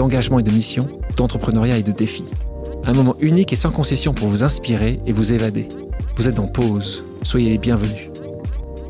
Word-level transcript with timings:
d'engagement 0.00 0.38
et 0.38 0.42
de 0.42 0.50
mission, 0.50 0.88
d'entrepreneuriat 1.18 1.76
et 1.76 1.82
de 1.82 1.92
défis. 1.92 2.24
Un 2.86 2.94
moment 2.94 3.16
unique 3.20 3.52
et 3.52 3.56
sans 3.56 3.70
concession 3.70 4.14
pour 4.14 4.28
vous 4.28 4.44
inspirer 4.44 4.98
et 5.04 5.12
vous 5.12 5.34
évader. 5.34 5.68
Vous 6.16 6.26
êtes 6.26 6.38
en 6.38 6.46
pause, 6.46 7.04
soyez 7.22 7.50
les 7.50 7.58
bienvenus. 7.58 8.08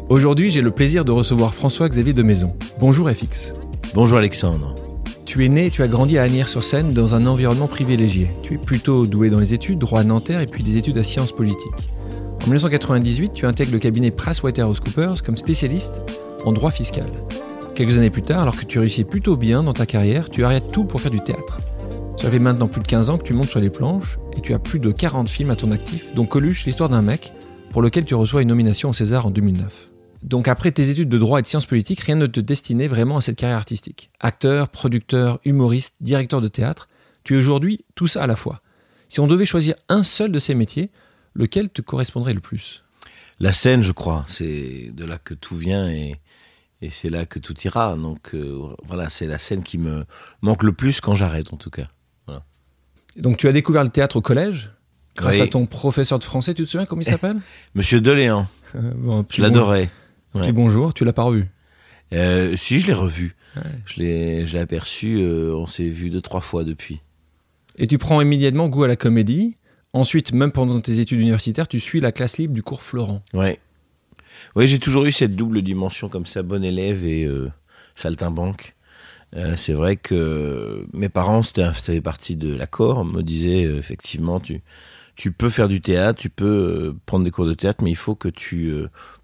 Aujourd'hui, 0.09 0.53
j'ai 0.53 0.61
le 0.61 0.71
plaisir 0.71 1.05
de 1.05 1.11
recevoir 1.11 1.53
François-Xavier 1.53 2.13
de 2.13 2.23
Maison. 2.23 2.55
Bonjour 2.79 3.11
FX. 3.11 3.55
Bonjour 3.93 4.19
Alexandre. 4.19 4.77
Tu 5.25 5.45
es 5.45 5.49
né 5.49 5.67
et 5.67 5.71
tu 5.71 5.83
as 5.83 5.89
grandi 5.89 6.17
à 6.17 6.23
Agnières-sur-Seine 6.23 6.93
dans 6.93 7.17
un 7.17 7.27
environnement 7.27 7.67
privilégié. 7.67 8.31
Tu 8.45 8.55
es 8.55 8.59
plutôt 8.59 9.05
doué 9.07 9.31
dans 9.31 9.41
les 9.41 9.53
études, 9.53 9.81
droit 9.81 10.03
à 10.03 10.05
Nanterre 10.05 10.43
et 10.43 10.47
puis 10.47 10.63
des 10.63 10.77
études 10.77 10.99
à 10.99 11.03
sciences 11.03 11.33
politiques. 11.33 11.91
En 12.45 12.47
1998, 12.47 13.33
tu 13.33 13.47
intègres 13.47 13.73
le 13.73 13.81
cabinet 13.81 14.13
PricewaterhouseCoopers 14.13 15.25
comme 15.25 15.37
spécialiste 15.37 16.03
en 16.45 16.53
droit 16.53 16.71
fiscal. 16.71 17.11
Quelques 17.81 17.97
années 17.97 18.11
plus 18.11 18.21
tard, 18.21 18.43
alors 18.43 18.59
que 18.59 18.67
tu 18.67 18.79
réussis 18.79 19.05
plutôt 19.05 19.39
bien 19.39 19.63
dans 19.63 19.73
ta 19.73 19.87
carrière, 19.87 20.29
tu 20.29 20.45
arrêtes 20.45 20.71
tout 20.71 20.85
pour 20.85 21.01
faire 21.01 21.11
du 21.11 21.21
théâtre. 21.21 21.61
Ça 22.19 22.31
fait 22.31 22.39
maintenant 22.39 22.69
plus 22.69 22.83
de 22.83 22.87
15 22.87 23.09
ans 23.09 23.17
que 23.17 23.23
tu 23.23 23.33
montes 23.33 23.49
sur 23.49 23.59
les 23.59 23.71
planches 23.71 24.19
et 24.37 24.43
tu 24.43 24.53
as 24.53 24.59
plus 24.59 24.81
de 24.81 24.93
40 24.93 25.31
films 25.31 25.49
à 25.49 25.57
ton 25.57 25.71
actif, 25.71 26.13
dont 26.15 26.27
Coluche, 26.27 26.67
l'histoire 26.67 26.91
d'un 26.91 27.01
mec, 27.01 27.33
pour 27.73 27.81
lequel 27.81 28.05
tu 28.05 28.15
reçois 28.15 28.43
une 28.43 28.49
nomination 28.49 28.91
au 28.91 28.93
César 28.93 29.25
en 29.25 29.31
2009. 29.31 29.89
Donc 30.23 30.47
après 30.47 30.71
tes 30.73 30.91
études 30.91 31.09
de 31.09 31.17
droit 31.17 31.39
et 31.39 31.43
de 31.43 31.47
sciences 31.47 31.65
politiques, 31.65 32.01
rien 32.01 32.17
ne 32.17 32.27
te 32.27 32.41
destinait 32.41 32.87
vraiment 32.87 33.17
à 33.17 33.23
cette 33.23 33.37
carrière 33.37 33.57
artistique. 33.57 34.11
Acteur, 34.21 34.69
producteur, 34.69 35.41
humoriste, 35.47 35.95
directeur 36.03 36.43
de 36.43 36.49
théâtre, 36.49 36.87
tu 37.25 37.35
es 37.35 37.39
aujourd'hui 37.39 37.87
tout 37.95 38.09
ça 38.09 38.25
à 38.25 38.27
la 38.27 38.37
fois. 38.37 38.61
Si 39.09 39.21
on 39.21 39.27
devait 39.27 39.47
choisir 39.47 39.75
un 39.89 40.03
seul 40.03 40.33
de 40.33 40.39
ces 40.39 40.55
métiers, 40.55 40.91
lequel 41.33 41.71
te 41.71 41.81
correspondrait 41.81 42.35
le 42.35 42.41
plus? 42.41 42.85
La 43.39 43.55
scène, 43.55 43.83
je 43.83 43.93
crois, 43.93 44.27
c'est 44.29 44.91
de 44.93 45.07
là 45.07 45.17
que 45.17 45.33
tout 45.33 45.57
vient 45.57 45.89
et, 45.89 46.17
et 46.83 46.91
c'est 46.91 47.09
là 47.11 47.27
que 47.27 47.39
tout 47.39 47.55
ira. 47.65 47.95
Donc 47.97 48.35
euh, 48.35 48.59
voilà, 48.85 49.11
c'est 49.11 49.27
la 49.27 49.39
scène 49.39 49.63
qui 49.63 49.79
me 49.79 50.05
manque 50.43 50.63
le 50.63 50.73
plus 50.73 51.01
quand 51.01 51.15
j'arrête 51.15 51.53
en 51.53 51.57
tout 51.57 51.71
cas. 51.71 51.87
Voilà. 52.27 52.43
Donc 53.17 53.37
tu 53.37 53.49
as 53.49 53.53
découvert 53.53 53.85
le 53.85 53.91
théâtre 53.91 54.17
au 54.17 54.21
collège? 54.21 54.71
Grâce 55.17 55.37
Oui. 55.37 55.43
à 55.43 55.47
ton 55.49 55.67
professeur 55.67 56.19
de 56.21 56.25
français, 56.25 56.55
tu 56.55 56.63
te 56.65 56.69
souviens 56.69 56.87
comment 56.87 57.03
il 57.03 57.07
s'appelle? 57.07 57.37
Monsieur 57.75 58.01
Deléan, 58.01 58.47
Euh, 58.77 58.93
bon, 58.97 59.27
je 59.31 59.43
l'adorais. 59.43 59.91
bon- 60.33 60.41
Petit 60.41 60.49
Ouais. 60.51 60.53
bonjour, 60.53 60.95
tu 60.95 61.05
l'as 61.05 61.13
pas 61.13 61.25
revu? 61.25 61.49
Euh, 62.13 62.57
si, 62.57 62.81
je 62.81 62.87
l'ai 62.87 62.93
revu. 62.95 63.35
Ouais. 63.57 63.63
Je 63.87 64.01
l'ai 64.01 64.47
je 64.47 64.53
l'ai 64.55 64.61
aperçu, 64.61 65.17
euh, 65.21 65.53
on 65.57 65.67
s'est 65.67 65.89
vu 65.89 66.11
deux, 66.11 66.21
trois 66.21 66.41
fois 66.41 66.63
depuis. 66.65 67.01
Et 67.77 67.87
tu 67.89 67.99
prends 67.99 68.21
immédiatement 68.21 68.69
goût 68.69 68.85
à 68.85 68.89
la 68.89 68.97
comédie. 68.97 69.57
Ensuite, 69.93 70.33
même 70.33 70.53
pendant 70.53 70.81
tes 70.81 71.01
études 71.01 71.21
universitaires, 71.21 71.67
tu 71.67 71.81
suis 71.81 71.99
la 72.01 72.13
classe 72.13 72.39
libre 72.39 72.55
du 72.55 72.63
cours 72.63 72.83
Florent. 72.83 73.23
Ouais. 73.35 73.59
Oui, 74.57 74.67
j'ai 74.67 74.79
toujours 74.79 75.05
eu 75.05 75.13
cette 75.13 75.37
double 75.37 75.63
dimension 75.63 76.09
comme 76.09 76.27
ça, 76.27 76.43
bon 76.43 76.65
élève 76.65 77.05
et 77.05 77.25
euh, 77.25 77.51
saltimbanque. 77.95 78.75
Euh, 79.37 79.55
c'est 79.57 79.73
vrai 79.73 79.97
que 79.97 80.87
mes 80.93 81.09
parents, 81.09 81.45
ça 81.45 81.73
fait 81.73 82.01
partie 82.01 82.35
de 82.35 82.55
l'accord, 82.55 83.05
me 83.05 83.23
disaient 83.23 83.65
euh, 83.65 83.79
effectivement, 83.79 84.41
tu, 84.41 84.61
tu 85.15 85.31
peux 85.31 85.51
faire 85.51 85.69
du 85.69 85.81
théâtre, 85.81 86.21
tu 86.21 86.31
peux 86.31 86.97
prendre 87.07 87.25
des 87.25 87.31
cours 87.31 87.47
de 87.47 87.55
théâtre, 87.55 87.85
mais 87.85 87.91
il 87.91 87.97
faut 87.97 88.17
que 88.17 88.29
tu 88.29 88.73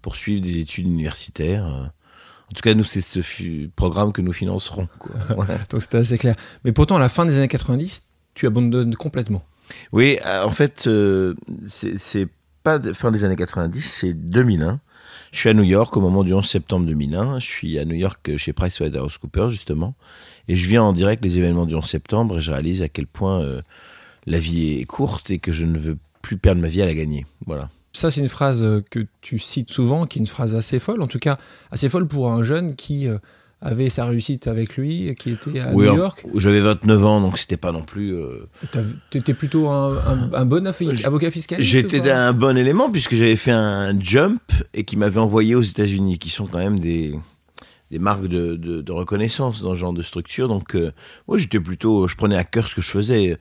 poursuives 0.01 0.39
des 0.39 0.59
études 0.59 0.85
universitaires. 0.85 1.65
En 1.65 2.53
tout 2.55 2.61
cas, 2.61 2.73
nous, 2.73 2.85
c'est 2.85 3.01
ce 3.01 3.67
programme 3.75 4.13
que 4.13 4.21
nous 4.21 4.33
financerons. 4.33 4.87
quoi. 4.99 5.11
Voilà. 5.35 5.57
Donc 5.69 5.81
c'était 5.81 5.97
assez 5.97 6.17
clair. 6.17 6.35
Mais 6.63 6.71
pourtant, 6.71 6.95
à 6.95 6.99
la 6.99 7.09
fin 7.09 7.25
des 7.25 7.37
années 7.37 7.49
90, 7.49 8.03
tu 8.33 8.47
abandonnes 8.47 8.95
complètement. 8.95 9.43
Oui, 9.91 10.17
en 10.25 10.51
fait, 10.51 10.87
c'est 11.67 12.29
pas 12.67 12.93
fin 12.93 13.11
des 13.11 13.23
années 13.23 13.37
90, 13.37 13.81
c'est 13.81 14.13
2001. 14.13 14.81
Je 15.31 15.39
suis 15.39 15.47
à 15.47 15.53
New 15.53 15.63
York 15.63 15.95
au 15.95 16.01
moment 16.01 16.25
du 16.25 16.33
11 16.33 16.45
septembre 16.45 16.85
2001. 16.85 17.39
Je 17.39 17.45
suis 17.45 17.79
à 17.79 17.85
New 17.85 17.95
York 17.95 18.27
euh, 18.27 18.37
chez 18.37 18.51
PricewaterhouseCoopers, 18.51 19.51
justement. 19.51 19.95
Et 20.49 20.57
je 20.57 20.67
viens 20.67 20.83
en 20.83 20.91
direct 20.91 21.23
les 21.23 21.37
événements 21.37 21.65
du 21.65 21.75
11 21.75 21.85
septembre 21.85 22.39
et 22.39 22.41
je 22.41 22.51
réalise 22.51 22.81
à 22.81 22.89
quel 22.89 23.07
point 23.07 23.39
euh, 23.39 23.61
la 24.25 24.37
vie 24.37 24.81
est 24.81 24.83
courte 24.83 25.29
et 25.29 25.39
que 25.39 25.53
je 25.53 25.63
ne 25.63 25.77
veux 25.77 25.97
plus 26.21 26.35
perdre 26.35 26.59
ma 26.59 26.67
vie 26.67 26.81
à 26.81 26.87
la 26.87 26.93
gagner. 26.93 27.25
Voilà. 27.45 27.69
Ça, 27.93 28.11
c'est 28.11 28.19
une 28.19 28.27
phrase 28.27 28.61
euh, 28.61 28.83
que 28.91 29.07
tu 29.21 29.39
cites 29.39 29.71
souvent, 29.71 30.05
qui 30.05 30.19
est 30.19 30.21
une 30.21 30.27
phrase 30.27 30.53
assez 30.53 30.79
folle, 30.79 31.01
en 31.01 31.07
tout 31.07 31.19
cas 31.19 31.37
assez 31.71 31.87
folle 31.87 32.05
pour 32.05 32.33
un 32.33 32.43
jeune 32.43 32.75
qui 32.75 33.07
avait 33.61 33.89
sa 33.89 34.05
réussite 34.05 34.47
avec 34.47 34.77
lui, 34.77 35.13
qui 35.15 35.31
était 35.31 35.59
à 35.59 35.73
Oui, 35.73 35.87
New 35.87 35.95
York. 35.95 36.23
J'avais 36.35 36.61
29 36.61 37.03
ans, 37.05 37.21
donc 37.21 37.37
c'était 37.39 37.57
pas 37.57 37.71
non 37.71 37.81
plus. 37.81 38.13
euh, 38.15 38.47
Tu 39.09 39.17
étais 39.17 39.33
plutôt 39.33 39.69
un, 39.69 39.97
un- 39.97 40.33
un 40.33 40.45
bon 40.45 40.71
J- 40.93 41.05
avocat 41.05 41.31
fiscaliste 41.31 41.69
J'étais 41.69 42.11
un 42.11 42.33
bon 42.33 42.55
élément 42.55 42.91
puisque 42.91 43.15
j'avais 43.15 43.35
fait 43.35 43.51
un 43.51 43.99
jump 43.99 44.41
et 44.73 44.83
qui 44.83 44.95
m'avait 44.95 45.19
envoyé 45.19 45.55
aux 45.55 45.61
États-Unis, 45.63 46.19
qui 46.19 46.29
sont 46.29 46.45
quand 46.45 46.59
même 46.59 46.77
des, 46.79 47.17
des 47.89 47.99
marques 47.99 48.27
de, 48.27 48.55
de- 48.55 48.81
de 48.81 48.91
reconnaissance 48.91 49.61
dans 49.63 49.71
ce 49.71 49.79
genre 49.79 49.93
de 49.93 50.03
structure. 50.03 50.47
Donc, 50.47 50.75
euh, 50.75 50.91
moi, 51.27 51.37
j'étais 51.39 51.59
plutôt, 51.59 52.07
je 52.07 52.15
prenais 52.15 52.37
à 52.37 52.43
cœur 52.43 52.67
ce 52.67 52.75
que 52.75 52.81
je 52.83 52.91
faisais. 52.91 53.37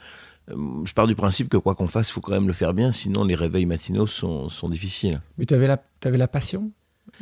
Euh, 0.50 0.54
Je 0.86 0.92
pars 0.94 1.06
du 1.08 1.14
principe 1.14 1.48
que 1.50 1.56
quoi 1.58 1.74
qu'on 1.74 1.88
fasse, 1.88 2.08
il 2.08 2.12
faut 2.12 2.20
quand 2.22 2.32
même 2.32 2.46
le 2.46 2.52
faire 2.54 2.72
bien, 2.72 2.90
sinon 2.92 3.24
les 3.24 3.34
réveils 3.34 3.66
matinaux 3.66 4.06
sont, 4.06 4.48
sont 4.48 4.68
difficiles. 4.70 5.20
Mais 5.36 5.44
tu 5.44 5.52
avais 5.54 5.66
la, 5.66 5.76
t'avais 6.00 6.16
la 6.18 6.28
passion? 6.28 6.70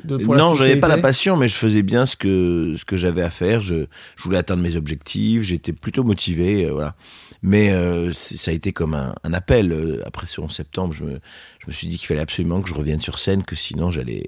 De, 0.03 0.16
pour 0.16 0.34
non, 0.34 0.55
j'avais 0.55 0.77
pas 0.77 0.88
la 0.88 0.99
passion, 0.99 1.37
mais 1.37 1.47
je 1.49 1.55
faisais 1.55 1.82
bien 1.82 2.05
ce 2.06 2.16
que, 2.16 2.75
ce 2.77 2.84
que 2.84 2.97
j'avais 2.97 3.22
à 3.22 3.31
faire. 3.31 3.62
Je, 3.62 3.87
je 4.16 4.22
voulais 4.25 4.38
atteindre 4.38 4.62
mes 4.62 4.77
objectifs, 4.77 5.43
j'étais 5.43 5.72
plutôt 5.72 6.03
motivé, 6.03 6.65
euh, 6.66 6.72
voilà. 6.72 6.94
Mais 7.43 7.72
euh, 7.72 8.12
ça 8.15 8.50
a 8.50 8.54
été 8.54 8.72
comme 8.72 8.94
un, 8.94 9.15
un 9.22 9.33
appel. 9.34 9.72
euh, 9.72 10.00
après 10.06 10.27
ce 10.27 10.41
11 10.41 10.50
septembre, 10.50 10.94
je 10.94 11.04
me, 11.04 11.21
je 11.60 11.66
me 11.69 11.72
suis 11.72 11.87
dit 11.87 11.99
qu'il 11.99 12.06
fallait 12.09 12.21
absolument 12.21 12.60
que 12.62 12.69
je 12.69 12.75
revienne 12.75 13.00
sur 13.00 13.19
scène, 13.19 13.44
que 13.44 13.54
sinon 13.54 13.91
j'allais, 13.91 14.25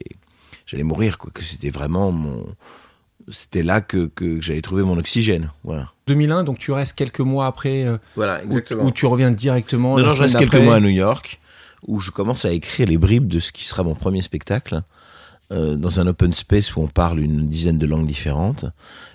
j'allais 0.66 0.82
mourir, 0.84 1.18
quoi. 1.18 1.30
Que 1.34 1.42
c'était 1.42 1.70
vraiment 1.70 2.12
mon, 2.12 2.46
c'était 3.32 3.62
là 3.62 3.80
que, 3.80 4.06
que 4.14 4.40
j'allais 4.40 4.60
trouver 4.62 4.82
mon 4.82 4.98
oxygène, 4.98 5.50
voilà. 5.64 5.92
2001, 6.06 6.44
donc 6.44 6.58
tu 6.58 6.70
restes 6.70 6.96
quelques 6.96 7.20
mois 7.20 7.46
après, 7.46 7.84
euh, 7.84 7.96
Voilà, 8.14 8.40
où, 8.48 8.60
où 8.86 8.90
tu 8.92 9.06
reviens 9.06 9.32
directement. 9.32 9.98
Non, 9.98 10.10
je 10.10 10.22
reste 10.22 10.38
quelques 10.38 10.54
mois 10.54 10.76
à 10.76 10.80
New 10.80 10.88
York 10.90 11.40
où 11.86 12.00
je 12.00 12.10
commence 12.10 12.44
à 12.44 12.50
écrire 12.52 12.88
les 12.88 12.98
bribes 12.98 13.28
de 13.28 13.38
ce 13.38 13.52
qui 13.52 13.64
sera 13.64 13.82
mon 13.84 13.94
premier 13.94 14.22
spectacle 14.22 14.82
euh, 15.52 15.76
dans 15.76 16.00
un 16.00 16.06
open 16.06 16.32
space 16.32 16.74
où 16.76 16.80
on 16.80 16.88
parle 16.88 17.20
une 17.20 17.48
dizaine 17.48 17.78
de 17.78 17.86
langues 17.86 18.06
différentes. 18.06 18.64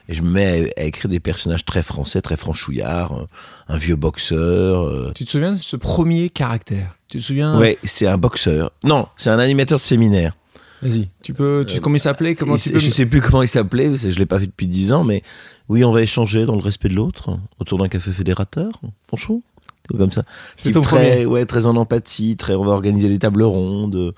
Et 0.08 0.14
je 0.14 0.22
me 0.24 0.30
mets 0.30 0.72
à, 0.78 0.81
à 0.81 0.84
écrire 0.86 1.09
des 1.09 1.19
personnages 1.19 1.66
très 1.66 1.84
français, 1.84 2.22
très 2.22 2.38
franchouillards, 2.38 3.14
euh, 3.14 3.25
un 3.68 3.78
vieux 3.78 3.96
boxeur. 3.96 4.84
euh. 4.84 5.12
Tu 5.16 5.25
te 5.25 5.30
souviens 5.30 5.52
de 5.52 5.58
ce 5.58 5.75
premier 5.75 6.30
caractère? 6.30 6.96
Tu 7.08 7.18
te 7.18 7.24
souviens 7.24 7.58
Ouais, 7.59 7.78
c'est 7.84 8.08
un 8.08 8.18
boxeur. 8.18 8.72
Non, 8.84 9.08
c'est 9.18 9.30
un 9.30 9.40
animateur 9.40 9.78
de 9.80 9.84
séminaire. 9.84 10.34
Vas-y, 10.81 11.09
tu 11.22 11.34
peux. 11.34 11.64
Tu, 11.68 11.78
Euh, 11.78 11.80
comment 11.80 11.96
il 11.97 12.00
s'appelait 12.00 12.34
Comment 12.34 12.56
tu 12.56 12.72
peux 12.72 12.80
je 12.80 12.90
sais 12.90 13.06
plus 13.06 13.22
comment 13.22 13.44
il 13.44 13.47
s'appelait, 13.47 13.88
parce 13.88 14.02
que 14.02 14.09
je 14.09 14.18
l'ai 14.18 14.25
pas 14.25 14.40
fait 14.40 14.47
depuis 14.47 14.66
dix 14.68 14.91
ans, 14.94 15.03
mais 15.03 15.22
oui, 15.70 15.84
on 15.84 15.91
va 15.91 16.02
échanger 16.02 16.46
dans 16.47 16.56
le 16.56 16.62
respect 16.62 16.90
de 16.90 16.96
l'autre, 16.96 17.38
autour 17.59 17.78
d'un 17.78 17.88
café 17.88 18.12
fédérateur, 18.12 18.72
bonjour, 19.12 19.41
tout 19.88 19.96
comme 19.96 20.12
ça. 20.12 20.24
C'est 20.58 20.72
ton 20.72 20.81
très, 20.81 21.09
premier. 21.12 21.25
ouais, 21.28 21.46
très 21.46 21.68
en 21.68 21.75
empathie, 21.75 22.36
très, 22.36 22.56
on 22.56 22.64
va 22.66 22.72
organiser 22.72 23.09
des 23.09 23.20
tables 23.20 23.44
rondes, 23.44 24.14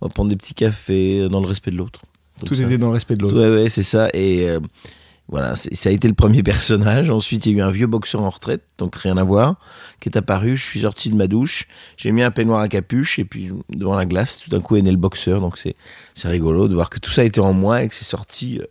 on 0.00 0.06
va 0.06 0.12
prendre 0.12 0.30
des 0.30 0.36
petits 0.36 0.54
cafés 0.54 1.20
euh, 1.20 1.28
dans 1.28 1.40
le 1.40 1.46
respect 1.46 1.70
de 1.70 1.76
l'autre. 1.76 2.00
Tout 2.44 2.54
ça. 2.54 2.64
était 2.64 2.78
dans 2.78 2.88
le 2.88 2.94
respect 2.94 3.14
de 3.14 3.22
l'autre. 3.22 3.40
Ouais, 3.40 3.62
ouais, 3.62 3.68
c'est 3.68 3.82
ça. 3.84 4.08
Et 4.12 4.48
euh, 4.50 4.58
voilà, 5.28 5.54
ça 5.56 5.88
a 5.88 5.92
été 5.92 6.08
le 6.08 6.14
premier 6.14 6.42
personnage. 6.42 7.08
Ensuite, 7.10 7.46
il 7.46 7.52
y 7.52 7.54
a 7.54 7.58
eu 7.58 7.62
un 7.62 7.70
vieux 7.70 7.86
boxeur 7.86 8.22
en 8.22 8.30
retraite, 8.30 8.62
donc 8.78 8.96
rien 8.96 9.16
à 9.16 9.22
voir, 9.22 9.56
qui 10.00 10.08
est 10.08 10.16
apparu. 10.18 10.56
Je 10.56 10.64
suis 10.64 10.80
sorti 10.80 11.10
de 11.10 11.14
ma 11.16 11.26
douche, 11.26 11.66
j'ai 11.96 12.10
mis 12.12 12.22
un 12.22 12.30
peignoir 12.30 12.60
à 12.60 12.68
capuche, 12.68 13.18
et 13.18 13.24
puis 13.24 13.50
devant 13.70 13.94
la 13.94 14.04
glace, 14.04 14.40
tout 14.40 14.50
d'un 14.50 14.60
coup 14.60 14.76
est 14.76 14.82
né 14.82 14.90
le 14.90 14.96
boxeur. 14.98 15.40
Donc 15.40 15.58
c'est 15.58 16.28
rigolo 16.28 16.68
de 16.68 16.74
voir 16.74 16.90
que 16.90 16.98
tout 16.98 17.10
ça 17.12 17.24
était 17.24 17.40
en 17.40 17.52
moi 17.54 17.82
et 17.82 17.88
que 17.88 17.94
c'est 17.94 18.04
sorti 18.04 18.58
euh, 18.60 18.64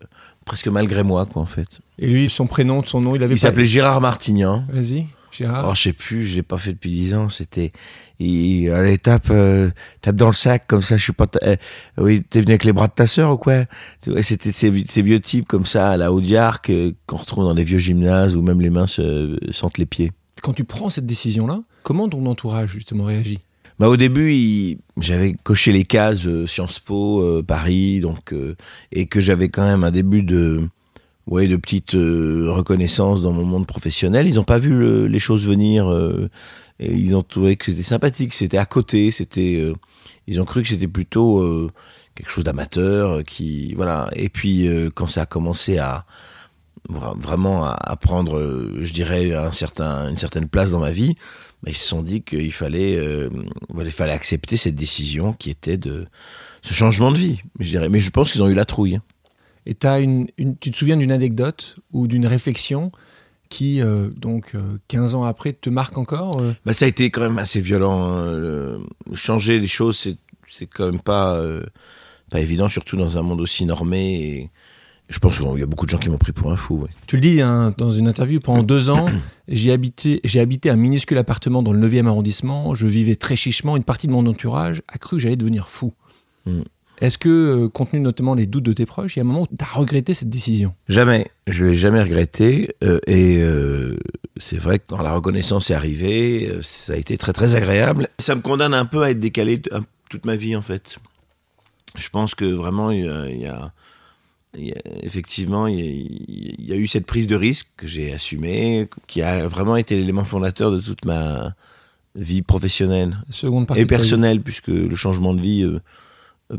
presque 0.45 0.67
malgré 0.67 1.03
moi, 1.03 1.25
quoi, 1.25 1.41
en 1.41 1.45
fait. 1.47 1.79
Et 1.99 2.07
lui, 2.07 2.29
son 2.29 2.45
prénom, 2.47 2.83
son 2.83 2.99
nom, 3.01 3.15
il 3.15 3.23
avait 3.23 3.35
Il 3.35 3.39
pas- 3.39 3.47
s'appelait 3.47 3.65
Gérard 3.65 4.01
Martignan. 4.01 4.65
Vas-y, 4.69 5.07
Gérard. 5.31 5.67
Oh, 5.69 5.73
je 5.73 5.81
sais 5.83 5.93
plus, 5.93 6.27
je 6.27 6.35
l'ai 6.35 6.43
pas 6.43 6.57
fait 6.57 6.73
depuis 6.73 6.91
dix 6.91 7.13
ans. 7.15 7.29
C'était, 7.29 7.71
il, 8.23 8.69
allez 8.71 8.97
tape, 8.97 9.27
euh, 9.31 9.69
tape 10.01 10.15
dans 10.15 10.27
le 10.27 10.33
sac 10.33 10.65
comme 10.67 10.81
ça. 10.81 10.97
Je 10.97 11.03
suis 11.03 11.13
pas. 11.13 11.27
euh, 11.43 11.55
oui, 11.97 12.23
t'es 12.29 12.39
venu 12.41 12.51
avec 12.51 12.63
les 12.63 12.73
bras 12.73 12.87
de 12.87 12.93
ta 12.93 13.07
sœur 13.07 13.31
ou 13.31 13.37
quoi? 13.37 13.65
C'était 14.21 14.51
ces, 14.51 14.69
vi- 14.71 14.87
ces 14.87 15.01
vieux 15.01 15.19
types 15.19 15.47
comme 15.47 15.65
ça 15.65 15.91
à 15.91 15.97
la 15.97 16.11
Audiarc 16.11 16.69
euh, 16.69 16.91
qu'on 17.05 17.17
retrouve 17.17 17.43
dans 17.43 17.53
les 17.53 17.63
vieux 17.63 17.77
gymnases 17.79 18.35
où 18.35 18.41
même 18.41 18.61
les 18.61 18.69
mains 18.69 18.87
se 18.87 19.37
sentent 19.51 19.77
les 19.77 19.85
pieds. 19.85 20.11
Quand 20.41 20.53
tu 20.53 20.63
prends 20.63 20.89
cette 20.89 21.05
décision-là, 21.05 21.61
comment 21.83 22.09
ton 22.09 22.25
entourage 22.25 22.71
justement 22.71 23.05
réagit? 23.05 23.39
Bah, 23.79 23.87
au 23.89 23.97
début, 23.97 24.33
il- 24.33 24.77
j'avais 24.97 25.33
coché 25.43 25.71
les 25.71 25.83
cases 25.85 26.25
euh, 26.27 26.45
Sciences 26.47 26.79
Po, 26.79 27.21
euh, 27.21 27.41
Paris, 27.41 27.99
donc 28.01 28.31
euh, 28.33 28.55
et 28.91 29.07
que 29.07 29.19
j'avais 29.19 29.49
quand 29.49 29.63
même 29.63 29.83
un 29.83 29.91
début 29.91 30.21
de 30.23 30.61
ouais, 31.25 31.47
de 31.47 31.55
petites 31.55 31.95
euh, 31.95 32.47
reconnaissances 32.51 33.21
dans 33.21 33.31
mon 33.31 33.45
monde 33.45 33.65
professionnel. 33.65 34.27
Ils 34.27 34.35
n'ont 34.35 34.43
pas 34.43 34.59
vu 34.59 34.71
le- 34.77 35.07
les 35.07 35.19
choses 35.19 35.47
venir. 35.47 35.87
Et 36.79 36.93
ils 36.93 37.15
ont 37.15 37.23
trouvé 37.23 37.55
que 37.55 37.65
c'était 37.65 37.83
sympathique, 37.83 38.33
c'était 38.33 38.57
à 38.57 38.65
côté, 38.65 39.11
c'était. 39.11 39.55
euh, 39.59 39.73
ils 40.27 40.39
ont 40.41 40.45
cru 40.45 40.63
que 40.63 40.69
c'était 40.69 40.87
plutôt 40.87 41.39
euh, 41.39 41.71
quelque 42.15 42.29
chose 42.29 42.43
d'amateur, 42.43 43.09
euh, 43.11 43.23
qui 43.23 43.73
voilà. 43.75 44.09
Et 44.15 44.29
puis 44.29 44.67
quand 44.95 45.07
ça 45.07 45.23
a 45.23 45.25
commencé 45.25 45.77
à 45.77 46.05
vra- 46.89 47.17
vraiment 47.19 47.65
à, 47.65 47.95
prendre, 47.95 48.73
je 48.81 48.93
dirais, 48.93 49.33
un 49.33 49.51
certain, 49.51 50.09
une 50.09 50.17
certaine 50.17 50.47
place 50.47 50.71
dans 50.71 50.79
ma 50.79 50.91
vie, 50.91 51.15
bah, 51.61 51.69
ils 51.71 51.77
se 51.77 51.87
sont 51.87 52.01
dit 52.01 52.21
qu'il 52.21 52.51
fallait, 52.53 52.99
il 53.79 53.91
fallait 53.91 54.13
accepter 54.13 54.57
cette 54.57 54.75
décision 54.75 55.33
qui 55.33 55.49
était 55.49 55.77
de 55.77 56.07
ce 56.61 56.73
changement 56.73 57.11
de 57.11 57.17
vie. 57.17 57.41
Je 57.59 57.69
dirais, 57.69 57.89
mais 57.89 57.99
je 57.99 58.09
pense 58.09 58.31
qu'ils 58.31 58.41
ont 58.43 58.49
eu 58.49 58.53
la 58.55 58.65
trouille. 58.65 58.99
Et 59.65 59.75
tu 59.75 60.71
te 60.71 60.75
souviens 60.75 60.97
d'une 60.97 61.11
anecdote 61.11 61.77
ou 61.93 62.07
d'une 62.07 62.25
réflexion 62.25 62.91
qui, 63.53 63.81
euh, 63.81 64.09
donc, 64.17 64.55
euh, 64.55 64.77
15 64.87 65.13
ans 65.15 65.23
après, 65.23 65.53
te 65.53 65.69
marque 65.69 65.97
encore 65.97 66.39
euh? 66.39 66.53
Bah, 66.65 66.73
ça 66.73 66.85
a 66.85 66.87
été 66.87 67.09
quand 67.11 67.21
même 67.21 67.37
assez 67.37 67.61
violent. 67.61 68.01
hein. 68.03 68.31
Le- 68.33 68.79
changer 69.13 69.59
les 69.59 69.67
choses, 69.67 69.97
c'est, 69.97 70.17
c'est 70.49 70.65
quand 70.65 70.85
même 70.91 70.99
pas, 71.01 71.35
euh, 71.35 71.63
pas 72.31 72.39
évident, 72.39 72.67
surtout 72.69 72.97
dans 72.97 73.17
un 73.17 73.21
monde 73.21 73.41
aussi 73.41 73.65
normé. 73.65 74.13
Et 74.15 74.49
je 75.09 75.19
pense 75.19 75.37
qu'il 75.37 75.59
y 75.59 75.61
a 75.61 75.65
beaucoup 75.67 75.85
de 75.85 75.91
gens 75.91 75.99
qui 75.99 76.09
m'ont 76.09 76.17
pris 76.17 76.31
pour 76.31 76.51
un 76.51 76.55
fou. 76.55 76.77
ouais. 76.77 76.89
Tu 77.05 77.17
le 77.17 77.21
dis 77.21 77.41
hein, 77.41 77.73
dans 77.77 77.91
une 77.91 78.07
interview, 78.07 78.39
pendant 78.39 78.63
deux 78.63 78.89
ans, 78.89 79.05
j'ai 79.47 79.71
habité, 79.71 80.19
j'ai 80.23 80.39
habité 80.39 80.69
un 80.71 80.75
minuscule 80.75 81.17
appartement 81.19 81.61
dans 81.61 81.73
le 81.73 81.79
9e 81.87 82.07
arrondissement. 82.07 82.73
Je 82.73 82.87
vivais 82.87 83.15
très 83.15 83.35
chichement. 83.35 83.77
Une 83.77 83.83
partie 83.83 84.07
de 84.07 84.11
mon 84.11 84.25
entourage 84.25 84.81
a 84.87 84.97
cru 84.97 85.17
que 85.17 85.21
j'allais 85.21 85.35
devenir 85.35 85.69
fou. 85.69 85.93
Mm. 86.47 86.61
Est-ce 87.01 87.17
que, 87.17 87.29
euh, 87.65 87.69
compte 87.69 87.91
tenu 87.91 88.01
notamment 88.01 88.33
les 88.33 88.45
doutes 88.45 88.63
de 88.63 88.71
tes 88.73 88.85
proches, 88.85 89.15
il 89.15 89.19
y 89.19 89.21
a 89.21 89.23
un 89.25 89.27
moment 89.27 89.41
où 89.41 89.47
tu 89.47 89.63
as 89.63 89.77
regretté 89.77 90.13
cette 90.13 90.29
décision? 90.29 90.73
Jamais, 90.87 91.27
je 91.47 91.65
l'ai 91.65 91.73
jamais 91.73 92.01
regretté. 92.01 92.69
euh, 92.83 92.99
et 93.07 93.39
euh, 93.41 93.97
c'est 94.37 94.57
vrai 94.57 94.79
que 94.79 94.85
quand 94.87 95.01
la 95.01 95.13
reconnaissance 95.13 95.69
est 95.71 95.73
arrivée, 95.73 96.49
ça 96.61 96.93
a 96.93 96.95
été 96.95 97.17
très 97.17 97.33
très 97.33 97.55
agréable. 97.55 98.07
Ça 98.19 98.35
me 98.35 98.41
condamne 98.41 98.73
un 98.73 98.85
peu 98.85 99.03
à 99.03 99.11
être 99.11 99.19
décalé 99.19 99.61
toute 100.09 100.25
ma 100.25 100.35
vie 100.35 100.55
en 100.55 100.61
fait. 100.61 100.97
Je 101.97 102.09
pense 102.09 102.35
que 102.35 102.45
vraiment 102.45 102.89
il 102.91 103.05
y 103.05 103.07
a, 103.09 103.27
il 103.29 103.39
y 103.41 103.45
a- 103.47 103.71
il 104.57 104.67
y 104.67 104.71
a- 104.71 104.75
effectivement 105.01 105.65
il 105.67 105.79
y, 105.79 105.81
a, 105.81 106.53
il 106.59 106.65
y 106.69 106.73
a 106.73 106.75
eu 106.75 106.87
cette 106.87 107.05
prise 107.05 107.27
de 107.27 107.35
risque 107.35 107.67
que 107.75 107.87
j'ai 107.87 108.13
assumée, 108.13 108.87
qui 109.07 109.21
a 109.21 109.47
vraiment 109.47 109.75
été 109.75 109.95
l'élément 109.95 110.23
fondateur 110.25 110.71
de 110.71 110.79
toute 110.79 111.05
ma 111.05 111.55
vie 112.15 112.43
professionnelle 112.43 113.17
Seconde 113.29 113.65
partie 113.67 113.81
et 113.81 113.85
personnelle, 113.87 114.41
puisque 114.41 114.67
le 114.67 114.95
changement 114.95 115.33
de 115.33 115.41
vie 115.41 115.63
euh, 115.63 115.79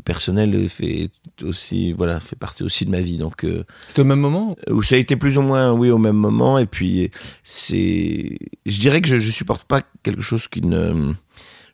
personnel 0.05 0.69
fait 0.69 1.09
aussi 1.43 1.93
voilà 1.93 2.19
fait 2.21 2.37
partie 2.37 2.63
aussi 2.63 2.85
de 2.85 2.91
ma 2.91 3.01
vie. 3.01 3.19
Donc 3.19 3.45
euh, 3.45 3.65
C'était 3.87 4.01
au 4.03 4.05
même 4.05 4.21
moment? 4.21 4.57
où 4.71 4.83
ça 4.83 4.95
a 4.95 4.99
été 4.99 5.17
plus 5.17 5.39
ou 5.39 5.43
moins 5.43 5.73
oui 5.73 5.91
au 5.91 5.99
même 5.99 6.17
moment. 6.17 6.59
Et 6.59 6.67
puis 6.67 7.11
c'est 7.43 8.37
je 8.67 8.81
dirais 8.81 9.01
que 9.01 9.09
je, 9.09 9.17
je 9.19 9.31
supporte 9.33 9.65
pas 9.65 9.83
quelque 10.03 10.23
chose 10.23 10.49
qui 10.49 10.63
ne 10.63 11.13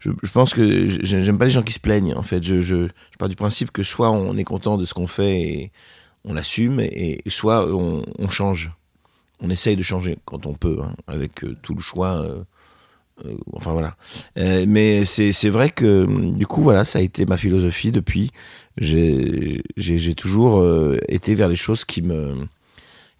je, 0.00 0.10
je 0.22 0.30
pense 0.30 0.54
que 0.54 0.86
je- 0.86 1.04
j'aime 1.04 1.38
pas 1.38 1.44
les 1.44 1.50
gens 1.50 1.62
qui 1.62 1.72
se 1.72 1.80
plaignent 1.80 2.14
en 2.14 2.22
fait. 2.22 2.42
Je, 2.42 2.60
je, 2.60 2.86
je 2.86 3.16
pars 3.18 3.28
du 3.28 3.36
principe 3.36 3.70
que 3.70 3.82
soit 3.82 4.10
on 4.10 4.36
est 4.36 4.44
content 4.44 4.76
de 4.76 4.84
ce 4.84 4.94
qu'on 4.94 5.06
fait 5.06 5.40
et 5.40 5.72
on 6.24 6.34
l'assume 6.34 6.80
et, 6.80 7.20
et 7.24 7.30
soit 7.30 7.66
on, 7.74 8.04
on 8.18 8.28
change. 8.28 8.72
On 9.42 9.48
essaye 9.48 9.76
de 9.76 9.82
changer 9.82 10.18
quand 10.26 10.44
on 10.44 10.52
peut 10.52 10.78
hein, 10.82 10.94
avec 11.06 11.44
euh, 11.44 11.56
tout 11.62 11.74
le 11.74 11.80
choix 11.80 12.20
euh, 12.22 12.34
euh, 12.34 12.44
enfin 13.52 13.72
voilà 13.72 13.96
Euh, 14.38 14.64
mais 14.68 15.04
c'est 15.04 15.48
vrai 15.48 15.70
que 15.70 16.06
du 16.32 16.46
coup 16.46 16.62
voilà 16.62 16.84
ça 16.84 16.98
a 16.98 17.02
été 17.02 17.26
ma 17.26 17.36
philosophie 17.36 17.92
depuis 17.92 18.30
j'ai 18.78 20.14
toujours 20.16 20.60
euh, 20.60 20.98
été 21.08 21.34
vers 21.34 21.48
les 21.48 21.56
choses 21.56 21.84
qui 21.84 22.02
me 22.02 22.46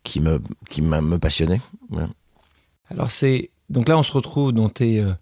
qui 0.03 0.21
me 0.21 0.39
qui 0.69 0.83
me 0.83 1.19
passionnaient 1.19 1.61
Voilà. 1.91 2.09
Alors 2.91 3.11
c'est 3.11 3.51
donc 3.69 3.89
là 3.89 3.99
on 3.99 4.03
se 4.03 4.13
retrouve 4.13 4.53
dans 4.53 4.69
tes 4.69 5.01
euh, 5.01 5.13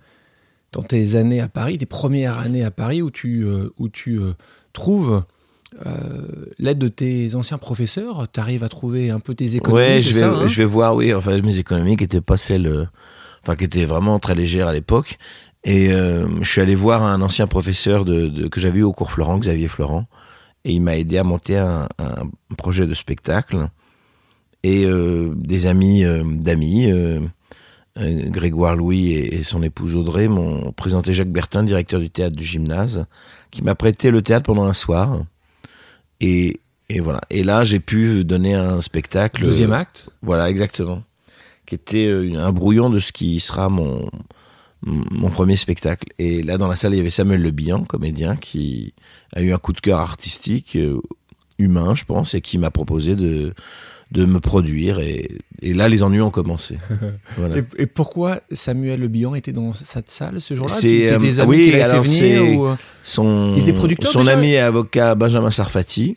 dans 0.73 0.83
tes 0.83 1.17
années 1.17 1.41
à 1.41 1.49
Paris, 1.49 1.79
tes 1.79 1.87
premières 1.87 2.39
années 2.39 2.65
à 2.65 2.71
Paris 2.71 3.03
où 3.03 3.11
tu 3.11 3.43
euh, 3.45 3.71
où 3.79 3.89
tu 3.89 4.19
euh, 4.21 4.33
trouves 4.73 5.25
euh, 5.85 6.47
l'aide 6.59 6.79
de 6.79 6.89
tes 6.89 7.35
anciens 7.35 7.59
professeurs. 7.59 8.31
Tu 8.31 8.41
arrives 8.41 8.65
à 8.65 8.69
trouver 8.69 9.11
un 9.11 9.21
peu 9.21 9.35
tes 9.35 9.57
économies, 9.57 10.01
je 10.01 10.09
vais 10.11 10.21
ça 10.21 10.31
hein? 10.31 10.47
je 10.49 10.63
vais 10.63 10.65
voir 10.69 10.95
oui 10.95 11.13
enfin 11.13 11.39
mes 11.43 11.59
économies 11.59 11.97
qui 11.97 12.05
étaient 12.05 12.21
pas 12.23 12.37
celles 12.37 12.67
euh, 12.67 12.85
enfin 13.43 13.57
qui 13.57 13.65
étaient 13.65 13.85
vraiment 13.85 14.19
très 14.19 14.35
légères 14.35 14.69
à 14.69 14.73
l'époque 14.73 15.19
et 15.65 15.91
euh, 15.93 16.27
je 16.43 16.49
suis 16.51 16.61
allé 16.61 16.75
voir 16.75 17.03
un 17.03 17.21
ancien 17.23 17.47
professeur 17.47 18.05
de, 18.05 18.29
de- 18.29 18.49
que 18.49 18.61
j'avais 18.61 18.79
eu 18.81 18.83
au 18.85 18.93
cours 18.93 19.11
Florent 19.13 19.39
Xavier 19.39 19.69
Florent 19.69 20.07
et 20.65 20.73
il 20.73 20.81
m'a 20.81 20.97
aidé 20.97 21.19
à 21.19 21.25
monter 21.25 21.59
un, 21.59 21.89
un 21.99 22.31
projet 22.57 22.87
de 22.87 22.95
spectacle 22.95 23.69
et 24.63 24.85
euh, 24.87 25.33
des 25.37 25.67
amis 25.67 26.05
euh, 26.05 26.23
d'amis 26.25 26.91
Grégoire 27.97 28.77
Louis 28.77 29.11
et, 29.13 29.35
et 29.41 29.43
son 29.43 29.61
épouse 29.63 29.97
Audrey 29.97 30.29
m'ont 30.29 30.71
présenté 30.71 31.15
Jacques 31.15 31.33
Bertin, 31.33 31.65
directeur 31.65 31.99
du 31.99 32.11
théâtre 32.11 32.37
du 32.37 32.45
gymnase, 32.45 33.07
qui 33.51 33.63
m'a 33.65 33.75
prêté 33.75 34.13
le 34.13 34.23
théâtre 34.23 34.45
pendant 34.47 34.63
un 34.67 34.73
soir. 34.73 35.25
Et, 36.21 36.61
et 36.89 37.01
voilà. 37.01 37.21
Et 37.29 37.43
là, 37.43 37.65
j'ai 37.65 37.81
pu 37.81 38.23
donner 38.25 38.55
un 38.55 38.81
spectacle. 38.83 39.43
Deuxième 39.43 39.73
acte? 39.73 40.11
Voilà, 40.23 40.49
exactement. 40.49 41.03
Qui 41.69 41.75
était 41.75 42.07
euh, 42.07 42.33
un 42.39 42.51
brouillon 42.51 42.89
de 42.89 42.99
ce 42.99 43.13
qui 43.13 43.41
sera 43.41 43.69
mon, 43.69 44.09
mon 44.83 45.29
premier 45.29 45.57
spectacle. 45.57 46.07
Et 46.19 46.43
là, 46.43 46.57
dans 46.57 46.67
la 46.69 46.77
salle, 46.77 46.95
il 46.95 46.97
y 46.97 47.01
avait 47.01 47.11
Samuel 47.11 47.43
Le 47.43 47.51
Bihan, 47.51 47.85
comédien, 47.85 48.37
qui 48.37 48.95
a 49.35 49.43
eu 49.43 49.53
un 49.53 49.59
coup 49.59 49.75
de 49.75 49.81
cœur 49.81 49.99
artistique, 49.99 50.77
euh, 50.77 50.99
humain, 51.59 51.95
je 51.95 52.05
pense, 52.07 52.33
et 52.33 52.41
qui 52.41 52.57
m'a 52.57 52.71
proposé 52.71 53.17
de, 53.17 53.53
de 54.13 54.25
me 54.25 54.41
produire. 54.41 54.99
Et, 55.01 55.29
et 55.61 55.75
là, 55.75 55.91
les 55.91 56.03
ennuis 56.03 56.23
ont 56.23 56.31
commencé. 56.31 56.79
Voilà. 57.37 57.59
Et, 57.59 57.65
et 57.83 57.87
pourquoi 57.87 58.41
Samuel 58.51 59.01
Le 59.01 59.09
Bihan 59.09 59.35
était 59.35 59.53
dans 59.53 59.75
cette 59.75 60.09
salle 60.09 60.41
ce 60.41 60.55
jour-là? 60.55 60.73
C'est, 60.73 61.13
euh, 61.13 61.19
des 61.19 61.39
amis 61.41 61.51
oui, 61.51 61.65
qui 61.65 61.71
l'avaient 61.73 61.79
fait 61.79 61.83
alors 61.85 62.05
venir 62.05 62.59
ou, 62.61 62.67
euh, 62.69 62.77
Son, 63.03 63.55
Il 63.57 63.63
était 63.63 63.75
producteur 63.75 64.11
son 64.11 64.21
déjà? 64.21 64.33
ami 64.39 64.53
et 64.53 64.59
avocat 64.61 65.15
Benjamin 65.15 65.51
Sarfati, 65.51 66.17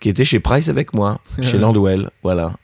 qui 0.00 0.08
était 0.10 0.24
chez 0.26 0.38
Price 0.40 0.68
avec 0.68 0.92
moi, 0.92 1.18
chez 1.40 1.56
Landwell. 1.58 2.10
Voilà. 2.22 2.56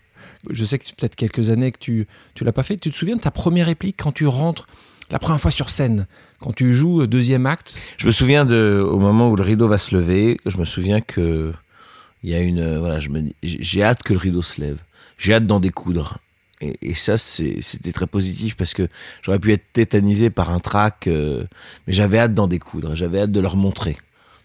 Je 0.50 0.64
sais 0.64 0.78
que 0.78 0.84
c'est 0.84 0.94
peut-être 0.94 1.16
quelques 1.16 1.50
années 1.50 1.70
que 1.70 1.78
tu 1.78 2.06
tu 2.34 2.44
l'as 2.44 2.52
pas 2.52 2.62
fait. 2.62 2.76
Tu 2.76 2.90
te 2.90 2.96
souviens 2.96 3.16
de 3.16 3.20
ta 3.20 3.30
première 3.30 3.66
réplique 3.66 3.96
quand 4.02 4.12
tu 4.12 4.26
rentres 4.26 4.66
la 5.10 5.18
première 5.18 5.40
fois 5.40 5.50
sur 5.50 5.70
scène, 5.70 6.06
quand 6.40 6.52
tu 6.54 6.74
joues 6.74 7.06
deuxième 7.06 7.46
acte? 7.46 7.80
Je 7.96 8.06
me 8.06 8.12
souviens 8.12 8.44
de, 8.44 8.84
au 8.86 8.98
moment 8.98 9.30
où 9.30 9.36
le 9.36 9.42
rideau 9.42 9.66
va 9.66 9.78
se 9.78 9.94
lever, 9.96 10.36
je 10.46 10.58
me 10.58 10.64
souviens 10.64 11.00
que 11.00 11.52
il 12.22 12.30
y 12.30 12.34
a 12.34 12.40
une, 12.40 12.58
euh, 12.58 12.78
voilà, 12.78 13.00
je 13.00 13.08
me 13.08 13.22
j'ai 13.42 13.58
j'ai 13.62 13.82
hâte 13.82 14.02
que 14.02 14.12
le 14.12 14.18
rideau 14.18 14.42
se 14.42 14.60
lève. 14.60 14.78
J'ai 15.18 15.34
hâte 15.34 15.46
d'en 15.46 15.60
découdre. 15.60 16.18
Et, 16.60 16.74
et 16.82 16.94
ça, 16.94 17.16
c'est- 17.18 17.62
c'était 17.62 17.92
très 17.92 18.06
positif 18.08 18.56
parce 18.56 18.74
que 18.74 18.88
j'aurais 19.22 19.38
pu 19.38 19.52
être 19.52 19.64
tétanisé 19.72 20.28
par 20.28 20.50
un 20.50 20.58
trac, 20.58 21.06
euh, 21.06 21.44
mais 21.86 21.92
j'avais 21.92 22.18
hâte 22.18 22.34
d'en 22.34 22.48
découdre. 22.48 22.94
J'avais 22.96 23.20
hâte 23.20 23.32
de 23.32 23.40
leur 23.40 23.56
montrer 23.56 23.96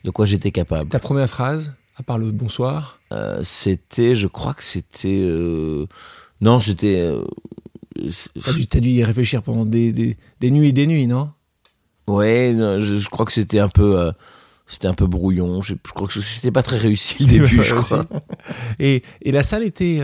de 0.04 0.12
quoi 0.12 0.26
j'étais 0.28 0.52
capable. 0.52 0.90
Ta 0.90 1.00
première 1.00 1.30
phrase, 1.30 1.74
à 1.96 2.04
part 2.04 2.18
le 2.18 2.32
bonsoir 2.32 3.00
Euh, 3.12 3.40
c'était, 3.44 4.16
je 4.16 4.28
crois 4.28 4.54
que 4.54 4.64
c'était, 4.64 5.22
euh, 5.24 5.86
non, 6.42 6.60
c'était. 6.60 7.00
euh, 7.00 7.24
T'as 8.70 8.80
dû, 8.80 8.90
y 8.90 9.04
réfléchir 9.04 9.44
pendant 9.44 9.66
des, 9.66 9.94
des, 9.94 10.18
des 10.40 10.52
nuits 10.52 10.70
et 10.70 10.72
des 10.74 10.88
nuits, 10.88 11.06
non? 11.08 11.30
Ouais, 12.08 12.52
non, 12.54 12.82
je, 12.82 12.98
je 12.98 13.10
crois 13.10 13.26
que 13.26 13.32
c'était 13.32 13.60
un 13.60 13.70
peu, 13.70 14.00
euh, 14.00 14.12
c'était 14.68 14.88
un 14.88 14.94
peu 14.96 15.06
brouillon. 15.06 15.62
Je, 15.62 15.76
je 15.86 15.92
crois 15.94 16.08
que 16.08 16.20
c'était 16.20 16.52
pas 16.52 16.64
très 16.64 16.78
réussi 16.78 17.24
le 17.24 17.30
début, 17.40 17.64
je 17.64 17.76
crois. 17.76 18.06
et, 18.80 19.04
et 19.22 19.32
la 19.32 19.44
salle 19.44 19.64
était 19.64 20.02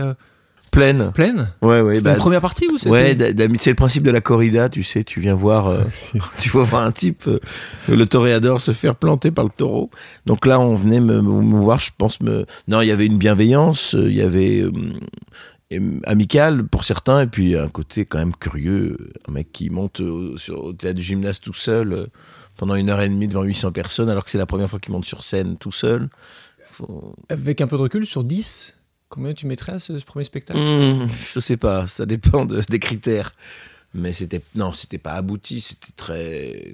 Pleine. 0.70 1.10
pleine 1.12 1.52
Ouais, 1.62 1.80
ouais. 1.80 1.96
C'était 1.96 2.10
bah, 2.10 2.14
une 2.14 2.18
première 2.20 2.40
partie 2.40 2.66
ou 2.68 2.78
c'était 2.78 2.90
ouais, 2.90 3.16
c'est 3.58 3.70
le 3.70 3.74
principe 3.76 4.02
de 4.04 4.10
la 4.10 4.20
corrida, 4.20 4.68
tu 4.68 4.82
sais. 4.82 5.02
Tu 5.04 5.20
viens 5.20 5.34
voir, 5.34 5.66
euh, 5.68 5.82
tu 6.40 6.50
vas 6.50 6.62
voir 6.64 6.82
un 6.84 6.92
type, 6.92 7.24
euh, 7.26 7.38
le 7.88 8.06
toréador, 8.06 8.60
se 8.60 8.72
faire 8.72 8.94
planter 8.96 9.30
par 9.30 9.44
le 9.44 9.50
taureau. 9.50 9.90
Donc 10.26 10.46
là, 10.46 10.60
on 10.60 10.74
venait 10.76 11.00
me, 11.00 11.20
me- 11.22 11.42
me 11.42 11.56
voir, 11.58 11.80
je 11.80 11.90
pense. 11.96 12.20
Me... 12.20 12.46
Non, 12.68 12.80
il 12.80 12.88
y 12.88 12.92
avait 12.92 13.06
une 13.06 13.18
bienveillance, 13.18 13.94
euh, 13.94 14.08
il 14.08 14.14
y 14.16 14.22
avait 14.22 14.60
euh, 14.62 14.70
euh, 15.72 16.00
amical 16.04 16.64
pour 16.64 16.84
certains, 16.84 17.22
et 17.22 17.26
puis 17.26 17.56
un 17.56 17.68
côté 17.68 18.04
quand 18.04 18.18
même 18.18 18.34
curieux. 18.36 18.96
Un 19.28 19.32
mec 19.32 19.52
qui 19.52 19.70
monte 19.70 20.00
au, 20.00 20.36
sur, 20.38 20.62
au 20.64 20.72
théâtre 20.72 20.96
du 20.96 21.02
gymnase 21.02 21.40
tout 21.40 21.52
seul 21.54 21.92
euh, 21.92 22.06
pendant 22.56 22.74
une 22.74 22.90
heure 22.90 23.00
et 23.00 23.08
demie 23.08 23.26
devant 23.28 23.42
800 23.42 23.72
personnes, 23.72 24.10
alors 24.10 24.24
que 24.24 24.30
c'est 24.30 24.38
la 24.38 24.46
première 24.46 24.68
fois 24.68 24.78
qu'il 24.78 24.92
monte 24.92 25.04
sur 25.06 25.24
scène 25.24 25.56
tout 25.56 25.72
seul. 25.72 26.08
Faut- 26.66 27.14
Avec 27.28 27.60
un 27.60 27.66
peu 27.66 27.76
de 27.76 27.82
recul, 27.82 28.06
sur 28.06 28.22
10, 28.22 28.76
combien 29.10 29.34
tu 29.34 29.46
mettrais 29.46 29.72
à 29.72 29.78
ce, 29.78 29.98
ce 29.98 30.04
premier 30.06 30.24
spectacle? 30.24 30.58
Mmh, 30.58 31.06
je 31.34 31.40
sais 31.40 31.58
pas, 31.58 31.86
ça 31.86 32.06
dépend 32.06 32.46
de- 32.46 32.62
des 32.62 32.78
critères. 32.78 33.32
Mais 33.92 34.12
c'était 34.14 34.40
non, 34.54 34.72
c'était 34.72 34.98
pas 34.98 35.12
abouti, 35.12 35.60
c'était 35.60 35.92
très 35.96 36.72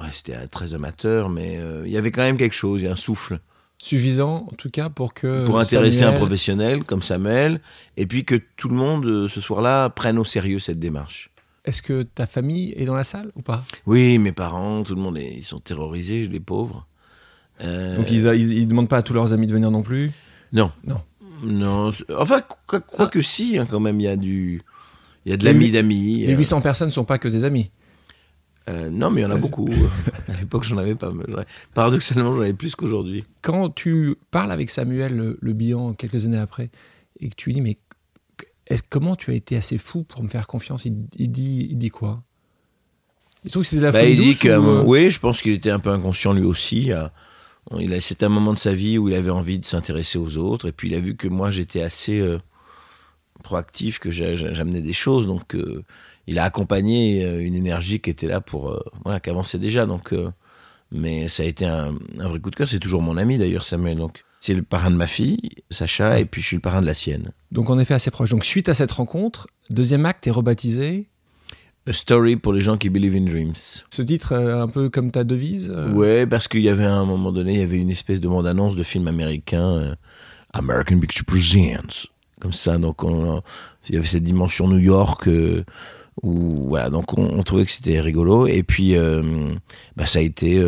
ouais, 0.00 0.08
c'était 0.12 0.34
euh, 0.36 0.46
très 0.50 0.74
amateur, 0.74 1.30
mais 1.30 1.56
euh, 1.58 1.84
il 1.86 1.92
y 1.92 1.96
avait 1.96 2.10
quand 2.10 2.22
même 2.22 2.36
quelque 2.36 2.54
chose, 2.56 2.82
il 2.82 2.84
y 2.84 2.88
a 2.88 2.92
un 2.92 2.96
souffle 2.96 3.38
Suffisant, 3.82 4.46
en 4.50 4.54
tout 4.56 4.70
cas, 4.70 4.88
pour 4.88 5.12
que. 5.12 5.44
pour 5.44 5.58
intéresser 5.60 6.04
un 6.04 6.12
professionnel 6.12 6.84
comme 6.84 7.02
Samuel, 7.02 7.60
et 7.98 8.06
puis 8.06 8.24
que 8.24 8.34
tout 8.56 8.68
le 8.70 8.74
monde 8.74 9.04
euh, 9.04 9.28
ce 9.28 9.40
soir-là 9.42 9.90
prenne 9.90 10.18
au 10.18 10.24
sérieux 10.24 10.58
cette 10.58 10.78
démarche. 10.78 11.30
Est-ce 11.66 11.82
que 11.82 12.02
ta 12.02 12.26
famille 12.26 12.72
est 12.76 12.86
dans 12.86 12.94
la 12.96 13.04
salle 13.04 13.30
ou 13.36 13.42
pas? 13.42 13.64
Oui, 13.86 14.18
mes 14.18 14.32
parents, 14.32 14.82
tout 14.84 14.94
le 14.94 15.00
monde, 15.02 15.18
est- 15.18 15.34
ils 15.36 15.44
sont 15.44 15.60
terrorisés, 15.60 16.26
les 16.26 16.40
pauvres. 16.40 16.86
Euh, 17.60 17.94
Donc 17.96 18.10
ils, 18.10 18.24
ils 18.26 18.66
demandent 18.66 18.88
pas 18.88 18.96
à 18.98 19.02
tous 19.02 19.12
leurs 19.12 19.32
amis 19.34 19.46
de 19.46 19.52
venir 19.52 19.70
non 19.70 19.82
plus? 19.82 20.10
Non. 20.52 20.72
Non. 20.86 21.00
Non, 21.44 21.92
enfin, 22.18 22.42
quoi, 22.66 22.80
quoi 22.80 23.06
que 23.08 23.22
si, 23.22 23.58
hein, 23.58 23.66
quand 23.68 23.80
même, 23.80 24.00
il 24.00 24.04
y 24.04 24.08
a 24.08 24.16
du. 24.16 24.62
Il 25.26 25.30
y 25.30 25.32
a 25.32 25.36
de 25.36 25.44
l'ami 25.44 25.70
d'amis. 25.70 26.18
Les 26.26 26.34
euh, 26.34 26.38
800 26.38 26.60
personnes 26.60 26.88
ne 26.88 26.92
sont 26.92 27.04
pas 27.04 27.18
que 27.18 27.28
des 27.28 27.44
amis. 27.44 27.70
euh, 28.68 28.90
non, 28.90 29.10
mais 29.10 29.20
il 29.22 29.24
y 29.24 29.26
en 29.26 29.30
a 29.30 29.36
beaucoup. 29.36 29.68
à 30.28 30.34
l'époque, 30.34 30.64
j'en 30.64 30.76
avais 30.78 30.94
pas. 30.94 31.12
Paradoxalement, 31.72 32.32
j'en 32.32 32.40
avais 32.40 32.52
plus 32.54 32.74
qu'aujourd'hui. 32.76 33.24
Quand 33.42 33.70
tu 33.70 34.16
parles 34.30 34.52
avec 34.52 34.68
Samuel 34.70 35.16
Le, 35.16 35.38
Le 35.40 35.52
Bihan 35.52 35.94
quelques 35.94 36.26
années 36.26 36.38
après 36.38 36.70
et 37.20 37.28
que 37.28 37.34
tu 37.34 37.48
lui 37.50 37.54
dis 37.54 37.60
mais 37.62 37.78
est 38.66 38.82
comment 38.88 39.16
tu 39.16 39.30
as 39.30 39.34
été 39.34 39.56
assez 39.56 39.78
fou 39.78 40.02
pour 40.04 40.22
me 40.22 40.28
faire 40.28 40.46
confiance? 40.46 40.84
Il, 40.84 40.94
il 41.16 41.30
dit 41.30 41.68
il 41.70 41.76
dit 41.76 41.90
quoi? 41.90 42.22
Il 43.44 43.50
trouve 43.50 43.62
que 43.62 43.68
c'est 43.68 43.76
de 43.76 43.82
la 43.82 43.92
Bah, 43.92 44.00
folie 44.00 44.12
il 44.12 44.18
dit 44.18 44.36
que, 44.36 44.48
ou, 44.48 44.68
euh, 44.68 44.82
oui, 44.84 45.10
je 45.10 45.20
pense 45.20 45.42
qu'il 45.42 45.52
était 45.52 45.70
un 45.70 45.78
peu 45.78 45.90
inconscient 45.90 46.32
lui 46.32 46.44
aussi. 46.44 46.92
euh, 46.92 47.06
Il 47.78 47.92
a, 47.94 48.00
c'était 48.00 48.26
un 48.26 48.30
moment 48.30 48.52
de 48.52 48.58
sa 48.58 48.72
vie 48.74 48.98
où 48.98 49.08
il 49.08 49.14
avait 49.14 49.30
envie 49.30 49.58
de 49.58 49.64
s'intéresser 49.64 50.18
aux 50.18 50.36
autres, 50.36 50.68
et 50.68 50.72
puis 50.72 50.88
il 50.88 50.94
a 50.94 51.00
vu 51.00 51.16
que 51.16 51.28
moi 51.28 51.50
j'étais 51.50 51.80
assez 51.82 52.20
euh, 52.20 52.38
proactif, 53.42 53.98
que 53.98 54.10
j'a- 54.10 54.34
j'a- 54.34 54.52
j'amenais 54.54 54.80
des 54.82 54.92
choses, 54.92 55.26
donc 55.26 55.54
euh, 55.54 55.82
il 56.26 56.38
a 56.38 56.44
accompagné 56.44 57.24
euh, 57.24 57.40
une 57.44 57.54
énergie 57.54 58.00
qui 58.00 58.10
était 58.10 58.26
là 58.26 58.40
pour, 58.40 58.70
euh, 58.70 58.80
voilà, 59.04 59.20
qui 59.20 59.30
avançait 59.30 59.58
déjà. 59.58 59.86
Donc, 59.86 60.14
mais 60.92 61.28
ça 61.28 61.42
a 61.42 61.46
été 61.46 61.66
un, 61.66 61.94
un 62.18 62.28
vrai 62.28 62.38
coup 62.40 62.50
de 62.50 62.56
cœur. 62.56 62.68
C'est 62.68 62.78
toujours 62.78 63.02
mon 63.02 63.16
ami 63.16 63.36
d'ailleurs, 63.38 63.64
Samuel. 63.64 63.96
Donc, 63.98 64.24
c'est 64.40 64.54
le 64.54 64.62
parrain 64.62 64.90
de 64.90 64.96
ma 64.96 65.06
fille, 65.06 65.40
Sacha, 65.70 66.20
et 66.20 66.24
puis 66.26 66.42
je 66.42 66.46
suis 66.48 66.56
le 66.56 66.62
parrain 66.62 66.82
de 66.82 66.86
la 66.86 66.94
sienne. 66.94 67.32
Donc 67.50 67.70
en 67.70 67.78
effet 67.78 67.94
assez 67.94 68.10
proche. 68.10 68.30
Donc 68.30 68.44
suite 68.44 68.68
à 68.68 68.74
cette 68.74 68.92
rencontre, 68.92 69.48
deuxième 69.70 70.04
acte 70.06 70.26
est 70.26 70.30
rebaptisé. 70.30 71.08
A 71.86 71.92
story 71.92 72.36
pour 72.36 72.52
les 72.54 72.62
gens 72.62 72.78
qui 72.78 72.88
believe 72.88 73.14
in 73.14 73.26
dreams. 73.26 73.52
Ce 73.90 74.00
titre 74.02 74.32
euh, 74.32 74.62
un 74.62 74.68
peu 74.68 74.88
comme 74.88 75.10
ta 75.10 75.22
devise. 75.22 75.70
euh, 75.74 75.92
Ouais, 75.92 76.26
parce 76.26 76.48
qu'il 76.48 76.62
y 76.62 76.70
avait 76.70 76.84
à 76.86 76.94
un 76.94 77.04
moment 77.04 77.30
donné, 77.30 77.52
il 77.54 77.60
y 77.60 77.62
avait 77.62 77.76
une 77.76 77.90
espèce 77.90 78.20
de 78.22 78.28
bande-annonce 78.28 78.74
de 78.74 78.82
film 78.82 79.06
américain, 79.06 79.66
euh, 79.68 79.94
American 80.54 80.98
Picture 80.98 81.26
Presents, 81.26 82.08
comme 82.40 82.54
ça. 82.54 82.78
Donc, 82.78 83.04
on, 83.04 83.42
il 83.88 83.94
y 83.96 83.98
avait 83.98 84.06
cette 84.06 84.22
dimension 84.22 84.66
New 84.66 84.78
York, 84.78 85.28
euh, 85.28 85.62
où 86.22 86.68
voilà, 86.68 86.88
donc 86.88 87.18
on, 87.18 87.24
on 87.38 87.42
trouvait 87.42 87.66
que 87.66 87.70
c'était 87.70 88.00
rigolo. 88.00 88.46
Et 88.46 88.62
puis, 88.62 88.96
euh, 88.96 89.22
bah, 89.94 90.06
ça 90.06 90.20
a 90.20 90.22
été, 90.22 90.62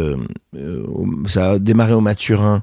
ça 1.27 1.53
a 1.53 1.59
démarré 1.59 1.95
au 1.95 2.01
Maturin 2.03 2.63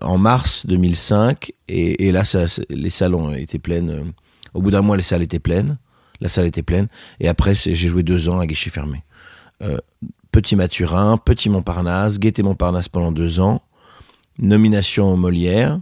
en 0.00 0.16
mars 0.16 0.64
2005, 0.66 1.52
et, 1.68 2.06
et 2.08 2.12
là, 2.12 2.24
ça, 2.24 2.46
les 2.70 2.88
salles 2.88 3.14
été 3.36 3.58
pleines. 3.58 4.12
Au 4.54 4.62
bout 4.62 4.70
d'un 4.70 4.80
mois, 4.80 4.96
les 4.96 5.02
salles 5.02 5.22
étaient 5.22 5.38
pleines. 5.38 5.76
La 6.20 6.28
salle 6.28 6.46
était 6.46 6.62
pleine. 6.62 6.88
Et 7.20 7.28
après, 7.28 7.54
j'ai 7.54 7.74
joué 7.74 8.02
deux 8.02 8.28
ans 8.28 8.40
à 8.40 8.46
guichet 8.46 8.70
fermé. 8.70 9.04
Euh, 9.62 9.78
Petit 10.32 10.56
Mathurin, 10.56 11.16
Petit 11.16 11.48
Montparnasse, 11.48 12.18
Gaieté 12.18 12.42
Montparnasse 12.42 12.88
pendant 12.88 13.12
deux 13.12 13.40
ans, 13.40 13.62
nomination 14.38 15.12
au 15.12 15.16
Molière, 15.16 15.80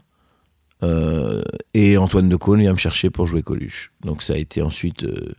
euh, 0.82 1.42
et 1.74 1.96
Antoine 1.96 2.28
de 2.28 2.36
Caunes 2.36 2.60
vient 2.60 2.72
me 2.72 2.78
chercher 2.78 3.10
pour 3.10 3.26
jouer 3.26 3.42
Coluche. 3.42 3.92
Donc 4.02 4.22
ça 4.22 4.34
a 4.34 4.36
été 4.36 4.62
ensuite 4.62 5.04
euh, 5.04 5.34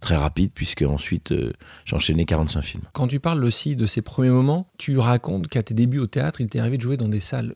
très 0.00 0.16
rapide, 0.16 0.52
puisque 0.54 0.82
ensuite 0.82 1.32
euh, 1.32 1.52
j'ai 1.84 1.96
enchaîné 1.96 2.24
45 2.24 2.62
films. 2.62 2.84
Quand 2.92 3.08
tu 3.08 3.20
parles 3.20 3.44
aussi 3.44 3.76
de 3.76 3.86
ces 3.86 4.02
premiers 4.02 4.30
moments, 4.30 4.70
tu 4.78 4.98
racontes 4.98 5.48
qu'à 5.48 5.62
tes 5.62 5.74
débuts 5.74 5.98
au 5.98 6.06
théâtre, 6.06 6.40
il 6.40 6.48
t'est 6.48 6.58
arrivé 6.58 6.76
de 6.76 6.82
jouer 6.82 6.96
dans 6.96 7.08
des 7.08 7.20
salles 7.20 7.54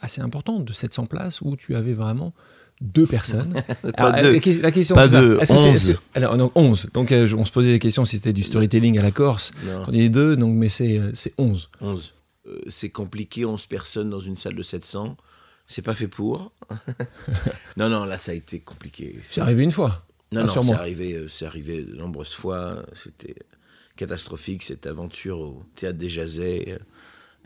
assez 0.00 0.20
importantes, 0.20 0.64
de 0.64 0.72
700 0.72 1.06
places, 1.06 1.40
où 1.40 1.56
tu 1.56 1.76
avais 1.76 1.94
vraiment 1.94 2.34
deux 2.80 3.06
personnes. 3.06 3.52
Pas 3.96 4.10
Alors, 4.10 4.32
deux. 4.32 4.40
La, 4.52 4.62
la 4.62 4.70
question, 4.72 4.94
Pas 4.94 5.08
deux, 5.08 5.38
11. 5.48 5.66
est-ce 5.66 5.92
que- 5.92 5.98
alors, 6.14 6.36
donc 6.36 6.52
11. 6.54 6.90
Donc 6.92 7.12
euh, 7.12 7.28
on 7.36 7.44
se 7.44 7.52
posait 7.52 7.72
la 7.72 7.78
question 7.78 8.04
si 8.04 8.16
c'était 8.16 8.32
du 8.32 8.42
storytelling 8.42 8.98
à 8.98 9.02
la 9.02 9.10
Corse. 9.10 9.52
Non, 9.64 9.82
Quand 9.84 9.92
il 9.92 10.04
a 10.04 10.08
deux, 10.08 10.36
donc, 10.36 10.54
mais 10.56 10.68
c'est 10.68 10.98
euh, 10.98 11.10
c'est 11.14 11.32
11. 11.38 11.70
11. 11.80 12.12
Euh, 12.46 12.60
c'est 12.68 12.90
compliqué, 12.90 13.44
11 13.44 13.66
personnes 13.66 14.10
dans 14.10 14.20
une 14.20 14.36
salle 14.36 14.54
de 14.54 14.62
700. 14.62 15.16
C'est 15.66 15.82
pas 15.82 15.94
fait 15.94 16.08
pour. 16.08 16.52
non, 17.76 17.88
non, 17.88 18.04
là 18.04 18.18
ça 18.18 18.32
a 18.32 18.34
été 18.34 18.60
compliqué. 18.60 19.18
C'est 19.22 19.40
arrivé 19.40 19.62
une 19.64 19.70
fois. 19.72 20.04
Non, 20.32 20.40
Ah, 20.42 20.44
non, 20.46 20.52
sûrement. 20.52 20.72
c'est 20.72 20.78
arrivé, 20.78 21.12
euh, 21.14 21.28
c'est 21.28 21.46
arrivé 21.46 21.82
de 21.84 21.94
nombreuses 21.94 22.34
fois. 22.34 22.84
C'était 22.92 23.34
catastrophique 23.96 24.62
cette 24.64 24.86
aventure 24.86 25.38
au 25.38 25.62
théâtre 25.76 25.98
des 25.98 26.08
Jazets. 26.10 26.78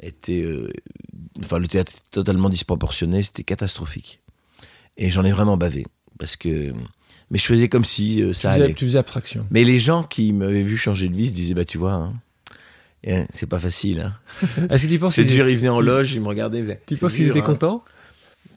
Était, 0.00 0.42
euh, 0.42 0.68
enfin, 1.44 1.58
le 1.58 1.66
théâtre 1.68 1.92
était 1.92 2.02
totalement 2.11 2.49
disproportionné. 2.49 3.23
C'était 3.23 3.44
catastrophique. 3.44 4.20
Et 4.99 5.11
j'en 5.11 5.25
ai 5.25 5.33
vraiment 5.33 5.57
bavé 5.57 5.87
parce 6.19 6.37
que, 6.37 6.73
mais 7.31 7.38
je 7.38 7.45
faisais 7.47 7.69
comme 7.69 7.85
si 7.85 8.21
euh, 8.23 8.33
ça 8.33 8.49
tu, 8.50 8.55
faisais, 8.55 8.64
allait. 8.64 8.75
tu 8.75 8.85
faisais 8.85 8.99
abstraction. 8.99 9.47
Mais 9.50 9.64
les 9.64 9.78
gens 9.78 10.02
qui 10.02 10.33
m'avaient 10.33 10.62
vu 10.62 10.76
changer 10.76 11.09
de 11.09 11.17
vie 11.17 11.28
se 11.28 11.33
disaient, 11.33 11.55
bah 11.55 11.64
tu 11.64 11.78
vois, 11.78 11.93
hein, 11.93 12.14
hein, 13.07 13.25
c'est 13.31 13.47
pas 13.49 13.61
facile. 13.61 14.00
Hein. 14.00 14.14
Est-ce 14.71 14.85
que 14.85 14.90
tu 14.90 14.99
penses 14.99 15.14
C'est 15.14 15.25
dur. 15.25 15.49
Ils 15.49 15.57
venaient 15.57 15.69
en 15.69 15.78
tu- 15.78 15.87
loge, 15.87 16.12
ils 16.12 16.21
me 16.21 16.26
regardaient, 16.28 16.59
ils 16.59 16.64
faisaient, 16.64 16.83
Tu 16.87 16.97
penses 16.97 17.14
qu'ils 17.14 17.28
étaient 17.28 17.38
hein. 17.38 17.43
contents? 17.43 17.85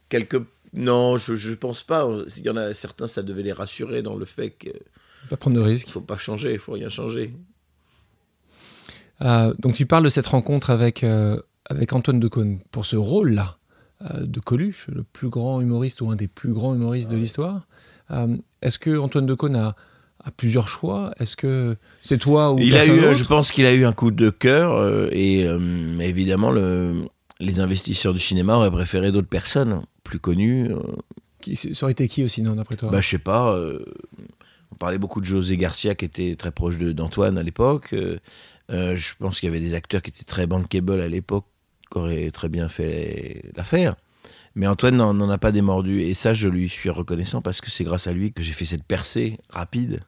Quelques 0.10 0.42
non, 0.74 1.18
je, 1.18 1.36
je 1.36 1.54
pense 1.54 1.84
pas. 1.84 2.10
Il 2.38 2.46
y 2.46 2.50
en 2.50 2.56
a 2.56 2.74
certains, 2.74 3.08
ça 3.08 3.24
devait 3.24 3.44
les 3.44 3.52
rassurer 3.52 4.02
dans 4.02 4.16
le 4.16 4.24
fait 4.26 4.52
qu'il 4.52 4.72
Pas 5.30 5.36
prendre 5.36 5.58
de 5.58 5.62
risques. 5.62 5.90
faut 5.90 6.00
pas 6.00 6.18
changer, 6.18 6.54
il 6.54 6.60
faut 6.60 6.72
rien 6.72 6.90
changer. 6.90 7.34
Euh, 9.22 9.54
donc 9.60 9.76
tu 9.76 9.86
parles 9.86 10.04
de 10.06 10.10
cette 10.10 10.28
rencontre 10.28 10.70
avec, 10.70 11.04
euh, 11.04 11.38
avec 11.66 11.94
Antoine 11.94 12.20
Decaune 12.20 12.60
pour 12.72 12.86
ce 12.86 12.96
rôle-là 12.96 13.58
de 14.22 14.40
Coluche, 14.40 14.88
le 14.94 15.04
plus 15.04 15.30
grand 15.30 15.62
humoriste 15.62 16.02
ou 16.02 16.10
un 16.10 16.16
des 16.16 16.28
plus 16.28 16.54
grands 16.54 16.74
humoristes 16.76 17.10
de 17.12 17.18
l'histoire. 17.18 17.68
Euh, 18.12 18.36
Est-ce 18.62 18.80
que 18.80 18.98
Antoine 18.98 19.26
Decaune 19.26 19.56
a, 19.56 19.76
a 20.24 20.32
plusieurs 20.32 20.68
choix? 20.68 21.14
Est-ce 21.20 21.36
que 21.36 21.76
c'est 22.02 22.18
toi 22.18 22.52
ou 22.54 22.60
Il 22.60 22.76
a 22.78 22.86
eu, 22.86 23.16
je 23.16 23.24
pense 23.26 23.52
qu'il 23.52 23.66
a 23.66 23.74
eu 23.74 23.86
un 23.86 23.94
coup 23.94 24.12
de 24.12 24.30
cœur 24.30 24.74
euh, 24.74 25.08
et 25.12 25.48
euh, 25.48 26.00
évidemment 26.00 26.52
le, 26.52 27.04
les 27.40 27.60
investisseurs 27.60 28.14
du 28.14 28.20
cinéma 28.20 28.56
auraient 28.58 28.72
préféré 28.72 29.12
d'autres 29.12 29.28
personnes 29.30 29.82
plus 30.04 30.20
connues. 30.20 30.72
euh, 30.72 30.80
Qui, 31.42 31.56
ça 31.56 31.70
aurait 31.86 31.92
été 31.94 32.08
qui 32.08 32.24
aussi, 32.24 32.42
non, 32.42 32.56
d'après 32.56 32.76
toi? 32.78 32.90
Bah 32.92 33.02
je 33.02 33.08
sais 33.10 33.20
pas. 33.20 33.56
euh, 33.56 33.84
on 34.72 34.76
parlait 34.76 34.98
beaucoup 34.98 35.20
de 35.22 35.26
José 35.26 35.58
Garcia 35.58 35.96
qui 35.96 36.06
était 36.06 36.36
très 36.36 36.52
proche 36.52 36.78
de- 36.78 36.92
d'Antoine 36.92 37.38
à 37.38 37.44
l'époque. 37.44 37.90
euh, 37.94 38.18
euh, 38.72 38.96
je 38.96 39.14
pense 39.20 39.40
qu'il 39.40 39.48
y 39.48 39.52
avait 39.52 39.60
des 39.60 39.74
acteurs 39.74 40.02
qui 40.02 40.12
étaient 40.12 40.24
très 40.24 40.48
bankable 40.48 41.02
à 41.02 41.08
l'époque 41.08 41.46
qui 41.92 41.98
auraient 41.98 42.32
très 42.32 42.50
bien 42.50 42.70
fait 42.70 43.44
l'affaire. 43.56 43.96
Mais 44.56 44.68
Antoine 44.68 44.98
n'en 44.98 45.30
a 45.30 45.38
pas 45.38 45.52
démordu 45.52 46.02
et 46.02 46.14
ça 46.14 46.34
je 46.34 46.48
lui 46.50 46.68
suis 46.68 46.90
reconnaissant 46.90 47.42
parce 47.42 47.62
que 47.62 47.70
c'est 47.72 47.84
grâce 47.86 48.08
à 48.08 48.14
lui 48.14 48.34
que 48.34 48.44
j'ai 48.44 48.52
fait 48.54 48.66
cette 48.66 48.84
percée 48.84 49.38
rapide. 49.50 50.02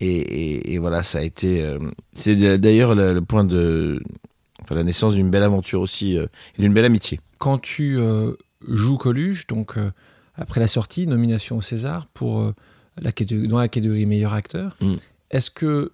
Et, 0.00 0.06
et- 0.16 0.72
et 0.74 0.78
voilà, 0.78 1.02
ça 1.02 1.18
a 1.18 1.22
été. 1.22 1.62
euh, 1.62 1.78
c'est 2.12 2.34
d'ailleurs 2.58 2.94
le, 2.94 3.12
le 3.14 3.22
point 3.22 3.44
de. 3.44 4.00
Enfin, 4.62 4.74
la 4.76 4.84
naissance 4.84 5.14
d'une 5.14 5.30
belle 5.30 5.42
aventure 5.42 5.80
aussi, 5.80 6.16
euh, 6.16 6.26
et 6.56 6.62
d'une 6.62 6.72
belle 6.72 6.84
amitié. 6.84 7.18
Quand 7.38 7.58
tu 7.58 7.98
euh, 7.98 8.32
joues 8.68 8.96
Coluche, 8.98 9.46
donc 9.48 9.76
après 10.36 10.60
la 10.60 10.68
sortie, 10.68 11.06
nomination 11.08 11.56
au 11.56 11.60
César 11.60 12.06
pour 12.14 12.52
la 13.02 13.12
dans 13.48 13.58
la 13.58 13.68
catégorie 13.68 14.06
meilleur 14.06 14.32
acteur, 14.34 14.76
Mm. 14.80 14.94
est-ce 15.30 15.50
que 15.50 15.92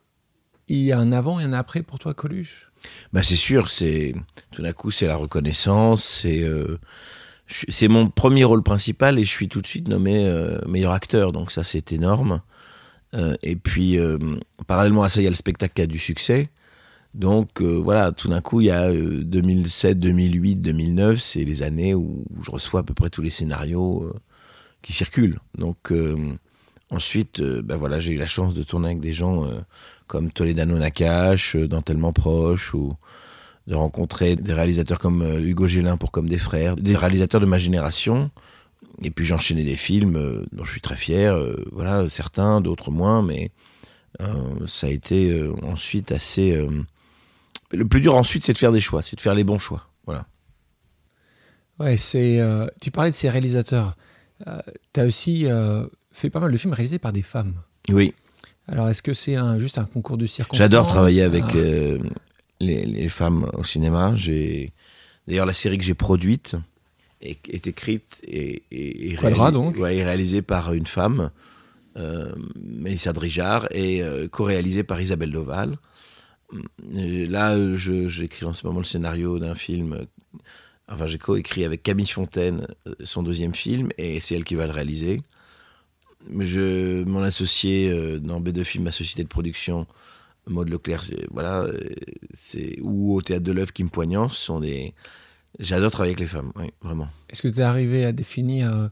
il 0.69 0.79
y 0.85 0.93
a 0.93 0.99
un 0.99 1.13
avant 1.13 1.41
et 1.41 1.45
un 1.45 1.53
après 1.55 1.83
pour 1.83 1.99
toi, 1.99 2.13
Coluche? 2.15 2.68
Bah, 3.13 3.23
c'est 3.23 3.37
sûr, 3.37 3.71
c'est. 3.71 4.15
Tout 4.51 4.63
d'un 4.63 4.73
coup, 4.73 4.91
c'est 4.91 5.07
la 5.07 5.17
reconnaissance, 5.17 6.05
c'est. 6.05 6.43
euh, 6.43 6.79
c'est 7.69 7.89
mon 7.89 8.09
premier 8.11 8.45
rôle 8.45 8.63
principal 8.63 9.19
et 9.19 9.25
je 9.25 9.31
suis 9.31 9.49
tout 9.49 9.63
de 9.63 9.67
suite 9.67 9.89
nommé 9.89 10.27
euh, 10.27 10.59
meilleur 10.67 10.93
acteur, 10.93 11.33
donc 11.33 11.51
ça 11.51 11.65
c'est 11.65 11.93
énorme. 11.93 12.41
Euh, 13.15 13.37
et 13.43 13.57
puis, 13.57 13.99
parallèlement 14.67 15.03
à 15.03 15.09
ça, 15.09 15.21
il 15.21 15.25
y 15.25 15.27
a 15.27 15.31
le 15.31 15.37
spectacle 15.37 15.73
qui 15.75 15.83
a 15.83 15.87
du 15.87 15.99
succès. 15.99 16.51
Donc 17.15 17.63
voilà, 17.63 18.13
tout 18.13 18.29
d'un 18.29 18.43
coup, 18.43 18.61
il 18.61 18.67
y 18.67 18.71
a 18.71 18.91
euh, 18.91 19.23
2007, 19.25 19.99
2008, 19.99 20.57
2009, 20.57 21.19
c'est 21.19 21.45
les 21.45 21.63
années 21.63 21.95
où 21.95 22.25
je 22.43 22.51
reçois 22.51 22.81
à 22.81 22.83
peu 22.83 22.95
près 22.95 23.09
tous 23.09 23.23
les 23.23 23.31
scénarios 23.31 24.13
qui 24.83 24.93
circulent. 24.93 25.41
Donc 25.57 25.93
ensuite, 26.91 27.41
ben 27.41 27.77
voilà, 27.77 27.99
j'ai 27.99 28.13
eu 28.13 28.19
la 28.19 28.27
chance 28.27 28.55
de 28.55 28.63
tourner 28.63 28.89
avec 28.89 29.01
des 29.01 29.15
gens 29.15 29.49
comme 30.09 30.33
Toledano 30.33 30.77
Nakache, 30.79 31.55
euh, 31.55 31.69
dans 31.69 31.83
Tellement 31.83 32.13
Proche, 32.13 32.75
ou 32.75 32.97
de 33.69 33.75
rencontrer 33.77 34.35
des 34.35 34.53
réalisateurs 34.55 34.99
comme 34.99 35.23
euh, 35.23 35.41
Hugo 35.41 35.67
Gélin 35.69 35.97
pour 35.97 36.11
Comme 36.11 36.29
des 36.29 36.39
Frères, 36.39 36.75
des 36.75 36.97
réalisateurs 36.97 37.41
de 37.41 37.47
ma 37.47 37.59
génération. 37.59 38.31
Et 39.03 39.11
puis 39.13 39.25
j'ai 39.25 39.35
enchaîné 39.35 39.63
des 39.63 39.77
films 39.77 40.17
euh, 40.17 40.45
dont 40.51 40.65
je 40.65 40.73
suis 40.73 40.81
très 40.81 40.97
fier. 40.97 41.39
voilà, 41.71 42.09
certains, 42.11 42.61
d'autres 42.61 42.91
moins, 42.91 43.23
mais 43.23 43.53
euh, 44.21 44.67
ça 44.67 44.87
a 44.87 44.91
été 44.91 45.31
euh, 45.31 45.55
ensuite 45.63 46.13
assez. 46.13 46.53
euh, 46.53 46.69
Le 47.71 47.87
plus 47.87 48.01
dur 48.01 48.17
ensuite, 48.17 48.45
c'est 48.45 48.53
de 48.53 48.59
faire 48.59 48.73
des 48.73 48.81
choix, 48.81 49.03
c'est 49.03 49.17
de 49.17 49.21
faire 49.21 49.35
les 49.35 49.45
bons 49.45 49.59
choix. 49.59 49.87
Voilà. 50.07 50.27
Ouais, 51.79 51.97
c'est. 51.97 52.41
tu 52.81 52.91
parlais 52.91 53.11
de 53.11 53.15
ces 53.15 53.31
réalisateurs. 53.31 53.97
tu 54.93 55.01
as 55.01 55.05
aussi 55.05 55.47
fait 56.13 56.31
pas 56.31 56.41
mal 56.41 56.51
de 56.51 56.57
films 56.57 56.73
réalisés 56.73 56.99
par 56.99 57.13
des 57.13 57.23
femmes. 57.23 57.55
Oui, 57.89 58.15
Alors, 58.69 58.89
est-ce 58.89 59.03
que 59.03 59.13
c'est 59.15 59.35
un, 59.35 59.59
juste 59.59 59.79
un 59.79 59.85
concours 59.85 60.17
de 60.19 60.27
circonstances? 60.27 60.59
J'adore 60.59 60.87
travailler 60.87 61.23
avec 61.23 61.45
Ah, 61.49 61.57
euh, 61.57 61.99
les, 62.61 62.85
les 62.85 63.09
femmes 63.09 63.51
au 63.55 63.65
cinéma. 63.65 64.15
J'ai 64.17 64.73
d'ailleurs 65.27 65.47
la 65.47 65.53
série 65.55 65.79
que 65.79 65.85
j'ai 65.85 65.95
produite 65.95 66.57
est, 67.23 67.39
est 67.49 67.67
écrite 67.67 68.21
et, 68.27 68.63
et, 68.71 69.11
et 69.11 69.15
Quadra, 69.15 69.51
réali- 69.51 69.53
donc. 69.55 69.77
ouais, 69.79 69.97
et 69.97 70.05
réalisée 70.05 70.43
par 70.43 70.73
une 70.75 70.87
femme, 70.87 71.31
euh, 71.97 72.33
Mélissa 72.63 73.13
Drijard, 73.13 73.67
et 73.71 74.03
euh, 74.03 74.29
co-réalisée 74.29 74.85
par 74.85 75.01
Isabelle 75.01 75.31
Doval. 75.33 75.77
Là, 76.93 77.55
euh, 77.55 77.77
je- 77.77 78.09
j'écris 78.09 78.47
en 78.47 78.53
ce 78.53 78.67
moment 78.67 78.79
le 78.81 78.85
scénario 78.85 79.39
d'un 79.39 79.55
film 79.55 80.07
Enfin, 80.91 81.07
j'ai 81.07 81.19
coécrit 81.19 81.67
avec 81.67 81.83
Camille 81.83 82.07
Fontaine 82.07 82.67
son 83.05 83.23
deuxième 83.23 83.55
film 83.55 83.91
et 83.99 84.21
c'est 84.21 84.37
elle 84.37 84.45
qui 84.45 84.55
va 84.55 84.67
le 84.67 84.73
réaliser. 84.73 85.21
Je, 86.41 87.05
mon 87.05 87.23
associé 87.23 87.91
euh, 87.91 88.19
dans 88.19 88.41
B2 88.41 88.65
Film, 88.65 88.85
ma 88.85 88.93
société 88.93 89.23
de 89.23 89.29
production, 89.29 89.87
Maud 90.47 90.69
Leclerc, 90.69 91.03
voilà, 91.31 91.63
euh, 91.63 91.79
c'est, 92.33 92.79
ou 92.81 93.15
au 93.15 93.23
Théâtre 93.23 93.45
de 93.45 93.53
l'œuvre 93.53 93.73
qui 93.73 93.85
me 93.85 93.89
poignant, 93.89 94.29
ce 94.29 94.43
sont 94.45 94.61
des. 94.61 94.95
J'adore 95.59 95.91
travailler 95.91 96.13
avec 96.13 96.21
les 96.21 96.27
femmes, 96.27 96.53
oui, 96.57 96.67
vraiment. 96.83 97.09
Est-ce 97.31 97.43
que 97.43 97.49
tu 97.49 97.59
es 97.61 97.63
arrivé 97.63 98.05
à 98.05 98.13
définir. 98.13 98.73
euh, 98.75 98.89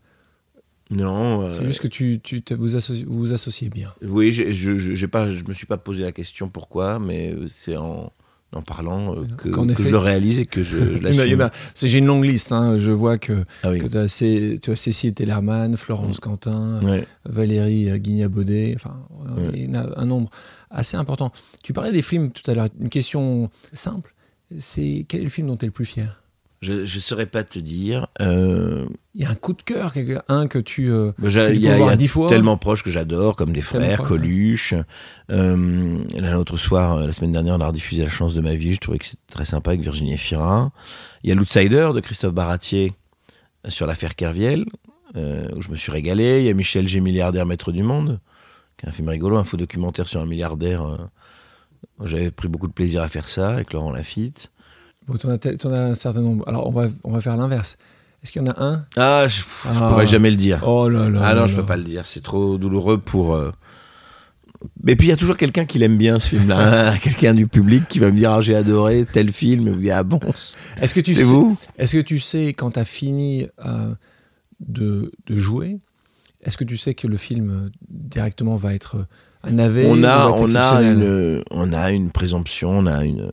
Non. 0.91 1.43
euh, 1.47 1.51
C'est 1.53 1.65
juste 1.65 1.81
que 1.81 1.89
tu, 1.89 2.21
tu 2.23 2.43
te- 2.43 2.55
vous, 2.55 2.77
associ- 2.77 3.05
vous 3.05 3.19
vous 3.19 3.33
associez 3.35 3.69
bien. 3.69 3.93
Oui, 4.03 4.33
je 4.33 4.53
je 4.53 4.77
j'ai 4.95 5.09
pas, 5.09 5.31
je 5.31 5.45
me 5.45 5.53
suis 5.55 5.67
pas 5.67 5.77
posé 5.79 6.03
la 6.03 6.13
question 6.13 6.49
pourquoi, 6.49 6.99
mais 6.99 7.35
c'est 7.49 7.77
en, 7.77 8.13
en 8.57 8.63
parlant 8.63 9.15
euh, 9.15 9.25
que, 9.39 9.49
Qu'en 9.51 9.67
que 9.67 9.73
effet- 9.73 9.85
je 9.85 9.89
le 9.91 9.99
réalise 9.99 10.41
et 10.41 10.47
que 10.47 10.63
je 10.63 10.77
c'est- 11.75 11.87
J'ai 11.87 11.99
une 11.99 12.07
longue 12.07 12.25
liste. 12.25 12.53
hein. 12.53 12.79
Je 12.79 12.91
vois 12.91 13.19
que, 13.19 13.45
Ah 13.63 13.71
oui. 13.71 13.79
que 13.79 13.87
tu 13.87 13.97
as, 13.97 14.59
tu 14.61 14.77
Cécile 14.77 15.15
Tellerman, 15.15 15.77
Florence 15.77 16.17
Mm. 16.19 16.21
Quentin, 16.21 16.81
Ouais. 16.83 17.07
Valérie 17.25 17.91
euh, 17.91 17.99
Guignabaudet. 17.99 18.73
Enfin, 18.77 18.97
euh, 19.27 19.47
Ouais. 19.51 19.51
il 19.55 19.65
y 19.65 19.77
en 19.77 19.81
a 19.83 20.01
un 20.01 20.07
nombre 20.07 20.31
assez 20.71 20.97
important. 20.97 21.31
Tu 21.63 21.73
parlais 21.73 21.93
des 21.93 22.03
films 22.03 22.31
tout 22.33 22.49
à 22.51 22.55
l'heure. 22.55 22.69
Une 22.81 22.89
question 22.89 23.51
simple. 23.73 24.15
C'est 24.59 25.05
quel 25.09 25.21
est 25.21 25.25
le 25.25 25.31
film 25.31 25.47
dont 25.49 25.57
tu 25.57 25.65
es 25.65 25.69
le 25.69 25.73
plus 25.73 25.85
fier? 25.87 26.23
Je 26.63 26.73
ne 26.73 26.87
saurais 26.87 27.27
pas 27.27 27.45
te 27.45 27.59
dire. 27.59 28.07
Euh, 28.21 28.87
Il 29.15 29.21
y 29.23 29.25
a 29.27 29.31
un 29.31 29.35
coup 29.35 29.53
de 29.53 29.63
cœur, 29.63 29.93
un 30.29 30.47
que 30.47 30.59
tu. 30.59 30.91
euh, 30.91 31.13
bah, 31.19 31.29
il 31.51 31.61
y 31.61 31.69
a, 31.69 31.75
a 31.87 31.99
fois. 32.09 32.29
tellement 32.29 32.57
proches 32.57 32.83
que 32.83 32.91
j'adore, 32.91 33.37
comme 33.37 33.53
des 33.53 33.61
frères, 33.61 34.01
ouais. 34.01 34.07
Coluche. 34.07 34.75
Euh, 35.31 35.99
l'autre 36.15 36.57
soir, 36.57 36.95
euh, 36.97 37.07
la 37.07 37.13
semaine 37.13 37.33
dernière, 37.33 37.57
on 37.57 37.61
a 37.61 37.67
rediffusé 37.67 38.03
La 38.03 38.09
chance 38.09 38.33
de 38.35 38.41
ma 38.41 38.55
vie. 38.55 38.73
Je 38.75 38.81
trouvais 38.81 38.99
que 38.99 39.05
c'était 39.05 39.23
très 39.31 39.45
sympa 39.45 39.71
avec 39.71 39.83
Virginie 39.83 40.15
Efira. 40.15 40.71
Il 41.23 41.29
y 41.29 41.33
a 41.33 41.35
L'Outsider 41.35 41.91
de 41.95 42.01
Christophe 42.01 42.33
Baratier 42.35 42.95
sur 43.69 43.87
l'affaire 43.87 44.15
Kerviel, 44.17 44.65
où 45.15 45.61
je 45.61 45.71
me 45.71 45.77
suis 45.77 45.93
régalé. 45.93 46.41
Il 46.41 46.47
y 46.47 46.49
a 46.51 46.55
Michel 46.55 46.89
G. 46.89 47.01
Milliardaire, 47.01 47.45
maître 47.45 47.71
du 47.71 47.83
monde, 47.83 48.19
qui 48.79 48.87
est 48.87 48.89
un 48.89 48.93
film 48.93 49.09
rigolo, 49.11 49.37
un 49.37 49.45
faux 49.45 49.57
documentaire 49.59 50.07
sur 50.09 50.21
un 50.21 50.27
milliardaire. 50.27 50.83
J'avais 52.05 52.31
pris 52.31 52.49
beaucoup 52.49 52.69
de 52.69 52.73
plaisir 52.73 53.03
à 53.03 53.09
faire 53.09 53.29
ça 53.29 53.51
avec 53.51 53.73
Laurent 53.73 53.91
Lafitte. 53.91 54.51
Bon, 55.07 55.17
t'en 55.17 55.31
as, 55.31 55.39
t'en 55.39 55.71
as 55.73 55.79
un 55.81 55.95
certain 55.95 56.21
nombre. 56.23 56.47
Alors, 56.49 56.67
on 56.67 56.73
va, 56.73 56.89
on 57.05 57.11
va 57.13 57.21
faire 57.21 57.37
l'inverse. 57.37 57.77
Est-ce 58.23 58.33
qu'il 58.33 58.43
y 58.43 58.45
en 58.49 58.51
a 58.53 58.63
un? 58.65 58.85
Ah, 58.97 59.29
je, 59.29 59.41
je 59.41 59.45
Ah. 59.69 59.89
pourrais 59.91 60.07
jamais 60.07 60.31
le 60.31 60.37
dire. 60.37 60.63
Oh 60.67 60.89
là 60.89 61.09
là. 61.09 61.21
Ah 61.23 61.35
non, 61.35 61.43
là 61.43 61.47
je 61.47 61.55
là. 61.55 61.61
peux 61.61 61.67
pas 61.67 61.77
le 61.77 61.85
dire, 61.85 62.07
c'est 62.07 62.23
trop 62.23 62.57
douloureux 62.59 62.99
pour. 62.99 63.35
euh, 63.35 63.51
Mais 64.83 64.97
puis 64.97 65.07
il 65.09 65.11
y 65.11 65.13
a 65.13 65.17
toujours 65.17 65.37
quelqu'un 65.37 65.65
qui 65.67 65.79
l'aime 65.79 65.97
bien 65.99 66.19
ce 66.19 66.31
film-là, 66.31 66.97
quelqu'un 67.03 67.35
du 67.35 67.47
public 67.47 67.87
qui 67.89 67.99
va 67.99 68.11
me 68.11 68.17
dire 68.17 68.33
ah, 68.33 68.41
j'ai 68.41 68.57
adoré 68.57 69.05
tel 69.11 69.31
film, 69.33 69.69
et 69.69 69.71
vous 69.71 69.81
dites 69.81 69.91
ah 69.91 70.03
bon, 70.03 70.19
Est-ce 70.81 70.95
que 70.95 71.01
tu 71.01 71.13
c'est 71.13 71.21
sais, 71.21 71.27
vous? 71.27 71.57
Est-ce 71.79 71.97
que 71.97 72.03
tu 72.03 72.19
sais 72.19 72.49
quand 72.55 72.73
tu 72.73 72.79
as 72.81 72.85
fini 72.85 73.47
euh, 73.65 73.95
de, 74.61 75.13
de 75.27 75.37
jouer, 75.37 75.79
est-ce 76.43 76.57
que 76.57 76.65
tu 76.65 76.77
sais 76.79 76.95
que 76.95 77.07
le 77.07 77.17
film 77.19 77.51
euh, 77.51 77.71
directement 77.89 78.57
va 78.57 78.75
être 78.75 79.07
un 79.45 79.53
navet 79.53 79.87
On 79.89 80.03
a, 80.03 80.29
on 80.31 80.55
a 80.57 80.83
une, 80.83 81.43
on 81.51 81.73
a 81.73 81.91
une 81.93 82.11
présomption, 82.11 82.71
on 82.71 82.87
a 82.87 83.05
une, 83.05 83.31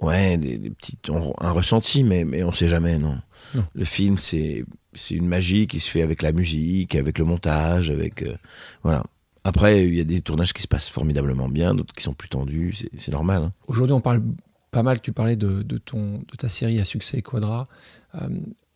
ouais, 0.00 0.36
des, 0.38 0.58
des 0.58 0.70
petites, 0.70 1.08
on- 1.10 1.34
un 1.40 1.50
ressenti, 1.52 2.04
mais 2.04 2.24
mais 2.24 2.42
on 2.44 2.52
sait 2.52 2.68
jamais 2.68 2.98
non. 2.98 3.18
Non. 3.54 3.64
Le 3.74 3.84
film 3.84 4.18
c'est 4.18 4.64
c'est 4.94 5.14
une 5.14 5.26
magie 5.26 5.66
qui 5.66 5.80
se 5.80 5.90
fait 5.90 6.02
avec 6.02 6.22
la 6.22 6.32
musique, 6.32 6.94
avec 6.94 7.18
le 7.18 7.24
montage, 7.24 7.90
avec 7.90 8.22
euh, 8.22 8.34
voilà. 8.82 9.04
Après 9.44 9.86
il 9.86 9.94
y 9.94 10.00
a 10.00 10.04
des 10.04 10.20
tournages 10.22 10.52
qui 10.52 10.62
se 10.62 10.68
passent 10.68 10.88
formidablement 10.88 11.48
bien, 11.48 11.74
d'autres 11.74 11.92
qui 11.94 12.02
sont 12.02 12.14
plus 12.14 12.28
tendus, 12.28 12.74
c'est- 12.96 13.10
normal. 13.12 13.42
hein. 13.44 13.52
Aujourd'hui, 13.66 13.92
on 13.92 14.00
parle 14.00 14.22
pas 14.70 14.82
mal, 14.82 15.00
tu 15.00 15.12
parlais 15.12 15.36
de, 15.36 15.62
de 15.62 15.78
ton, 15.78 16.18
de 16.18 16.36
ta 16.36 16.48
série 16.48 16.80
à 16.80 16.84
succès 16.84 17.22
Quadra. 17.22 17.66
Euh, 18.16 18.28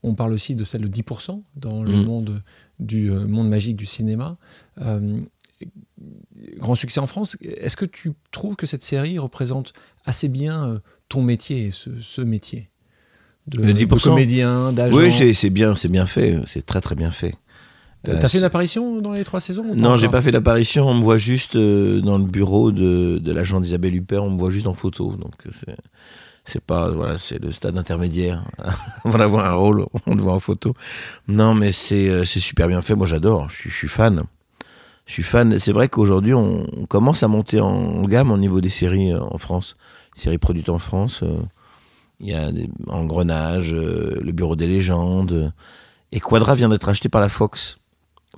on 0.05 0.15
parle 0.15 0.33
aussi 0.33 0.55
de 0.55 0.63
celle 0.63 0.83
de 0.83 0.89
10% 0.89 1.43
dans 1.57 1.83
le 1.83 1.93
Mm. 1.97 2.05
monde 2.05 2.43
du 2.79 3.11
euh, 3.11 3.27
monde 3.27 3.49
magique 3.49 3.75
du 3.77 3.87
cinéma. 3.87 4.37
Euh, 4.81 5.21
grand 6.59 6.75
succès 6.77 7.01
en 7.01 7.07
France. 7.07 7.37
Est-ce 7.41 7.77
que 7.77 7.85
tu 7.85 8.13
trouves 8.31 8.55
que 8.57 8.67
cette 8.67 8.83
série 8.83 9.19
représente 9.19 9.73
assez 10.05 10.29
bien 10.29 10.81
ton 11.08 11.23
métier, 11.23 11.71
ce, 11.71 11.90
ce 12.00 12.21
métier 12.21 12.68
de, 13.47 13.58
Le 13.62 13.73
de 13.73 13.78
10%? 13.86 14.02
comédien, 14.02 14.73
d'agent 14.73 14.97
Oui, 14.97 15.12
c'est 15.34 15.50
bien, 15.50 15.75
c'est 15.76 15.88
bien 15.88 16.06
fait, 16.06 16.38
c'est 16.47 16.64
très 16.66 16.80
très 16.80 16.94
bien 16.94 17.10
fait. 17.10 17.34
T'as 18.04 18.12
Euh, 18.12 18.28
fait 18.28 18.38
une 18.38 18.44
apparition 18.44 19.00
dans 19.00 19.12
les 19.12 19.25
trois 19.25 19.40
saisons 19.40 19.64
Non, 19.75 19.97
j'ai 19.97 20.08
pas 20.08 20.21
fait 20.21 20.30
d'apparition. 20.30 20.86
On 20.88 20.94
me 20.94 21.02
voit 21.02 21.16
juste 21.16 21.56
euh, 21.56 22.00
dans 22.00 22.16
le 22.18 22.25
bureau 22.25 22.71
de, 22.71 23.18
de 23.21 23.32
l'agent 23.32 23.60
d'Isabelle 23.60 23.94
Huppert. 23.97 24.23
On 24.23 24.30
me 24.30 24.38
voit 24.38 24.50
juste 24.50 24.68
en 24.68 24.75
photo. 24.75 25.16
Donc 25.16 25.34
euh, 25.47 25.50
c'est 26.44 26.62
pas 26.62 26.90
voilà, 26.90 27.18
c'est 27.18 27.40
le 27.42 27.50
stade 27.50 27.76
intermédiaire. 27.76 28.44
Avant 29.04 29.18
d'avoir 29.18 29.47
un 29.47 29.54
rôle, 29.54 29.84
on 30.06 30.16
te 30.16 30.21
voit 30.23 30.32
en 30.34 30.38
photo. 30.40 30.75
Non, 31.26 31.54
mais 31.54 31.73
c'est 31.73 32.08
euh, 32.08 32.25
super 32.25 32.68
bien 32.68 32.82
fait. 32.82 32.94
Moi, 32.94 33.06
j'adore. 33.06 33.50
Je 33.50 33.56
suis, 33.56 33.71
je 33.71 33.75
suis 33.75 33.88
fan. 33.88 34.23
Je 35.06 35.12
suis 35.14 35.23
fan. 35.25 35.58
C'est 35.58 35.73
vrai 35.73 35.88
qu'aujourd'hui, 35.88 36.34
on, 36.34 36.66
on 36.80 36.86
commence 36.86 37.23
à 37.25 37.28
monter 37.28 37.60
en 37.60 38.04
gamme 38.04 38.30
au 38.30 38.38
niveau 38.38 38.60
des 38.60 38.68
séries 38.68 39.12
en 39.14 39.38
France. 39.38 39.76
Séries 40.19 40.39
produites 40.39 40.69
en 40.69 40.78
France. 40.78 41.21
euh, 41.23 41.39
Il 42.21 42.28
y 42.28 42.35
a 42.35 42.50
des, 42.52 42.69
Engrenage, 42.89 43.73
euh, 43.73 44.19
Le 44.21 44.33
Bureau 44.33 44.57
des 44.57 44.67
légendes. 44.67 45.33
euh, 45.33 45.50
et 46.13 46.21
Quadra 46.21 46.54
vient 46.54 46.69
d'être 46.69 46.89
acheté 46.89 47.09
par 47.09 47.21
la 47.21 47.28
Fox. 47.28 47.78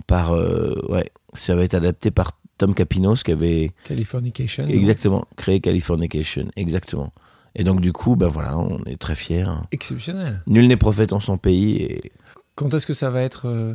Par 0.06 0.32
ouais, 0.32 1.10
ça 1.34 1.54
va 1.54 1.62
être 1.64 1.74
adapté 1.74 2.10
par 2.10 2.32
Tom 2.58 2.74
Capinos 2.74 3.22
qui 3.22 3.32
avait 3.32 3.72
Californication. 3.84 4.66
exactement 4.66 5.24
créé 5.36 5.60
Californication, 5.60 6.48
exactement. 6.56 7.12
Et 7.54 7.64
donc 7.64 7.80
du 7.80 7.92
coup, 7.92 8.16
ben 8.16 8.28
voilà, 8.28 8.56
on 8.58 8.78
est 8.84 8.96
très 8.96 9.14
fiers. 9.14 9.46
Exceptionnel. 9.72 10.42
Nul 10.46 10.68
n'est 10.68 10.76
prophète 10.76 11.12
en 11.12 11.20
son 11.20 11.38
pays. 11.38 11.76
Et 11.82 12.12
Quand 12.54 12.72
est-ce 12.74 12.86
que 12.86 12.92
ça 12.92 13.10
va 13.10 13.22
être, 13.22 13.46
euh, 13.46 13.74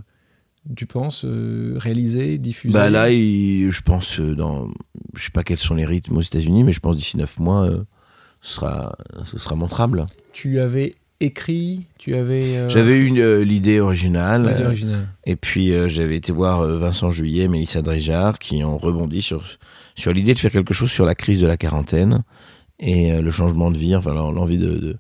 tu 0.76 0.86
penses, 0.86 1.26
euh, 1.26 1.74
réalisé, 1.78 2.38
diffusé? 2.38 2.74
Bah 2.74 2.90
là, 2.90 3.12
il- 3.12 3.70
je 3.72 3.82
pense 3.82 4.20
dans, 4.20 4.68
je 5.16 5.24
sais 5.26 5.32
pas 5.32 5.44
quels 5.44 5.58
sont 5.58 5.76
les 5.76 5.86
rythmes 5.86 6.18
aux 6.18 6.22
États-Unis, 6.22 6.64
mais 6.64 6.72
je 6.72 6.80
pense 6.80 6.96
d'ici 6.96 7.18
neuf 7.18 7.40
mois, 7.40 7.66
euh, 7.70 7.84
ce 8.46 8.54
sera, 8.56 8.96
ce 9.24 9.40
sera 9.40 9.56
montrable. 9.56 10.06
Tu 10.34 10.60
avais 10.60 10.94
écrit, 11.20 11.88
tu 11.98 12.14
avais. 12.16 12.58
euh, 12.58 12.70
J'avais 12.70 12.98
eu 13.00 13.20
euh, 13.20 13.44
l'idée 13.44 13.80
originale. 13.80 14.44
l'idée 14.76 14.86
euh. 14.94 15.02
Et 15.26 15.36
puis 15.36 15.74
euh, 15.74 15.88
j'avais 15.88 16.16
été 16.16 16.32
voir 16.32 16.64
Vincent 16.66 17.10
Juillet, 17.10 17.48
Mélissa 17.48 17.82
Dréjard, 17.82 18.38
qui 18.38 18.64
ont 18.64 18.78
rebondi 18.78 19.22
sur, 19.22 19.44
sur 19.96 20.14
l'idée 20.14 20.34
de 20.36 20.40
faire 20.40 20.52
quelque 20.52 20.74
chose 20.76 20.92
sur 20.92 21.06
la 21.06 21.16
crise 21.16 21.42
de 21.42 21.48
la 21.48 21.58
quarantaine 21.58 22.24
et 22.80 23.20
le 23.20 23.32
changement 23.32 23.72
de 23.72 23.78
vie, 23.78 23.96
enfin 23.96 24.14
l'en- 24.14 24.32
l'envie 24.32 24.58
de, 24.60 24.76
de, 24.78 24.98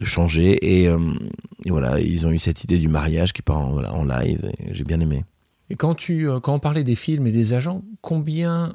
de 0.00 0.04
changer. 0.04 0.52
Et, 0.82 0.84
et 0.86 1.70
voilà, 1.70 2.00
ils 2.00 2.26
ont 2.26 2.30
eu 2.30 2.38
cette 2.38 2.64
idée 2.64 2.78
du 2.78 2.88
mariage 2.88 3.32
qui 3.32 3.42
part 3.42 3.58
en, 3.58 3.70
voilà, 3.70 3.92
en 3.94 4.04
live, 4.04 4.50
j'ai 4.72 4.84
bien 4.84 4.98
aimé. 5.00 5.24
Et 5.68 5.76
quand, 5.76 5.94
tu, 5.94 6.28
quand 6.42 6.54
on 6.54 6.58
parlait 6.58 6.82
des 6.82 6.96
films 6.96 7.28
et 7.28 7.30
des 7.30 7.52
agents, 7.54 7.84
combien 8.00 8.72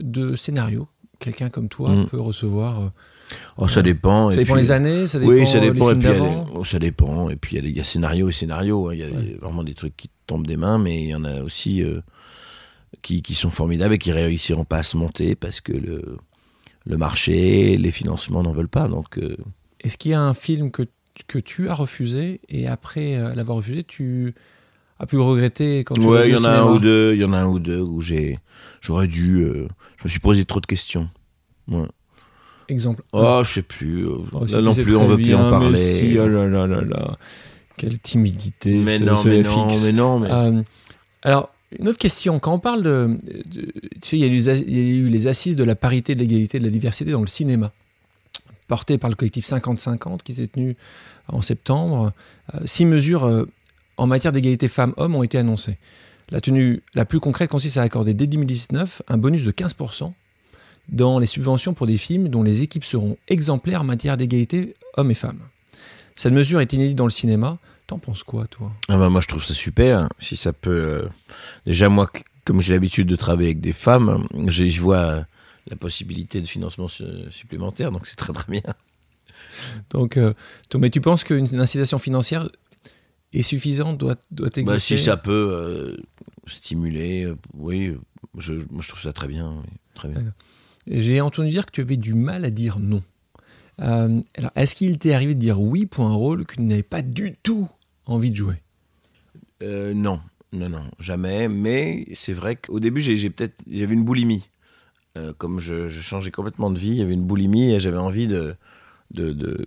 de 0.00 0.34
scénarios 0.34 0.88
quelqu'un 1.20 1.48
comme 1.50 1.68
toi 1.68 1.90
Mm. 1.90 2.06
peut 2.06 2.20
recevoir 2.20 2.90
Oh, 3.56 3.68
ça 3.68 3.82
dépend. 3.82 4.28
Ça 4.30 4.34
et 4.34 4.38
dépend 4.44 4.54
puis- 4.54 4.62
les 4.62 4.70
années, 4.70 5.06
ça 5.06 5.18
dépend 5.18 5.32
Oui, 5.32 5.46
ça 5.46 5.60
dépend. 5.60 5.90
les 5.90 5.96
Et 5.96 6.00
films 6.00 6.12
puis, 6.12 6.20
y 6.22 6.34
a 6.34 6.44
oh, 6.54 6.64
ça 6.64 6.78
dépend. 6.78 7.30
Et 7.30 7.36
puis, 7.36 7.56
il 7.56 7.76
y 7.76 7.78
a 7.80 7.82
y, 7.82 7.84
scénario 7.84 8.28
et 8.28 8.32
scénario. 8.32 8.88
hein. 8.88 8.94
Il 8.94 9.00
y 9.00 9.02
a 9.02 9.08
des- 9.08 9.34
vraiment 9.34 9.62
des 9.64 9.74
trucs 9.74 9.96
qui 9.96 10.10
tombent 10.26 10.46
des 10.46 10.56
mains, 10.56 10.78
mais 10.78 11.02
il 11.04 11.08
y 11.08 11.14
en 11.14 11.24
a 11.24 11.42
aussi 11.42 11.82
euh, 11.82 12.00
qui, 13.02 13.22
qui 13.22 13.34
sont 13.34 13.50
formidables 13.50 13.94
et 13.94 13.98
qui 13.98 14.12
réussiront 14.12 14.64
pas 14.64 14.78
à 14.78 14.82
se 14.82 14.96
monter 14.96 15.34
parce 15.34 15.60
que 15.60 15.72
le, 15.72 16.16
le 16.86 16.96
marché, 16.96 17.76
les 17.76 17.90
financements 17.90 18.42
n'en 18.42 18.52
veulent 18.52 18.68
pas. 18.68 18.88
Donc, 18.88 19.18
euh, 19.18 19.36
Est-ce 19.80 19.96
qu'il 19.98 20.10
y 20.12 20.14
a 20.14 20.20
un 20.22 20.34
film 20.34 20.70
que, 20.70 20.82
que 21.26 21.38
tu 21.38 21.68
as 21.68 21.74
refusé 21.74 22.40
et 22.48 22.66
après 22.68 23.16
euh, 23.16 23.34
l'avoir 23.34 23.58
refusé, 23.58 23.84
tu 23.84 24.34
as 24.98 25.06
pu 25.06 25.16
le 25.16 25.22
regretter 25.22 25.82
quand 25.84 25.94
tu 25.94 26.02
ouais, 26.02 26.24
vu 26.24 26.28
il 26.30 26.34
y 26.34 26.38
en 26.38 26.44
a 26.44 26.50
un 26.60 26.70
ou 26.72 26.78
deux. 26.78 27.14
Il 27.14 27.20
y 27.20 27.24
en 27.24 27.32
a 27.32 27.38
un 27.38 27.46
ou 27.46 27.58
deux 27.58 27.80
où 27.80 28.00
j'ai, 28.00 28.38
j'aurais 28.80 29.08
dû. 29.08 29.38
euh, 29.42 29.66
je 29.98 30.04
me 30.04 30.08
suis 30.08 30.20
posé 30.20 30.44
trop 30.44 30.60
de 30.60 30.66
questions. 30.66 31.08
Ouais. 31.68 31.86
Exemple. 32.68 33.02
Oh, 33.12 33.42
je 33.44 33.52
sais 33.54 33.62
plus. 33.62 34.06
euh, 34.06 34.16
Oh, 34.32 34.44
là 34.46 34.60
non 34.60 34.74
plus, 34.74 34.96
on 34.96 35.06
veut 35.06 35.16
plus 35.16 35.34
en 35.34 35.50
parler. 35.50 35.70
mais 35.70 35.76
si, 35.76 36.16
oh 36.18 36.26
là 36.28 36.46
là 36.46 36.66
là 36.66 36.80
là. 36.82 37.18
Quelle 37.76 37.98
timidité. 37.98 38.74
mais 38.74 38.98
ce- 38.98 39.04
non, 39.04 39.16
ce 39.16 39.28
mais 39.28 39.42
FX. 39.42 39.48
non, 39.50 39.66
mais 39.86 39.92
non, 39.92 40.18
mais 40.20 40.30
Euh, 40.30 40.62
alors, 41.22 41.50
une 41.78 41.88
autre 41.88 41.98
question. 41.98 42.38
Quand 42.38 42.54
on 42.54 42.58
parle 42.60 42.82
de. 42.82 43.16
de- 43.52 43.62
tu 43.62 43.70
sais, 44.00 44.16
il 44.18 44.20
y, 44.20 44.24
a 44.24 44.26
eu 44.28 44.30
les- 44.36 44.60
il 44.62 44.76
y 44.76 44.80
a 44.80 44.82
eu 44.84 45.08
les 45.08 45.26
assises 45.26 45.56
de 45.56 45.64
la 45.64 45.74
parité, 45.74 46.14
de 46.14 46.20
l'égalité, 46.20 46.58
de 46.60 46.64
la 46.64 46.70
diversité 46.70 47.10
dans 47.10 47.20
le 47.20 47.26
cinéma, 47.26 47.72
portées 48.68 48.96
par 48.98 49.10
le 49.10 49.16
collectif 49.16 49.44
50-50 49.46 50.22
qui 50.22 50.34
s'est 50.34 50.46
tenu 50.46 50.76
en 51.28 51.42
septembre. 51.42 52.12
Euh, 52.54 52.60
six 52.64 52.86
mesures 52.86 53.24
euh, 53.24 53.44
en 53.96 54.06
matière 54.06 54.32
d'égalité 54.32 54.68
femmes-hommes 54.68 55.14
ont 55.16 55.22
été 55.22 55.38
annoncées. 55.38 55.78
La 56.30 56.40
tenue 56.40 56.80
la 56.94 57.04
plus 57.04 57.20
concrète 57.20 57.50
consiste 57.50 57.76
à 57.76 57.82
accorder 57.82 58.14
dès 58.14 58.26
2019 58.26 59.02
un 59.08 59.18
bonus 59.18 59.44
de 59.44 59.50
15% 59.50 60.12
dans 60.88 61.18
les 61.18 61.26
subventions 61.26 61.74
pour 61.74 61.86
des 61.86 61.96
films 61.96 62.28
dont 62.28 62.42
les 62.42 62.62
équipes 62.62 62.84
seront 62.84 63.16
exemplaires 63.28 63.80
en 63.82 63.84
matière 63.84 64.16
d'égalité 64.16 64.74
hommes 64.96 65.10
et 65.10 65.14
femmes. 65.14 65.40
Cette 66.14 66.32
mesure 66.32 66.60
est 66.60 66.72
inédite 66.72 66.96
dans 66.96 67.06
le 67.06 67.10
cinéma. 67.10 67.58
T'en 67.86 67.98
penses 67.98 68.22
quoi, 68.22 68.46
toi? 68.46 68.72
Ah 68.88 68.96
bah 68.96 69.10
moi 69.10 69.20
je 69.20 69.26
trouve 69.28 69.44
ça 69.44 69.52
super. 69.54 70.08
Si 70.18 70.36
ça 70.36 70.52
peut. 70.52 70.70
euh, 70.70 71.08
Déjà 71.66 71.88
moi, 71.88 72.10
comme 72.44 72.60
j'ai 72.62 72.72
l'habitude 72.72 73.06
de 73.08 73.16
travailler 73.16 73.48
avec 73.48 73.60
des 73.60 73.72
femmes, 73.74 74.26
je 74.48 74.80
vois 74.80 74.96
euh, 74.96 75.22
la 75.68 75.76
possibilité 75.76 76.40
de 76.40 76.46
financement 76.46 76.88
su- 76.88 77.04
supplémentaire, 77.30 77.90
donc 77.92 78.06
c'est 78.06 78.16
très 78.16 78.32
très 78.32 78.50
bien. 78.50 78.62
Donc, 79.90 80.16
euh, 80.16 80.32
toi, 80.68 80.80
mais 80.80 80.90
tu 80.90 81.00
penses 81.00 81.24
qu'une 81.24 81.46
incitation 81.60 81.98
financière 81.98 82.48
est 83.32 83.42
suffisante, 83.42 83.98
doit, 83.98 84.16
doit 84.30 84.46
exister 84.48 84.62
Bah, 84.64 84.78
si 84.78 84.98
ça 84.98 85.16
peut 85.16 85.48
euh, 85.52 85.96
stimuler, 86.46 87.24
euh, 87.24 87.36
oui, 87.54 87.96
je, 88.38 88.54
moi, 88.70 88.80
je 88.82 88.88
trouve 88.88 89.02
ça 89.02 89.12
très 89.12 89.28
bien. 89.28 89.50
oui, 89.64 89.70
très 89.94 90.08
bien. 90.08 90.32
J'ai 90.86 91.20
entendu 91.20 91.50
dire 91.50 91.66
que 91.66 91.70
tu 91.72 91.80
avais 91.80 91.96
du 91.96 92.14
mal 92.14 92.44
à 92.44 92.50
dire 92.50 92.78
non. 92.78 93.02
Euh, 93.80 94.18
alors, 94.36 94.50
est-ce 94.56 94.74
qu'il 94.74 94.98
t'est 94.98 95.14
arrivé 95.14 95.34
de 95.34 95.40
dire 95.40 95.60
oui 95.60 95.86
pour 95.86 96.06
un 96.06 96.14
rôle 96.14 96.46
que 96.46 96.56
tu 96.56 96.62
n'avais 96.62 96.82
pas 96.82 97.02
du 97.02 97.34
tout 97.42 97.68
envie 98.06 98.30
de 98.30 98.36
jouer? 98.36 98.62
Euh, 99.62 99.94
non, 99.94 100.20
non, 100.52 100.68
non, 100.68 100.84
jamais. 100.98 101.48
Mais 101.48 102.04
c'est 102.12 102.32
vrai 102.32 102.56
qu'au 102.56 102.80
début, 102.80 103.00
j'ai 103.00 103.30
peut-être, 103.30 103.54
j'avais 103.70 103.94
une 103.94 104.04
boulimie. 104.04 104.48
Euh, 105.18 105.32
comme 105.38 105.60
je, 105.60 105.88
je 105.88 106.00
changeais 106.00 106.30
complètement 106.32 106.70
de 106.70 106.78
vie, 106.78 106.90
il 106.90 106.96
y 106.96 107.02
avait 107.02 107.14
une 107.14 107.24
boulimie 107.24 107.72
et 107.72 107.80
j'avais 107.80 107.98
envie 107.98 108.28
de, 108.28 108.56
de, 109.12 109.32
de 109.32 109.66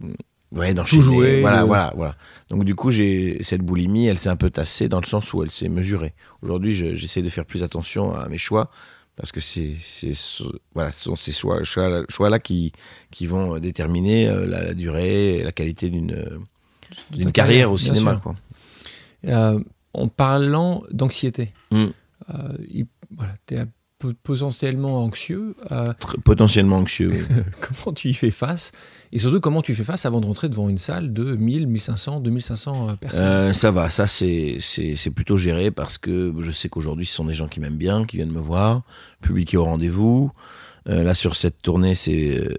ouais, 0.51 0.73
d'enchaîner. 0.73 1.03
jouer, 1.03 1.41
Voilà, 1.41 1.63
de- 1.63 1.67
voilà, 1.67 1.93
voilà. 1.95 2.15
Donc 2.49 2.65
du 2.65 2.75
coup, 2.75 2.91
j'ai 2.91 3.43
cette 3.43 3.61
boulimie, 3.63 4.07
elle 4.07 4.17
s'est 4.19 4.29
un 4.29 4.37
peu 4.37 4.49
tassée 4.51 4.89
dans 4.89 4.99
le 5.01 5.05
sens 5.05 5.33
où 5.33 5.43
elle 5.43 5.51
s'est 5.51 5.69
mesurée. 5.69 6.15
Aujourd'hui, 6.41 6.75
je- 6.75 6.95
j'essaie 6.95 7.21
de 7.23 7.29
faire 7.29 7.45
plus 7.45 7.63
attention 7.63 8.15
à 8.15 8.29
mes 8.29 8.37
choix 8.39 8.71
parce 9.17 9.31
que 9.33 9.41
c'est, 9.41 9.73
c'est, 9.81 10.13
ce- 10.13 10.43
voilà, 10.73 10.91
ce 10.93 11.01
sont 11.05 11.15
ces 11.17 11.31
choix, 11.33 11.61
choix, 11.63 12.03
choix-là 12.07 12.39
qui, 12.39 12.71
qui 13.11 13.25
vont 13.25 13.59
déterminer 13.59 14.27
euh, 14.29 14.45
la, 14.47 14.63
la 14.63 14.73
durée 14.73 15.37
et 15.39 15.43
la 15.43 15.51
qualité 15.51 15.89
d'une, 15.89 16.13
euh, 16.13 16.37
d'une 17.11 17.31
carrière, 17.33 17.33
carrière, 17.33 17.71
au 17.73 17.77
cinéma. 17.77 18.15
Quoi. 18.23 18.35
Euh, 19.25 19.59
En 19.93 20.07
parlant 20.07 20.83
d'anxiété, 20.91 21.51
Mm. 21.71 21.85
euh, 22.29 22.57
il- 22.71 22.85
voilà, 23.11 23.33
tu 23.47 23.55
es 23.55 23.65
potentiellement 24.23 25.03
anxieux. 25.03 25.55
euh, 25.71 25.93
Potentiellement 26.23 26.77
anxieux. 26.77 27.09
oui. 27.11 27.41
comment 27.83 27.93
tu 27.93 28.09
y 28.09 28.13
fais 28.13 28.31
face? 28.31 28.71
Et 29.11 29.19
surtout, 29.19 29.39
comment 29.39 29.61
tu 29.61 29.73
fais 29.73 29.83
face 29.83 30.05
avant 30.05 30.19
de 30.21 30.25
rentrer 30.25 30.49
devant 30.49 30.69
une 30.69 30.77
salle 30.77 31.13
de 31.13 31.35
1000, 31.35 31.67
1500, 31.67 32.19
2500 32.19 32.89
euh, 32.89 32.93
personnes? 32.95 33.23
Euh, 33.25 33.53
ça 33.53 33.71
va, 33.71 33.89
ça 33.89 34.05
c'est 34.07 34.57
c'est 34.59 34.95
c'est 34.95 35.11
plutôt 35.11 35.37
géré 35.37 35.71
parce 35.71 35.97
que 35.97 36.33
je 36.39 36.51
sais 36.51 36.69
qu'aujourd'hui 36.69 37.05
ce 37.05 37.13
sont 37.15 37.25
des 37.25 37.33
gens 37.33 37.47
qui 37.47 37.59
m'aiment 37.59 37.77
bien, 37.77 38.05
qui 38.05 38.17
viennent 38.17 38.31
me 38.31 38.39
voir, 38.39 38.83
public 39.21 39.53
est 39.53 39.57
au 39.57 39.65
rendez-vous. 39.65 40.31
Euh, 40.89 41.03
là 41.03 41.13
sur 41.13 41.35
cette 41.35 41.61
tournée, 41.61 41.95
c'est 41.95 42.37
euh, 42.37 42.53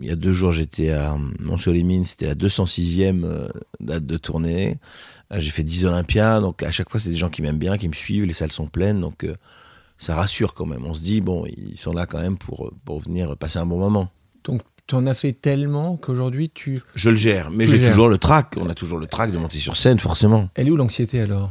il 0.00 0.06
y 0.06 0.10
a 0.10 0.16
deux 0.16 0.32
jours 0.32 0.52
j'étais 0.52 0.90
à 0.90 1.16
Mont-sur-les-Mines, 1.40 2.04
c'était 2.04 2.26
la 2.26 2.34
206e 2.34 3.24
euh, 3.24 3.48
date 3.80 4.06
de 4.06 4.16
tournée. 4.16 4.78
J'ai 5.36 5.50
fait 5.50 5.62
10 5.62 5.84
Olympiades, 5.86 6.42
donc 6.42 6.62
à 6.62 6.70
chaque 6.72 6.90
fois 6.90 7.00
c'est 7.00 7.10
des 7.10 7.16
gens 7.16 7.28
qui 7.28 7.42
m'aiment 7.42 7.58
bien, 7.58 7.76
qui 7.78 7.88
me 7.88 7.92
suivent, 7.92 8.24
les 8.24 8.32
salles 8.32 8.52
sont 8.52 8.66
pleines, 8.66 9.00
donc 9.00 9.24
ça 10.00 10.16
rassure 10.16 10.54
quand 10.54 10.66
même. 10.66 10.84
On 10.86 10.94
se 10.94 11.02
dit 11.02 11.20
bon, 11.20 11.44
ils 11.46 11.76
sont 11.78 11.92
là 11.92 12.06
quand 12.06 12.18
même 12.20 12.36
pour 12.38 12.72
pour 12.84 12.98
venir 12.98 13.36
passer 13.36 13.58
un 13.58 13.66
bon 13.66 13.78
moment. 13.78 14.10
Donc, 14.42 14.62
tu 14.86 14.94
en 14.96 15.06
as 15.06 15.14
fait 15.14 15.32
tellement 15.34 15.96
qu'aujourd'hui, 15.96 16.50
tu. 16.50 16.80
Je 16.96 17.10
le 17.10 17.16
gère, 17.16 17.50
mais 17.52 17.66
j'ai 17.66 17.88
toujours 17.90 18.08
le 18.08 18.18
trac. 18.18 18.54
On 18.56 18.68
a 18.68 18.74
toujours 18.74 18.98
le 18.98 19.06
trac 19.06 19.30
de 19.30 19.38
monter 19.38 19.58
sur 19.58 19.76
scène, 19.76 20.00
forcément. 20.00 20.48
Elle 20.56 20.66
est 20.66 20.70
où 20.72 20.76
l'anxiété 20.76 21.20
alors? 21.20 21.50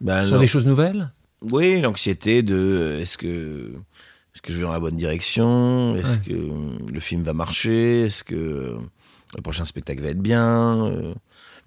Ben, 0.00 0.24
non. 0.26 0.40
des 0.40 0.46
choses 0.48 0.66
nouvelles? 0.66 1.12
Oui, 1.42 1.80
l'anxiété 1.80 2.42
de 2.42 2.54
euh, 2.56 3.00
est-ce 3.00 3.16
que 3.18 3.72
est-ce 4.34 4.40
que 4.42 4.52
je 4.52 4.58
vais 4.58 4.64
dans 4.64 4.72
la 4.72 4.80
bonne 4.80 4.96
direction? 4.96 5.94
Est-ce 5.96 6.18
Ouais. 6.18 6.24
que 6.26 6.32
euh, 6.32 6.78
le 6.92 7.00
film 7.00 7.22
va 7.22 7.34
marcher? 7.34 8.02
Est-ce 8.06 8.24
que 8.24 8.34
euh, 8.34 8.78
le 9.36 9.42
prochain 9.42 9.64
spectacle 9.66 10.00
va 10.02 10.08
être 10.08 10.20
bien? 10.22 10.90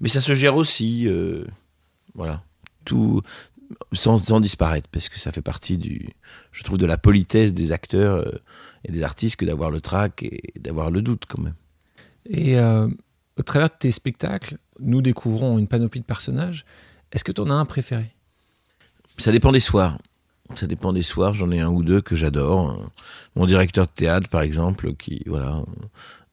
Mais 0.01 0.09
ça 0.09 0.19
se 0.19 0.33
gère 0.35 0.55
aussi, 0.57 1.07
euh, 1.07 1.45
voilà, 2.15 2.41
tout 2.85 3.21
sans, 3.91 4.17
sans 4.17 4.39
disparaître, 4.39 4.89
parce 4.91 5.09
que 5.09 5.19
ça 5.19 5.31
fait 5.31 5.41
partie 5.41 5.77
du, 5.77 6.09
je 6.51 6.63
trouve, 6.63 6.77
de 6.77 6.85
la 6.85 6.97
politesse 6.97 7.53
des 7.53 7.71
acteurs 7.71 8.17
euh, 8.17 8.31
et 8.85 8.91
des 8.91 9.03
artistes 9.03 9.35
que 9.35 9.45
d'avoir 9.45 9.71
le 9.71 9.81
trac 9.81 10.23
et 10.23 10.53
d'avoir 10.59 10.91
le 10.91 11.01
doute 11.01 11.23
quand 11.27 11.41
même. 11.41 11.55
Et 12.29 12.57
euh, 12.57 12.87
au 13.37 13.41
travers 13.43 13.69
de 13.69 13.75
tes 13.77 13.91
spectacles, 13.91 14.57
nous 14.79 15.01
découvrons 15.01 15.57
une 15.57 15.67
panoplie 15.67 16.01
de 16.01 16.05
personnages. 16.05 16.65
Est-ce 17.11 17.23
que 17.23 17.31
tu 17.31 17.41
en 17.41 17.49
as 17.49 17.53
un 17.53 17.65
préféré? 17.65 18.13
Ça 19.17 19.31
dépend 19.31 19.51
des 19.51 19.59
soirs. 19.59 19.97
Ça 20.55 20.67
dépend 20.67 20.93
des 20.93 21.03
soirs. 21.03 21.33
J'en 21.33 21.51
ai 21.51 21.59
un 21.59 21.69
ou 21.69 21.83
deux 21.83 22.01
que 22.01 22.15
j'adore. 22.15 22.91
Mon 23.35 23.45
directeur 23.45 23.85
de 23.85 23.91
théâtre, 23.91 24.29
par 24.29 24.41
exemple, 24.41 24.93
qui 24.95 25.23
voilà. 25.25 25.63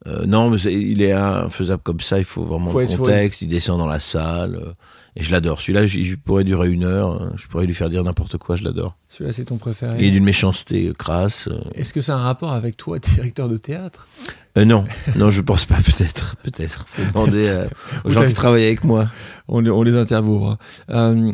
Euh, 0.07 0.25
non, 0.25 0.49
mais 0.49 0.57
il 0.59 1.01
est 1.03 1.15
faisable 1.49 1.83
comme 1.83 1.99
ça. 1.99 2.17
Il 2.17 2.23
faut 2.25 2.43
vraiment 2.43 2.71
Faut 2.71 2.79
le 2.79 2.87
faut 2.87 2.97
contexte. 3.03 3.41
Il 3.43 3.47
descend 3.47 3.77
dans 3.77 3.85
la 3.87 3.99
salle 3.99 4.55
euh, 4.55 4.73
et 5.15 5.21
je 5.21 5.31
l'adore. 5.31 5.61
Celui-là, 5.61 5.85
j- 5.85 6.01
il 6.01 6.17
pourrait 6.17 6.43
durer 6.43 6.71
une 6.71 6.83
heure. 6.85 7.21
hein. 7.21 7.33
Je 7.35 7.45
pourrais 7.47 7.67
lui 7.67 7.73
faire 7.75 7.89
dire 7.89 8.03
n'importe 8.03 8.37
quoi. 8.37 8.55
Je 8.55 8.63
l'adore. 8.63 8.95
Celui-là, 9.09 9.31
c'est 9.31 9.45
ton 9.45 9.57
préféré. 9.57 9.95
Il 9.99 10.05
est 10.05 10.11
d'une 10.11 10.23
méchanceté 10.23 10.87
euh, 10.87 10.93
crasse. 10.93 11.47
euh. 11.49 11.59
Est-ce 11.75 11.93
que 11.93 12.01
c'est 12.01 12.11
un 12.13 12.17
rapport 12.17 12.51
avec 12.53 12.77
toi, 12.77 12.97
directeur 12.97 13.47
de 13.47 13.57
théâtre? 13.57 14.07
Non, 14.55 14.85
non, 15.15 15.29
je 15.29 15.41
pense 15.41 15.65
pas. 15.65 15.75
Peut-être, 15.85 16.35
peut-être. 16.43 16.85
Faut 16.87 17.03
demander 17.11 17.65
aux 18.03 18.09
gens 18.09 18.25
qui 18.27 18.33
travaillent 18.33 18.65
avec 18.65 18.83
moi. 18.83 19.07
on, 19.47 19.63
on 19.67 19.83
les 19.83 19.95
interviewera. 19.97 20.57
Euh, 20.89 21.31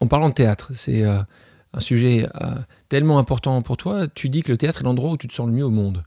en 0.00 0.06
parlant 0.08 0.28
de 0.28 0.34
théâtre, 0.34 0.70
c'est 0.74 1.04
un 1.04 1.80
sujet 1.80 2.26
tellement 2.88 3.18
important 3.18 3.62
pour 3.62 3.76
toi. 3.76 4.06
Tu 4.08 4.28
dis 4.28 4.42
que 4.42 4.50
le 4.52 4.58
théâtre 4.58 4.80
est 4.80 4.84
l'endroit 4.84 5.12
où 5.12 5.16
tu 5.16 5.28
te 5.28 5.34
sens 5.34 5.46
le 5.46 5.52
mieux 5.52 5.64
au 5.64 5.70
monde. 5.70 6.02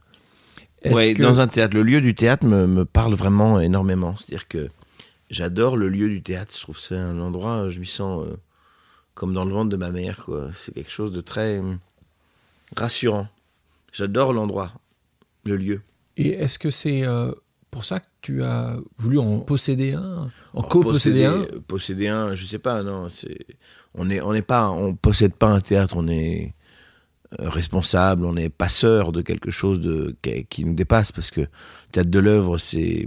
Que- 1.14 1.22
dans 1.22 1.40
un 1.40 1.48
théâtre. 1.48 1.74
Le 1.74 1.82
lieu 1.82 2.00
du 2.00 2.14
théâtre 2.14 2.44
me, 2.46 2.66
me 2.66 2.84
parle 2.84 3.14
vraiment 3.14 3.60
énormément. 3.60 4.16
C'est-à-dire 4.16 4.48
que 4.48 4.68
j'adore 5.30 5.76
le 5.76 5.88
lieu 5.88 6.08
du 6.08 6.22
théâtre. 6.22 6.54
Je 6.56 6.60
trouve 6.62 6.76
que 6.76 6.82
c'est 6.82 6.96
un 6.96 7.18
endroit, 7.20 7.68
je 7.70 7.78
m'y 7.80 7.86
sens 7.86 8.26
euh, 8.26 8.36
comme 9.14 9.32
dans 9.34 9.44
le 9.44 9.52
ventre 9.52 9.68
de 9.70 9.76
ma 9.76 9.90
mère. 9.90 10.24
quoi. 10.24 10.50
C'est 10.52 10.72
quelque 10.74 10.90
chose 10.90 11.12
de 11.12 11.20
très 11.20 11.58
euh, 11.58 11.74
rassurant. 12.76 13.28
J'adore 13.92 14.32
l'endroit, 14.32 14.72
le 15.44 15.56
lieu. 15.56 15.82
Et 16.16 16.30
est-ce 16.30 16.58
que 16.58 16.70
c'est 16.70 17.04
euh, 17.06 17.32
pour 17.70 17.84
ça 17.84 18.00
que 18.00 18.06
tu 18.20 18.42
as 18.42 18.76
voulu 18.98 19.18
en 19.18 19.40
posséder 19.40 19.92
un 19.94 20.30
En 20.54 20.60
Oh, 20.60 20.62
co-posséder 20.62 21.24
un? 21.24 21.46
posséder, 21.66 22.08
un, 22.08 22.34
je 22.34 22.46
sais 22.46 22.58
pas, 22.58 22.82
non. 22.82 23.08
C'est, 23.08 23.38
on 23.94 24.08
est, 24.10 24.20
on 24.20 24.32
n'est 24.32 24.42
pas, 24.42 24.70
on 24.70 24.94
possède 24.94 25.34
pas 25.34 25.48
un 25.48 25.60
théâtre. 25.60 25.94
On 25.96 26.08
est 26.08 26.46
euh, 26.46 26.50
responsable, 27.38 28.24
on 28.24 28.36
est 28.36 28.48
passeur 28.48 29.12
de 29.12 29.22
quelque 29.22 29.50
chose 29.50 29.80
de, 29.80 30.16
qui, 30.50 30.64
nous 30.64 30.74
dépasse 30.74 31.12
parce 31.12 31.30
que 31.30 31.42
le 31.42 31.48
théâtre 31.90 32.10
de 32.10 32.18
l'œuvre, 32.18 32.58
c'est 32.58 33.06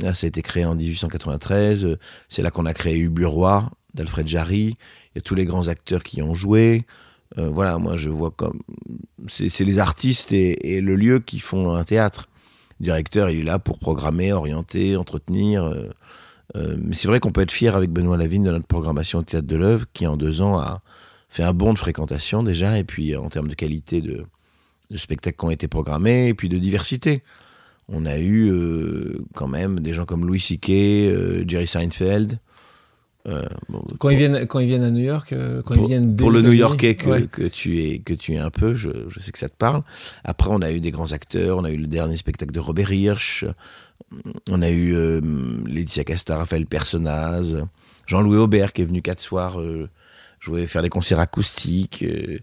ça 0.00 0.08
a 0.08 0.26
été 0.26 0.42
créé 0.42 0.64
en 0.64 0.74
1893. 0.74 1.84
euh, 1.84 1.98
C'est 2.28 2.42
là 2.42 2.50
qu'on 2.50 2.66
a 2.66 2.74
créé 2.74 2.98
Ubu-Roi 2.98 3.70
d'Alfred 3.94 4.26
Jarry. 4.26 4.76
Il 5.14 5.16
y 5.16 5.18
a 5.18 5.20
tous 5.20 5.34
les 5.34 5.46
grands 5.46 5.68
acteurs 5.68 6.02
qui 6.02 6.18
y 6.18 6.22
ont 6.22 6.34
joué. 6.34 6.84
Euh, 7.38 7.48
voilà, 7.48 7.78
moi 7.78 7.96
je 7.96 8.10
vois 8.10 8.30
comme 8.30 8.60
c'est, 9.28 9.64
les 9.64 9.78
artistes 9.78 10.32
et, 10.32 10.80
le 10.80 10.94
lieu 10.96 11.20
qui 11.20 11.40
font 11.40 11.74
un 11.74 11.84
théâtre. 11.84 12.28
Le 12.80 12.84
directeur, 12.84 13.30
il 13.30 13.40
est 13.40 13.44
là 13.44 13.58
pour 13.58 13.78
programmer, 13.78 14.32
orienter, 14.32 14.96
entretenir. 14.96 15.64
euh, 15.64 15.88
euh, 16.56 16.76
mais 16.80 16.94
c'est 16.94 17.08
vrai 17.08 17.20
qu'on 17.20 17.32
peut 17.32 17.40
être 17.40 17.52
fier 17.52 17.74
avec 17.74 17.90
Benoît 17.90 18.16
Lavigne 18.16 18.44
de 18.44 18.50
notre 18.50 18.66
programmation 18.66 19.20
au 19.20 19.22
Théâtre 19.22 19.46
de 19.46 19.56
l'œuvre, 19.56 19.86
qui 19.92 20.06
en 20.06 20.16
deux 20.16 20.42
ans 20.42 20.58
a 20.58 20.82
fait 21.34 21.42
un 21.42 21.52
bond 21.52 21.72
de 21.72 21.78
fréquentation 21.78 22.42
déjà, 22.42 22.78
et 22.78 22.84
puis 22.84 23.16
en 23.16 23.28
termes 23.28 23.48
de 23.48 23.54
qualité 23.54 24.00
de, 24.00 24.24
de 24.90 24.96
spectacles 24.96 25.36
qui 25.36 25.44
ont 25.44 25.50
été 25.50 25.66
programmés, 25.68 26.28
et 26.28 26.34
puis 26.34 26.48
de 26.48 26.58
diversité. 26.58 27.22
On 27.88 28.06
a 28.06 28.18
eu 28.18 28.50
euh, 28.50 29.18
quand 29.34 29.48
même 29.48 29.80
des 29.80 29.92
gens 29.94 30.06
comme 30.06 30.26
Louis 30.26 30.40
C.K., 30.40 30.70
euh, 30.70 31.44
Jerry 31.46 31.66
Seinfeld. 31.66 32.38
euh, 33.26 33.42
bon, 33.68 33.82
Quand 33.98 34.10
ils 34.10 34.16
viennent, 34.16 34.46
quand 34.46 34.60
ils 34.60 34.68
viennent 34.68 34.84
à 34.84 34.90
New 34.90 35.02
York, 35.02 35.32
euh, 35.32 35.60
quand 35.62 35.74
ils 35.74 35.86
viennent 35.86 36.16
pour 36.16 36.30
le 36.30 36.38
États-Unis, 36.38 36.54
New-Yorkais 36.56 36.94
que, 36.94 37.10
ouais. 37.10 37.26
que 37.26 37.42
tu 37.42 37.82
es 37.82 37.98
que 37.98 38.14
tu 38.14 38.34
es 38.34 38.38
un 38.38 38.50
peu, 38.50 38.76
je, 38.76 38.90
je 39.08 39.18
sais 39.20 39.32
que 39.32 39.38
ça 39.38 39.48
te 39.48 39.56
parle. 39.56 39.82
Après, 40.22 40.48
on 40.52 40.62
a 40.62 40.70
eu 40.70 40.80
des 40.80 40.92
grands 40.92 41.12
acteurs. 41.12 41.58
On 41.58 41.64
a 41.64 41.70
eu 41.70 41.76
le 41.76 41.86
dernier 41.86 42.16
spectacle 42.16 42.52
de 42.52 42.60
Robert 42.60 42.92
Hirsch. 42.92 43.44
On 44.48 44.62
a 44.62 44.70
eu 44.70 44.94
euh, 44.94 45.20
Laetitia 45.66 46.04
Casta, 46.04 46.36
Raphaël 46.38 46.66
Personnaz, 46.66 47.66
Jean-Louis 48.06 48.38
Aubert 48.38 48.72
qui 48.72 48.82
est 48.82 48.84
venu 48.86 49.02
quatre 49.02 49.20
soirs 49.20 49.58
euh, 50.44 50.56
jouer, 50.60 50.66
faire 50.66 50.82
des 50.82 50.88
concerts 50.90 51.20
acoustiques. 51.20 52.02
euh, 52.02 52.38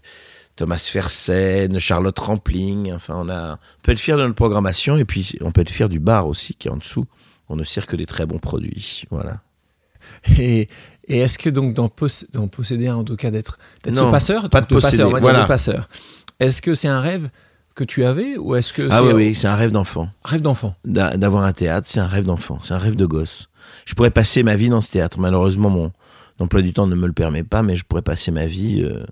Thomas 0.56 0.76
Fersen, 0.78 1.78
Charlotte 1.80 2.18
Rampling. 2.18 2.92
Enfin, 2.92 3.14
on 3.16 3.28
a, 3.30 3.54
on 3.54 3.82
peut 3.82 3.92
être 3.92 3.98
fier 3.98 4.16
de 4.18 4.22
notre 4.22 4.34
programmation 4.34 4.96
et 4.98 5.04
puis 5.06 5.36
on 5.40 5.50
peut 5.50 5.62
être 5.62 5.70
fier 5.70 5.88
du 5.88 5.98
bar 5.98 6.26
aussi 6.26 6.54
qui 6.54 6.68
est 6.68 6.70
en 6.70 6.76
dessous. 6.76 7.06
On 7.48 7.56
ne 7.56 7.64
sert 7.64 7.86
que 7.86 7.96
des 7.96 8.06
très 8.06 8.26
bons 8.26 8.38
produits. 8.38 9.04
Voilà. 9.10 9.40
Et, 10.38 10.66
et 11.08 11.18
est-ce 11.20 11.38
que 11.38 11.48
donc 11.48 11.74
poss- 11.96 12.26
dans 12.32 12.48
posséder 12.48 12.88
un, 12.88 12.96
en 12.96 13.04
tout 13.04 13.16
cas 13.16 13.30
d'être 13.30 13.58
ce 13.84 14.10
passeur, 14.10 14.50
pas 14.50 14.60
de 14.60 14.66
passeur, 14.66 14.80
posséder, 14.82 15.02
on 15.04 15.06
va 15.10 15.12
dire 15.14 15.20
voilà. 15.22 15.42
de 15.42 15.48
passeur. 15.48 15.88
Est-ce 16.38 16.60
que 16.60 16.74
c'est 16.74 16.88
un 16.88 17.00
rêve 17.00 17.30
que 17.74 17.84
tu 17.84 18.04
avais 18.04 18.36
ou 18.36 18.54
est-ce 18.54 18.72
que 18.74 18.86
Ah 18.90 19.02
oui, 19.02 19.10
un 19.12 19.14
oui, 19.14 19.34
c'est 19.34 19.46
un 19.48 19.54
rêve 19.56 19.70
d'enfant. 19.72 20.10
rêve 20.24 20.42
d'enfant 20.42 20.74
d'a- 20.84 21.16
d'avoir 21.16 21.44
un 21.44 21.52
théâtre, 21.52 21.86
c'est 21.90 22.00
un 22.00 22.06
rêve 22.06 22.24
d'enfant, 22.24 22.58
c'est 22.62 22.74
un 22.74 22.78
rêve 22.78 22.96
de 22.96 23.06
gosse. 23.06 23.48
Je 23.86 23.94
pourrais 23.94 24.10
passer 24.10 24.42
ma 24.42 24.54
vie 24.56 24.68
dans 24.68 24.80
ce 24.82 24.90
théâtre. 24.90 25.18
Malheureusement, 25.18 25.70
mon 25.70 25.92
emploi 26.42 26.62
du 26.62 26.72
temps 26.72 26.86
ne 26.86 26.94
me 26.94 27.06
le 27.06 27.12
permet 27.12 27.42
pas, 27.44 27.62
mais 27.62 27.76
je 27.76 27.84
pourrais 27.84 28.02
passer 28.02 28.30
ma 28.30 28.46
vie 28.46 28.82
euh, 28.82 29.04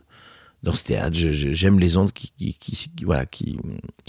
dans 0.62 0.74
ce 0.76 0.84
théâtre. 0.84 1.16
J'aime 1.16 1.78
les 1.78 1.96
ondes 1.96 2.12
qui, 2.12 2.32
qui, 2.38 2.54
qui- 2.54 2.90
qui- 2.94 3.04
voilà, 3.04 3.26
qui, 3.26 3.58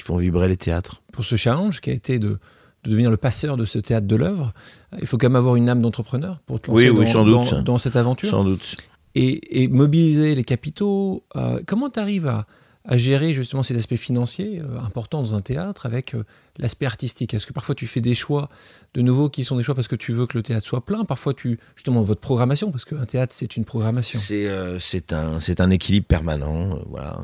font 0.04 0.18
vibrer 0.18 0.48
les 0.48 0.58
théâtres. 0.58 1.02
pour 1.14 1.24
ce 1.24 1.36
challenge 1.36 1.80
qui 1.82 1.90
a 1.90 1.94
été 1.94 2.20
de, 2.20 2.40
de 2.84 2.90
devenir 2.90 3.10
le 3.12 3.18
passeur 3.18 3.56
de 3.58 3.66
ce 3.66 3.80
théâtre 3.80 4.08
de 4.08 4.16
l'œuvre. 4.16 4.54
Il 5.00 5.08
faut 5.08 5.18
quand 5.18 5.28
même 5.30 5.36
avoir 5.36 5.56
une 5.56 5.70
âme 5.70 5.82
d'entrepreneur 5.82 6.40
pour 6.40 6.60
te 6.60 6.70
lancer 6.72 6.90
Oui, 6.90 6.98
oui, 7.00 7.06
dans, 7.06 7.12
sans 7.12 7.26
dans- 7.26 7.44
doute. 7.46 7.64
dans 7.64 7.78
cette 7.78 7.96
aventure. 7.96 8.30
Sans 8.30 8.44
doute. 8.44 8.76
et, 9.16 9.64
et 9.64 9.68
mobiliser 9.68 10.36
les 10.36 10.44
capitaux. 10.44 11.24
euh, 11.36 11.60
comment 11.68 11.90
tu 11.90 12.00
arrives 12.00 12.28
à, 12.28 12.46
à 12.86 12.98
gérer 12.98 13.34
justement 13.34 13.64
ces 13.64 13.78
aspects 13.78 13.96
financiers 13.96 14.60
euh, 14.60 14.80
importants 14.80 15.22
dans 15.22 15.36
un 15.36 15.40
théâtre 15.40 15.86
avec 15.86 16.16
euh, 16.16 16.24
l'aspect 16.58 16.86
artistique 16.86 17.34
Est-ce 17.34 17.46
que 17.46 17.54
parfois 17.54 17.76
tu 17.76 17.86
fais 17.86 18.02
des 18.02 18.16
choix 18.16 18.50
de 18.94 19.02
nouveau 19.02 19.30
qui 19.30 19.44
sont 19.44 19.56
des 19.56 19.64
choix 19.64 19.76
parce 19.76 19.88
que 19.88 19.96
tu 19.96 20.12
veux 20.14 20.26
que 20.26 20.38
le 20.38 20.44
théâtre 20.44 20.66
soit 20.66 20.84
plein? 20.84 21.06
Parfois, 21.06 21.34
tu 21.34 21.60
justement 21.76 22.02
votre 22.02 22.22
programmation, 22.22 22.72
parce 22.72 22.86
qu'un 22.86 23.06
théâtre, 23.06 23.34
c'est 23.36 23.56
une 23.56 23.66
programmation. 23.66 24.20
C'est 24.20 24.48
euh, 24.48 24.80
c'est 24.80 25.14
un, 25.14 25.38
un 25.60 25.70
équilibre 25.70 26.08
permanent. 26.08 26.80
voilà 26.88 27.20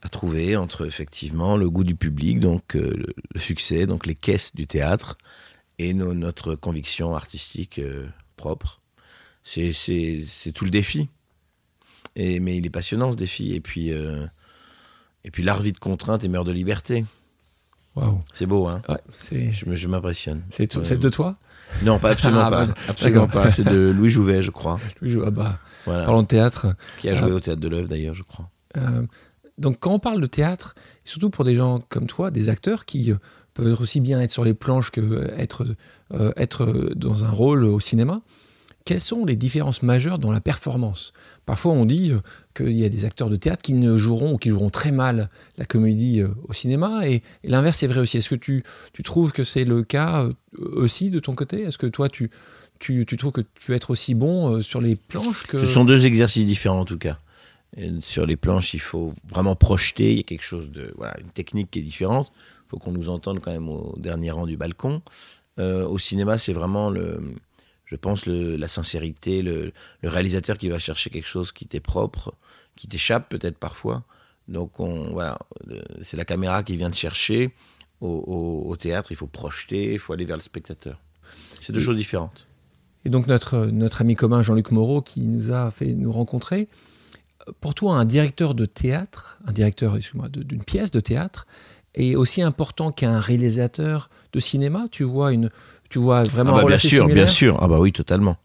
à 0.00 0.08
trouver 0.08 0.56
entre 0.56 0.86
effectivement 0.86 1.56
le 1.56 1.68
goût 1.68 1.84
du 1.84 1.96
public, 1.96 2.40
donc 2.40 2.74
le 2.74 3.14
succès, 3.36 3.84
donc 3.84 4.06
les 4.06 4.14
caisses 4.14 4.54
du 4.54 4.66
théâtre, 4.66 5.18
et 5.78 5.92
notre 5.92 6.54
conviction 6.54 7.14
artistique 7.14 7.80
propre. 8.36 8.80
C'est 9.42 9.72
tout 10.54 10.64
le 10.64 10.70
défi. 10.70 11.08
Et, 12.14 12.40
mais 12.40 12.56
il 12.56 12.64
est 12.64 12.70
passionnant 12.70 13.12
ce 13.12 13.16
défi. 13.16 13.54
Et 13.54 13.60
puis, 13.60 13.92
et 15.24 15.30
puis 15.30 15.42
l'art 15.42 15.62
vit 15.62 15.72
de 15.72 15.78
contrainte 15.78 16.24
et 16.24 16.28
meurt 16.28 16.46
de 16.46 16.52
liberté. 16.52 17.04
Waouh. 17.94 18.22
C'est 18.32 18.46
beau, 18.46 18.66
hein 18.66 18.82
ouais, 18.88 19.52
Je, 19.52 19.88
m'impressionne. 19.88 20.42
C'est 20.50 20.66
de 20.98 21.08
toi 21.08 21.36
Non, 21.82 21.98
pas 21.98 22.10
absolument 22.10 22.42
ah, 22.44 22.50
pas. 22.50 22.66
Bah, 22.66 22.74
absolument 22.88 23.28
pas. 23.28 23.50
C'est 23.50 23.64
de 23.64 23.90
Louis 23.90 24.08
Jouvet, 24.08 24.42
je 24.42 24.50
crois. 24.50 24.80
Louis 25.00 25.10
Jouvet, 25.10 25.26
ah 25.28 25.30
bah, 25.30 25.58
parlons 25.84 26.22
de 26.22 26.26
théâtre. 26.26 26.74
Qui 26.98 27.10
a 27.10 27.14
joué 27.14 27.30
euh, 27.30 27.36
au 27.36 27.40
théâtre 27.40 27.60
de 27.60 27.68
l'œuvre 27.68 27.88
d'ailleurs, 27.88 28.14
je 28.14 28.22
crois. 28.22 28.48
Euh, 28.78 29.02
donc 29.58 29.78
quand 29.80 29.92
on 29.92 29.98
parle 29.98 30.20
de 30.22 30.26
théâtre, 30.26 30.74
surtout 31.04 31.28
pour 31.28 31.44
des 31.44 31.54
gens 31.54 31.80
comme 31.90 32.06
toi, 32.06 32.30
des 32.30 32.48
acteurs 32.48 32.86
qui 32.86 33.12
euh, 33.12 33.16
peuvent 33.52 33.80
aussi 33.80 34.00
bien 34.00 34.20
être 34.22 34.30
sur 34.30 34.44
les 34.44 34.54
planches 34.54 34.90
que 34.90 35.30
être, 35.36 35.66
être 36.36 36.90
dans 36.94 37.26
un 37.26 37.30
rôle 37.30 37.64
au 37.64 37.78
cinéma, 37.80 38.22
quelles 38.86 39.00
sont 39.00 39.26
les 39.26 39.36
différences 39.36 39.82
majeures 39.82 40.18
dans 40.18 40.32
la 40.32 40.40
performance? 40.40 41.12
Parfois, 41.46 41.72
on 41.72 41.84
dit 41.84 42.12
euh, 42.12 42.20
qu'il 42.54 42.72
y 42.72 42.84
a 42.84 42.88
des 42.88 43.04
acteurs 43.04 43.28
de 43.28 43.36
théâtre 43.36 43.62
qui 43.62 43.74
ne 43.74 43.98
joueront 43.98 44.34
ou 44.34 44.38
qui 44.38 44.50
joueront 44.50 44.70
très 44.70 44.92
mal 44.92 45.28
la 45.58 45.64
comédie 45.64 46.20
euh, 46.20 46.28
au 46.48 46.52
cinéma, 46.52 47.08
et, 47.08 47.22
l'inverse 47.42 47.82
est 47.82 47.88
vrai 47.88 48.00
aussi. 48.00 48.18
Est-ce 48.18 48.28
que 48.28 48.34
tu, 48.34 48.62
trouves 49.02 49.32
que 49.32 49.42
c'est 49.42 49.64
le 49.64 49.82
cas 49.82 50.22
euh, 50.22 50.34
aussi 50.54 51.10
de 51.10 51.18
ton 51.18 51.34
côté? 51.34 51.62
Est-ce 51.62 51.78
que 51.78 51.86
toi, 51.86 52.08
tu, 52.08 52.30
trouves 52.78 53.32
que 53.32 53.40
tu 53.40 53.66
peux 53.66 53.72
être 53.72 53.90
aussi 53.90 54.14
bon 54.14 54.62
sur 54.62 54.80
les 54.80 54.96
planches. 54.96 55.46
Ce 55.50 55.66
sont 55.66 55.84
deux 55.84 56.06
exercices 56.06 56.46
différents 56.46 56.80
en 56.80 56.84
tout 56.84 56.98
cas. 56.98 57.18
sur 58.00 58.26
les 58.26 58.36
planches, 58.36 58.74
il 58.74 58.80
faut 58.80 59.12
vraiment 59.28 59.56
projeter, 59.56 60.12
il 60.12 60.16
y 60.18 60.20
a 60.20 60.24
quelque 60.24 60.44
chose 60.44 60.70
de... 60.70 60.92
Voilà, 60.96 61.16
une 61.20 61.30
technique 61.30 61.70
qui 61.70 61.80
est 61.80 61.82
différente. 61.82 62.32
Il 62.36 62.70
faut 62.70 62.78
qu'on 62.78 62.92
nous 62.92 63.08
entende 63.08 63.40
quand 63.40 63.52
même 63.52 63.68
au 63.68 63.94
dernier 63.98 64.30
rang 64.30 64.46
du 64.46 64.56
balcon. 64.56 65.02
au 65.58 65.98
cinéma, 65.98 66.38
c'est 66.38 66.52
vraiment 66.52 66.90
le 66.90 67.20
je 67.92 67.96
pense, 67.96 68.24
le, 68.24 68.56
la 68.56 68.68
sincérité, 68.68 69.42
le, 69.42 69.72
réalisateur 70.02 70.56
qui 70.56 70.68
va 70.68 70.78
chercher 70.78 71.10
quelque 71.10 71.28
chose 71.28 71.52
qui 71.52 71.66
t'est 71.66 71.80
propre, 71.80 72.34
qui 72.74 72.88
t'échappe 72.88 73.28
peut-être 73.28 73.58
parfois. 73.58 74.02
Donc 74.48 74.80
on, 74.80 75.12
voilà, 75.12 75.38
c'est 76.00 76.16
la 76.16 76.24
caméra 76.24 76.62
qui 76.62 76.76
vient 76.76 76.90
te 76.90 76.96
chercher. 76.96 77.52
Au, 78.00 78.74
théâtre, 78.76 79.12
il 79.12 79.16
faut 79.16 79.28
projeter, 79.28 79.92
il 79.92 79.98
faut 80.00 80.12
aller 80.12 80.24
vers 80.24 80.36
le 80.36 80.42
spectateur. 80.42 80.98
C'est 81.60 81.72
deux 81.72 81.80
choses 81.80 81.96
différentes. 81.96 82.48
Et 83.04 83.10
donc 83.10 83.28
notre, 83.28 83.66
notre 83.66 84.00
ami 84.00 84.16
commun 84.16 84.42
Jean-Luc 84.42 84.72
Moreau 84.72 85.02
qui 85.02 85.20
nous 85.20 85.52
a 85.52 85.70
fait 85.70 85.94
nous 85.94 86.10
rencontrer, 86.10 86.68
pour 87.60 87.74
toi 87.74 87.96
un 87.96 88.04
directeur 88.04 88.54
de 88.54 88.64
théâtre, 88.66 89.38
un 89.46 89.52
directeur 89.52 89.98
d'une 90.28 90.64
pièce 90.64 90.90
de 90.90 91.00
théâtre, 91.00 91.46
est 91.94 92.16
aussi 92.16 92.42
important 92.42 92.90
qu'un 92.90 93.20
réalisateur 93.20 94.08
de 94.32 94.40
cinéma? 94.40 94.86
Tu 94.90 95.04
vois 95.04 95.32
une, 95.32 95.50
tu 95.92 95.98
vois 95.98 96.22
vraiment 96.22 96.56
ah 96.56 96.62
bah 96.62 96.68
bien 96.68 96.78
sûr, 96.78 97.06
bien 97.06 97.26
sûr. 97.28 97.58
Ah 97.60 97.68
bah 97.68 97.78
oui, 97.78 97.92
totalement. 97.92 98.38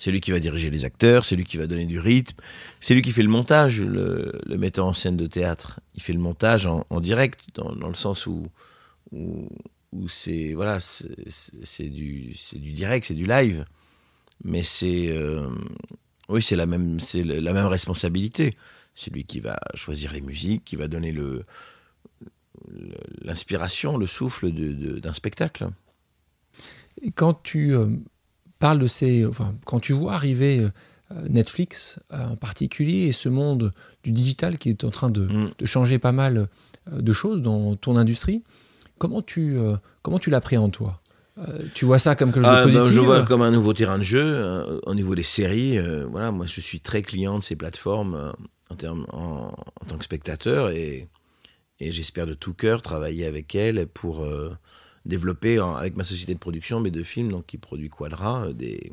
C'est 0.00 0.10
lui 0.10 0.20
qui 0.20 0.32
va 0.32 0.40
diriger 0.40 0.70
les 0.70 0.84
acteurs, 0.84 1.24
c'est 1.24 1.36
lui 1.36 1.44
qui 1.44 1.56
va 1.56 1.68
donner 1.68 1.86
du 1.86 2.00
rythme, 2.00 2.36
c'est 2.80 2.94
lui 2.94 3.02
qui 3.02 3.12
fait 3.12 3.22
le 3.22 3.28
montage, 3.28 3.80
le, 3.80 4.32
metteur 4.58 4.86
en 4.86 4.94
scène 4.94 5.16
de 5.16 5.28
théâtre. 5.28 5.78
Il 5.94 6.02
fait 6.02 6.12
le 6.12 6.18
montage 6.18 6.66
en, 6.66 7.00
direct, 7.00 7.44
dans, 7.54 7.86
le 7.86 7.94
sens 7.94 8.26
où, 8.26 8.48
où, 9.12 10.08
c'est 10.08 10.52
voilà, 10.54 10.80
c'est 10.80 11.88
du, 11.88 12.34
du 12.54 12.72
direct, 12.72 13.06
c'est 13.06 13.14
du 13.14 13.24
live. 13.24 13.64
Mais 14.42 14.64
c'est 14.64 15.10
euh, 15.10 15.48
oui, 16.28 16.42
c'est 16.42 16.56
la 16.56 16.66
même, 16.66 16.98
c'est 16.98 17.22
la 17.22 17.52
même 17.52 17.66
responsabilité. 17.66 18.56
C'est 18.96 19.14
lui 19.14 19.22
qui 19.22 19.38
va 19.38 19.60
choisir 19.74 20.12
les 20.12 20.22
musiques, 20.22 20.64
qui 20.64 20.74
va 20.74 20.88
donner 20.88 21.12
le 21.12 21.44
l'inspiration, 23.22 23.96
le 23.96 24.06
souffle 24.06 24.50
d'un 24.50 25.14
spectacle 25.14 25.68
quand 27.14 27.42
tu 27.42 27.74
euh, 27.74 27.86
parles 28.58 28.78
de 28.78 28.86
ces. 28.86 29.24
Enfin, 29.24 29.54
quand 29.64 29.80
tu 29.80 29.92
vois 29.92 30.14
arriver 30.14 30.60
euh, 30.60 31.28
Netflix 31.28 31.98
euh, 32.12 32.28
en 32.28 32.36
particulier 32.36 33.06
et 33.06 33.12
ce 33.12 33.28
monde 33.28 33.72
du 34.02 34.12
digital 34.12 34.58
qui 34.58 34.70
est 34.70 34.84
en 34.84 34.90
train 34.90 35.10
de, 35.10 35.22
mm. 35.22 35.66
changer 35.66 35.98
pas 35.98 36.12
mal 36.12 36.48
de 36.90 37.12
choses 37.12 37.42
dans 37.42 37.76
ton 37.76 37.96
industrie, 37.96 38.42
comment 38.98 39.22
tu, 39.22 39.58
comment 40.02 40.18
tu 40.18 40.30
l'appréhendes 40.30 40.72
toi? 40.72 41.00
Tu 41.74 41.84
vois 41.84 41.98
ça 41.98 42.16
comme 42.16 42.32
quelque 42.32 42.44
chose 42.44 42.52
de 42.52 42.58
ah, 42.58 42.64
ben, 42.64 42.72
positif 42.72 42.94
Je 42.94 43.00
vois 43.00 43.22
comme 43.24 43.42
un 43.42 43.50
nouveau 43.50 43.72
terrain 43.72 43.98
de 43.98 44.02
jeu 44.02 44.80
au 44.84 44.94
niveau 44.94 45.14
des 45.14 45.22
séries. 45.22 45.78
voilà, 46.10 46.32
moi, 46.32 46.46
je 46.46 46.60
suis 46.60 46.80
très 46.80 47.02
client 47.02 47.38
de 47.38 47.44
ces 47.44 47.56
plateformes 47.56 48.32
en, 48.70 48.74
termes, 48.74 49.06
en, 49.12 49.52
tant 49.86 49.98
que 49.98 50.04
spectateur 50.04 50.70
et, 50.70 51.08
et 51.78 51.92
j'espère 51.92 52.26
de 52.26 52.34
tout 52.34 52.54
cœur 52.54 52.82
travailler 52.82 53.26
avec 53.26 53.54
elles 53.54 53.86
pour 53.86 54.26
développer 55.06 55.58
avec 55.58 55.96
ma 55.96 56.04
société 56.04 56.34
de 56.34 56.38
production 56.38 56.80
mes 56.80 56.90
deux 56.90 57.02
films, 57.02 57.30
donc 57.30 57.46
qui 57.46 57.58
produit 57.58 57.88
Quadra, 57.88 58.46
euh, 58.46 58.52
des, 58.52 58.92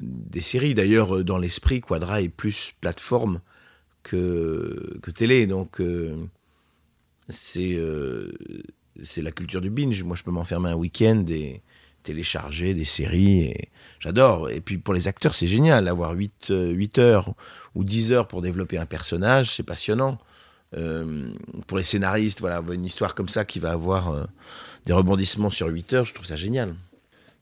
des 0.00 0.40
séries. 0.40 0.74
D'ailleurs, 0.74 1.16
euh, 1.16 1.24
dans 1.24 1.38
l'esprit, 1.38 1.80
Quadra 1.80 2.20
est 2.20 2.28
plus 2.28 2.74
plateforme 2.80 3.40
que, 4.02 4.98
que 5.02 5.10
télé, 5.10 5.46
donc 5.46 5.80
euh, 5.80 6.16
c'est 7.28 7.78
c'est 9.04 9.22
la 9.22 9.30
culture 9.30 9.60
du 9.60 9.70
binge. 9.70 10.02
Moi, 10.02 10.16
je 10.16 10.24
peux 10.24 10.32
m'enfermer 10.32 10.70
un 10.70 10.74
week-end 10.74 11.24
et 11.28 11.62
télécharger 12.02 12.74
des 12.74 12.84
séries, 12.84 13.54
j'adore. 14.00 14.50
Et 14.50 14.60
puis 14.60 14.78
pour 14.78 14.92
les 14.92 15.06
acteurs, 15.06 15.34
c'est 15.34 15.46
génial, 15.46 15.86
avoir 15.88 16.12
8, 16.12 16.52
8 16.72 16.98
heures 16.98 17.34
ou 17.74 17.84
10 17.84 18.12
heures 18.12 18.26
pour 18.26 18.40
développer 18.40 18.78
un 18.78 18.86
personnage, 18.86 19.50
c'est 19.50 19.62
passionnant. 19.62 20.18
Pour 20.72 21.78
les 21.78 21.84
scénaristes, 21.84 22.40
voilà, 22.40 22.62
une 22.72 22.84
histoire 22.84 23.14
comme 23.14 23.28
ça 23.28 23.44
qui 23.44 23.58
va 23.58 23.70
avoir 23.70 24.28
des 24.84 24.92
rebondissements 24.92 25.50
sur 25.50 25.68
8 25.68 25.92
heures, 25.94 26.04
je 26.04 26.14
trouve 26.14 26.26
ça 26.26 26.36
génial. 26.36 26.74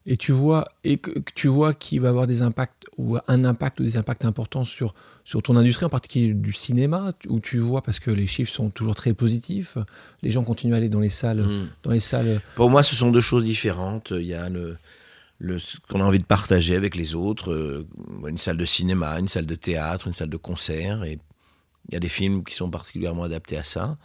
Et 0.09 0.17
tu 0.17 0.31
vois, 0.31 0.69
et 0.85 0.99
que, 0.99 1.11
tu 1.35 1.49
vois 1.49 1.75
qu'il 1.75 2.01
va 2.01 2.11
avoir 2.11 2.29
des 2.29 2.43
impacts 2.43 2.87
ou 2.97 3.19
un 3.27 3.45
impact 3.45 3.81
ou 3.81 3.83
des 3.83 3.97
impacts 3.97 4.25
importants 4.25 4.63
sur, 4.63 4.95
sur 5.25 5.43
ton 5.43 5.57
industrie, 5.57 5.85
en 5.85 5.89
particulier 5.89 6.33
du 6.33 6.53
cinéma, 6.53 7.13
où 7.29 7.41
tu 7.41 7.59
vois 7.59 7.83
parce 7.83 7.99
que 7.99 8.13
les 8.13 8.29
chiffres 8.29 8.53
sont 8.53 8.71
toujours 8.71 8.95
très 8.95 9.15
positifs, 9.15 9.79
les 10.23 10.31
gens 10.31 10.45
continuent 10.45 10.75
à 10.75 10.77
aller 10.77 10.89
dans 10.89 11.01
les 11.01 11.09
salles, 11.09 11.41
hmm. 11.43 11.69
dans 11.83 11.91
les 11.91 12.01
salles. 12.01 12.41
Pour 12.55 12.71
moi, 12.71 12.85
ce 12.85 12.95
sont 12.95 13.11
deux 13.11 13.21
choses 13.21 13.45
différentes. 13.45 14.13
Il 14.13 14.27
y 14.27 14.35
a 14.35 14.49
le, 14.49 14.77
le 15.41 15.59
ce 15.59 15.77
qu'on 15.89 16.01
a 16.01 16.05
envie 16.05 16.19
de 16.19 16.25
partager 16.25 16.77
avec 16.77 16.95
les 16.95 17.17
autres, 17.17 17.53
euh, 17.53 17.89
une 18.29 18.39
salle 18.39 18.59
de 18.59 18.65
cinéma, 18.65 19.19
une 19.19 19.29
salle 19.29 19.47
de 19.47 19.57
théâtre, 19.57 20.07
une 20.07 20.13
salle 20.13 20.31
de 20.31 20.37
concert, 20.37 21.03
et 21.03 21.19
il 21.89 21.95
y 21.95 21.97
a 21.97 22.01
des 22.01 22.09
films 22.09 22.45
qui 22.45 22.55
sont 22.55 22.71
particulièrement 22.71 23.25
adaptés 23.25 23.57
à 23.57 23.65
ça 23.65 23.97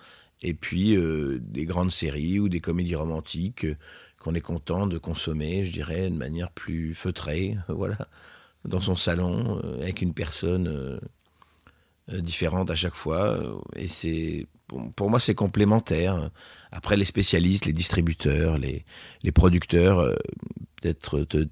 et 0.42 0.54
puis 0.54 0.96
euh, 0.96 1.40
des 1.42 1.66
grandes 1.66 1.92
séries 1.92 2.40
ou 2.40 2.50
des 2.50 2.60
comédies 2.60 2.96
romantiques 2.96 3.66
euh, 3.66 3.78
qu'on 4.18 4.36
est 4.36 4.42
content 4.42 4.88
de 4.88 4.98
consommer, 4.98 5.66
je 5.66 5.72
dirais, 5.72 6.10
de 6.10 6.16
manière 6.16 6.52
plus 6.52 6.94
feutrée, 6.94 7.58
voilà, 7.68 7.98
dans 8.66 8.82
son 8.82 8.96
salon, 8.96 9.60
euh, 9.64 9.82
avec 9.82 10.02
une 10.02 10.14
personne 10.14 11.00
différente 12.08 12.70
à 12.70 12.76
chaque 12.76 12.96
fois. 12.96 13.40
Et 13.76 13.88
c'est, 13.88 14.46
pour 14.96 15.10
moi, 15.10 15.20
c'est 15.20 15.34
complémentaire. 15.34 16.30
Après, 16.72 16.98
les 16.98 17.06
spécialistes, 17.06 17.66
les 17.66 17.74
distributeurs, 17.74 18.60
les, 18.60 18.86
les 19.24 19.32
producteurs, 19.32 20.14
peut-être 20.76 21.22
te, 21.22 21.48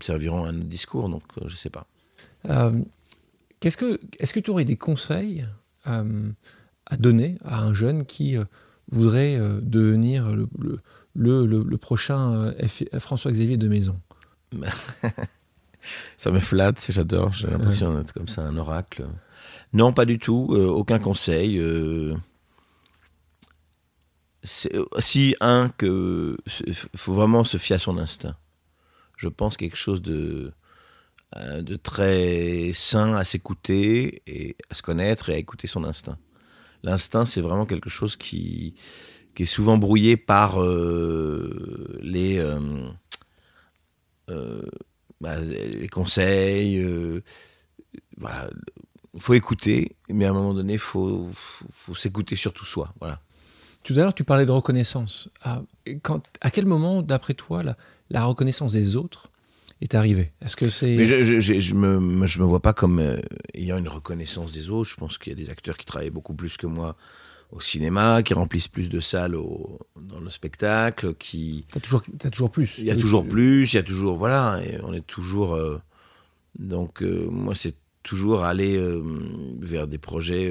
serviront 0.00 0.44
un 0.44 0.52
discours, 0.52 1.08
donc 1.08 1.22
je 1.38 1.44
ne 1.44 1.48
sais 1.50 1.70
pas. 1.70 1.86
Qu'est-ce 3.66 3.76
que, 3.76 4.00
est-ce 4.20 4.32
que 4.32 4.38
tu 4.38 4.52
aurais 4.52 4.64
des 4.64 4.76
conseils 4.76 5.44
à 5.84 6.96
donner 6.96 7.36
à 7.44 7.62
un 7.64 7.74
jeune 7.74 8.06
qui 8.06 8.36
euh, 8.36 8.44
voudrait 8.92 9.36
euh, 9.36 9.60
devenir 9.60 10.28
le, 10.36 10.46
le, 11.16 11.46
le, 11.46 11.76
prochain 11.76 12.32
euh, 12.32 12.98
François-Xavier 13.00 13.56
de 13.56 13.66
Maison? 13.66 14.00
Ça 16.16 16.30
me 16.30 16.38
flatte, 16.38 16.84
j'adore, 16.90 17.32
j'ai 17.32 17.48
l'impression 17.48 17.96
d'être 17.96 18.12
comme 18.12 18.28
ça, 18.28 18.42
un 18.42 18.56
oracle. 18.56 19.04
Non, 19.72 19.92
pas 19.92 20.04
du 20.04 20.20
tout, 20.20 20.54
aucun 20.54 21.00
conseil. 21.00 21.60
si 24.44 25.36
un 25.40 25.70
que 25.76 26.36
faut 26.94 27.14
vraiment 27.14 27.42
se 27.42 27.56
fier 27.56 27.76
à 27.76 27.78
son 27.80 27.98
instinct. 27.98 28.36
Je 29.16 29.28
pense 29.28 29.56
quelque 29.56 29.76
chose 29.76 30.02
de 30.02 30.52
de 31.34 31.76
très 31.76 32.72
sain 32.72 33.14
à 33.14 33.24
s'écouter 33.24 34.22
et 34.26 34.56
à 34.70 34.74
se 34.74 34.82
connaître 34.82 35.28
et 35.28 35.34
à 35.34 35.38
écouter 35.38 35.66
son 35.66 35.84
instinct 35.84 36.18
l'instinct, 36.86 37.26
c'est 37.26 37.40
vraiment 37.40 37.66
quelque 37.66 37.90
chose 37.90 38.16
qui, 38.16 38.74
qui 39.34 39.42
est 39.42 39.46
souvent 39.46 39.76
brouillé 39.76 40.16
par 40.16 40.62
euh, 40.62 41.98
les, 42.00 42.38
euh, 42.38 42.88
euh, 44.30 44.62
bah, 45.20 45.40
les 45.40 45.88
conseils, 45.88 46.82
voilà, 48.16 48.48
faut 49.18 49.34
écouter, 49.34 49.96
mais 50.08 50.24
à 50.24 50.30
un 50.30 50.32
moment 50.32 50.54
donné, 50.54 50.74
il 50.74 50.78
faut, 50.78 51.28
faut, 51.32 51.66
faut 51.70 51.94
s'écouter 51.94 52.36
surtout 52.36 52.64
soi. 52.64 52.94
Voilà. 53.00 53.20
Tout 53.82 53.94
à 53.94 53.98
l'heure, 53.98 54.14
tu 54.14 54.24
parlais 54.24 54.46
de 54.46 54.50
reconnaissance. 54.50 55.28
À, 55.42 55.62
quand, 56.02 56.22
à 56.40 56.50
quel 56.50 56.66
moment, 56.66 57.02
d'après 57.02 57.34
toi, 57.34 57.62
la, 58.10 58.24
reconnaissance 58.24 58.72
des 58.72 58.96
autres 58.96 59.30
est 59.80 59.94
arrivée 59.94 60.32
Est-ce 60.40 60.56
que 60.56 60.68
c'est 60.68 60.96
Mais 60.96 61.04
je, 61.04 61.22
je, 61.22 61.40
je, 61.40 61.60
je, 61.60 61.74
me 61.74 62.26
je 62.26 62.38
me 62.40 62.44
vois 62.44 62.60
pas 62.60 62.72
comme 62.72 62.98
euh, 62.98 63.20
ayant 63.54 63.78
une 63.78 63.88
reconnaissance 63.88 64.52
des 64.52 64.70
autres. 64.70 64.90
Je 64.90 64.96
pense 64.96 65.18
qu'il 65.18 65.32
y 65.38 65.40
a 65.40 65.44
des 65.44 65.50
acteurs 65.50 65.76
qui 65.76 65.84
travaillent 65.84 66.10
beaucoup 66.10 66.34
plus 66.34 66.56
que 66.56 66.66
moi 66.66 66.96
au 67.52 67.60
cinéma, 67.60 68.22
qui 68.22 68.34
remplissent 68.34 68.68
plus 68.68 68.88
de 68.88 69.00
salles 69.00 69.36
au, 69.36 69.78
dans 70.00 70.20
le 70.20 70.30
spectacle, 70.30 71.14
qui. 71.14 71.66
T'as 71.70 71.80
toujours, 71.80 72.02
as 72.24 72.30
toujours 72.30 72.50
plus. 72.50 72.78
Il 72.78 72.84
y 72.84 72.90
a 72.90 72.96
toujours 72.96 73.26
plus. 73.26 73.72
Il 73.72 73.76
y 73.76 73.78
a 73.78 73.82
toujours 73.82 74.16
voilà. 74.16 74.60
Et 74.64 74.78
on 74.82 74.92
est 74.92 75.06
toujours. 75.06 75.54
Euh, 75.54 75.80
donc 76.58 77.02
euh, 77.02 77.28
moi, 77.30 77.54
c'est 77.54 77.74
toujours 78.02 78.44
aller 78.44 78.80
vers 79.60 79.88
des 79.88 79.98
projets, 79.98 80.48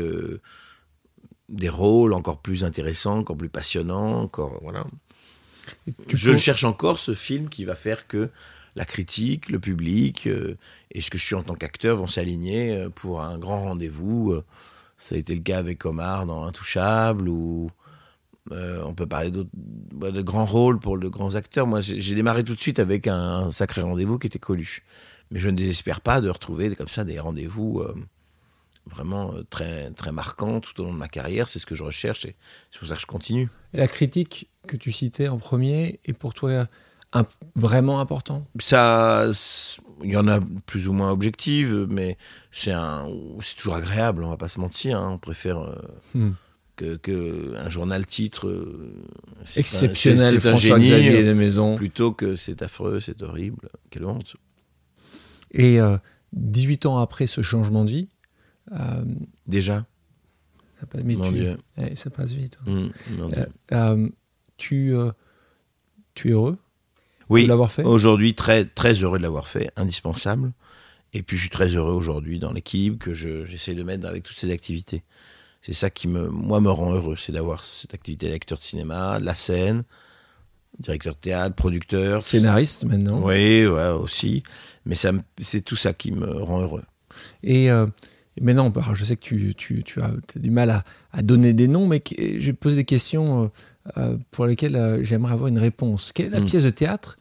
des 1.47 1.69
rôles 1.69 2.13
encore 2.13 2.41
plus 2.41 2.65
intéressants, 2.65 3.19
encore 3.19 3.37
plus 3.37 3.47
passionnants, 3.47 4.21
encore 4.21 4.59
voilà. 4.61 4.85
je 6.13 6.31
peux... 6.31 6.37
cherche 6.37 6.65
encore 6.65 6.99
ce 6.99 7.13
film 7.13 7.47
qui 7.47 7.63
va 7.63 7.75
faire 7.75 8.07
que 8.07 8.29
la 8.75 8.85
critique, 8.85 9.49
le 9.49 9.59
public 9.59 10.27
euh, 10.27 10.57
et 10.91 11.01
ce 11.01 11.09
que 11.09 11.17
je 11.17 11.25
suis 11.25 11.35
en 11.35 11.43
tant 11.43 11.55
qu'acteur 11.55 11.97
vont 11.97 12.07
s'aligner 12.07 12.75
euh, 12.75 12.89
pour 12.89 13.21
un 13.21 13.37
grand 13.37 13.63
rendez-vous. 13.63 14.31
Euh, 14.31 14.43
Ça 14.97 15.15
a 15.15 15.17
été 15.17 15.33
le 15.33 15.41
cas 15.41 15.57
avec 15.57 15.85
Omar 15.85 16.25
dans 16.25 16.43
Intouchable 16.43 17.29
ou 17.29 17.69
on 18.51 18.93
peut 18.93 19.07
parler 19.07 19.31
bah, 19.91 20.11
de 20.11 20.21
grands 20.21 20.45
rôles 20.45 20.79
pour 20.79 20.99
de 20.99 21.07
grands 21.07 21.33
acteurs. 21.33 21.65
Moi, 21.65 21.81
j'ai 21.81 22.13
démarré 22.13 22.43
tout 22.43 22.53
de 22.53 22.59
suite 22.59 22.77
avec 22.77 23.07
un, 23.07 23.49
sacré 23.49 23.81
rendez-vous 23.81 24.19
qui 24.19 24.27
était 24.27 24.37
Coluche. 24.37 24.83
Mais 25.31 25.39
je 25.39 25.49
ne 25.49 25.55
désespère 25.55 25.99
pas 25.99 26.21
de 26.21 26.29
retrouver 26.29 26.75
comme 26.75 26.87
ça 26.87 27.03
des 27.03 27.19
rendez-vous 27.19 27.83
vraiment 28.85 29.33
très, 29.49 29.89
très 29.91 30.11
marquants 30.11 30.59
tout 30.59 30.79
au 30.79 30.83
long 30.85 30.93
de 30.93 30.99
ma 30.99 31.07
carrière. 31.07 31.49
C'est 31.49 31.57
ce 31.57 31.65
que 31.65 31.73
je 31.73 31.83
recherche 31.83 32.25
et 32.25 32.35
c'est 32.69 32.77
pour 32.77 32.87
ça 32.87 32.93
que 32.93 33.01
je 33.01 33.07
continue. 33.07 33.49
La 33.73 33.87
critique 33.87 34.47
que 34.67 34.77
tu 34.77 34.91
citais 34.91 35.27
en 35.27 35.39
premier 35.39 35.99
est 36.05 36.13
pour 36.13 36.35
toi 36.35 36.67
un, 37.15 37.25
vraiment 37.55 37.99
important? 37.99 38.45
Ça, 38.59 39.25
il 40.03 40.11
y 40.11 40.17
en 40.17 40.27
a 40.27 40.39
plus 40.65 40.87
ou 40.87 40.93
moins 40.93 41.11
objectives, 41.11 41.87
mais 41.89 42.17
c'est 42.51 42.73
toujours 43.57 43.75
agréable, 43.75 44.23
on 44.23 44.29
va 44.29 44.37
pas 44.37 44.49
se 44.49 44.59
mentir. 44.59 44.99
Hein. 44.99 45.11
On 45.13 45.17
préfère. 45.17 45.59
Euh, 45.59 45.75
hmm 46.13 46.31
que, 46.75 46.97
que, 46.97 47.55
un 47.55 47.69
journal 47.69 48.05
titre 48.05 48.47
euh, 48.47 49.03
exceptionnel 49.55 50.39
François 50.39 50.79
Xavier 50.79 51.23
des 51.23 51.33
Maisons 51.33 51.75
plutôt 51.75 52.11
que 52.11 52.35
c'est 52.35 52.61
affreux, 52.61 52.99
c'est 52.99 53.21
horrible, 53.21 53.69
quelle 53.89 54.05
honte. 54.05 54.35
Et 55.51 55.79
euh, 55.79 55.97
18 56.33 56.85
ans 56.85 56.97
après 56.97 57.27
ce 57.27 57.41
changement 57.41 57.85
de 57.85 57.91
vie, 57.91 58.09
euh, 58.73 59.05
déjà, 59.47 59.85
ça 60.79 60.85
passe, 60.85 61.01
mais 61.03 61.15
mon 61.15 61.29
tu, 61.31 61.35
Dieu. 61.35 61.57
eh, 61.77 61.95
ça 61.95 62.09
passe 62.09 62.33
vite. 62.33 62.57
Mmh, 62.65 62.87
mon 63.17 63.27
Dieu. 63.29 63.47
Euh, 63.71 64.09
tu, 64.57 64.93
tu 66.13 66.29
es 66.29 66.31
heureux? 66.31 66.57
Oui, 67.29 67.43
de 67.43 67.47
l'avoir 67.47 67.71
fait 67.71 67.83
Aujourd'hui, 67.83 68.35
très 68.35 68.65
très 68.65 68.93
heureux 68.93 69.17
de 69.17 69.23
l'avoir 69.23 69.47
fait, 69.47 69.71
indispensable. 69.75 70.51
Et 71.13 71.23
puis 71.23 71.37
je 71.37 71.43
suis 71.43 71.49
très 71.49 71.69
heureux 71.69 71.93
aujourd'hui 71.93 72.39
dans 72.39 72.51
l'équilibre 72.51 72.97
que 72.97 73.13
j'essaie 73.13 73.73
je, 73.73 73.77
de 73.77 73.83
mettre 73.83 74.05
avec 74.07 74.23
toutes 74.23 74.37
ces 74.37 74.51
activités 74.51 75.03
c'est 75.65 75.73
ça 75.73 75.89
qui 75.89 76.07
me, 76.07 76.29
moi, 76.29 76.61
me 76.61 76.69
rend 76.69 76.93
heureux, 76.93 77.15
c'est 77.17 77.31
d'avoir 77.31 77.65
cette 77.65 77.95
activité 77.95 78.29
d'acteur 78.29 78.59
de 78.59 78.63
cinéma, 78.63 79.19
de 79.19 79.25
la 79.25 79.33
scène, 79.33 79.83
directeur 80.77 81.15
de 81.15 81.19
théâtre, 81.19 81.55
producteur. 81.55 82.21
Scénariste 82.21 82.85
maintenant. 82.85 83.19
Oui, 83.23 83.65
ouais, 83.65 83.89
aussi. 83.89 84.43
Mais 84.85 84.93
c'est 84.93 85.61
tout 85.61 85.75
ça 85.75 85.93
qui 85.93 86.11
me 86.11 86.43
rend 86.43 86.61
heureux. 86.61 86.83
Et 87.41 87.71
euh, 87.71 87.87
maintenant, 88.39 88.71
je 88.93 89.05
sais 89.05 89.15
que 89.15 89.21
tu, 89.21 89.55
tu, 89.55 89.81
tu 89.81 90.01
as, 90.01 90.11
as, 90.35 90.39
du 90.39 90.51
mal 90.51 90.69
à, 90.69 90.83
à, 91.11 91.23
donner 91.23 91.53
des 91.53 91.67
noms, 91.67 91.87
mais 91.87 92.03
je 92.15 92.45
vais 92.45 92.53
te 92.53 92.59
poser 92.59 92.75
des 92.75 92.85
questions 92.85 93.51
euh, 93.97 94.17
pour 94.31 94.45
lesquelles 94.45 94.75
euh, 94.75 95.03
j'aimerais 95.03 95.33
avoir 95.33 95.47
une 95.47 95.59
réponse. 95.59 96.11
Quelle 96.11 96.27
est 96.27 96.29
la 96.29 96.39
Mm. 96.41 96.45
pièce 96.45 96.63
de 96.63 96.69
théâtre 96.69 97.17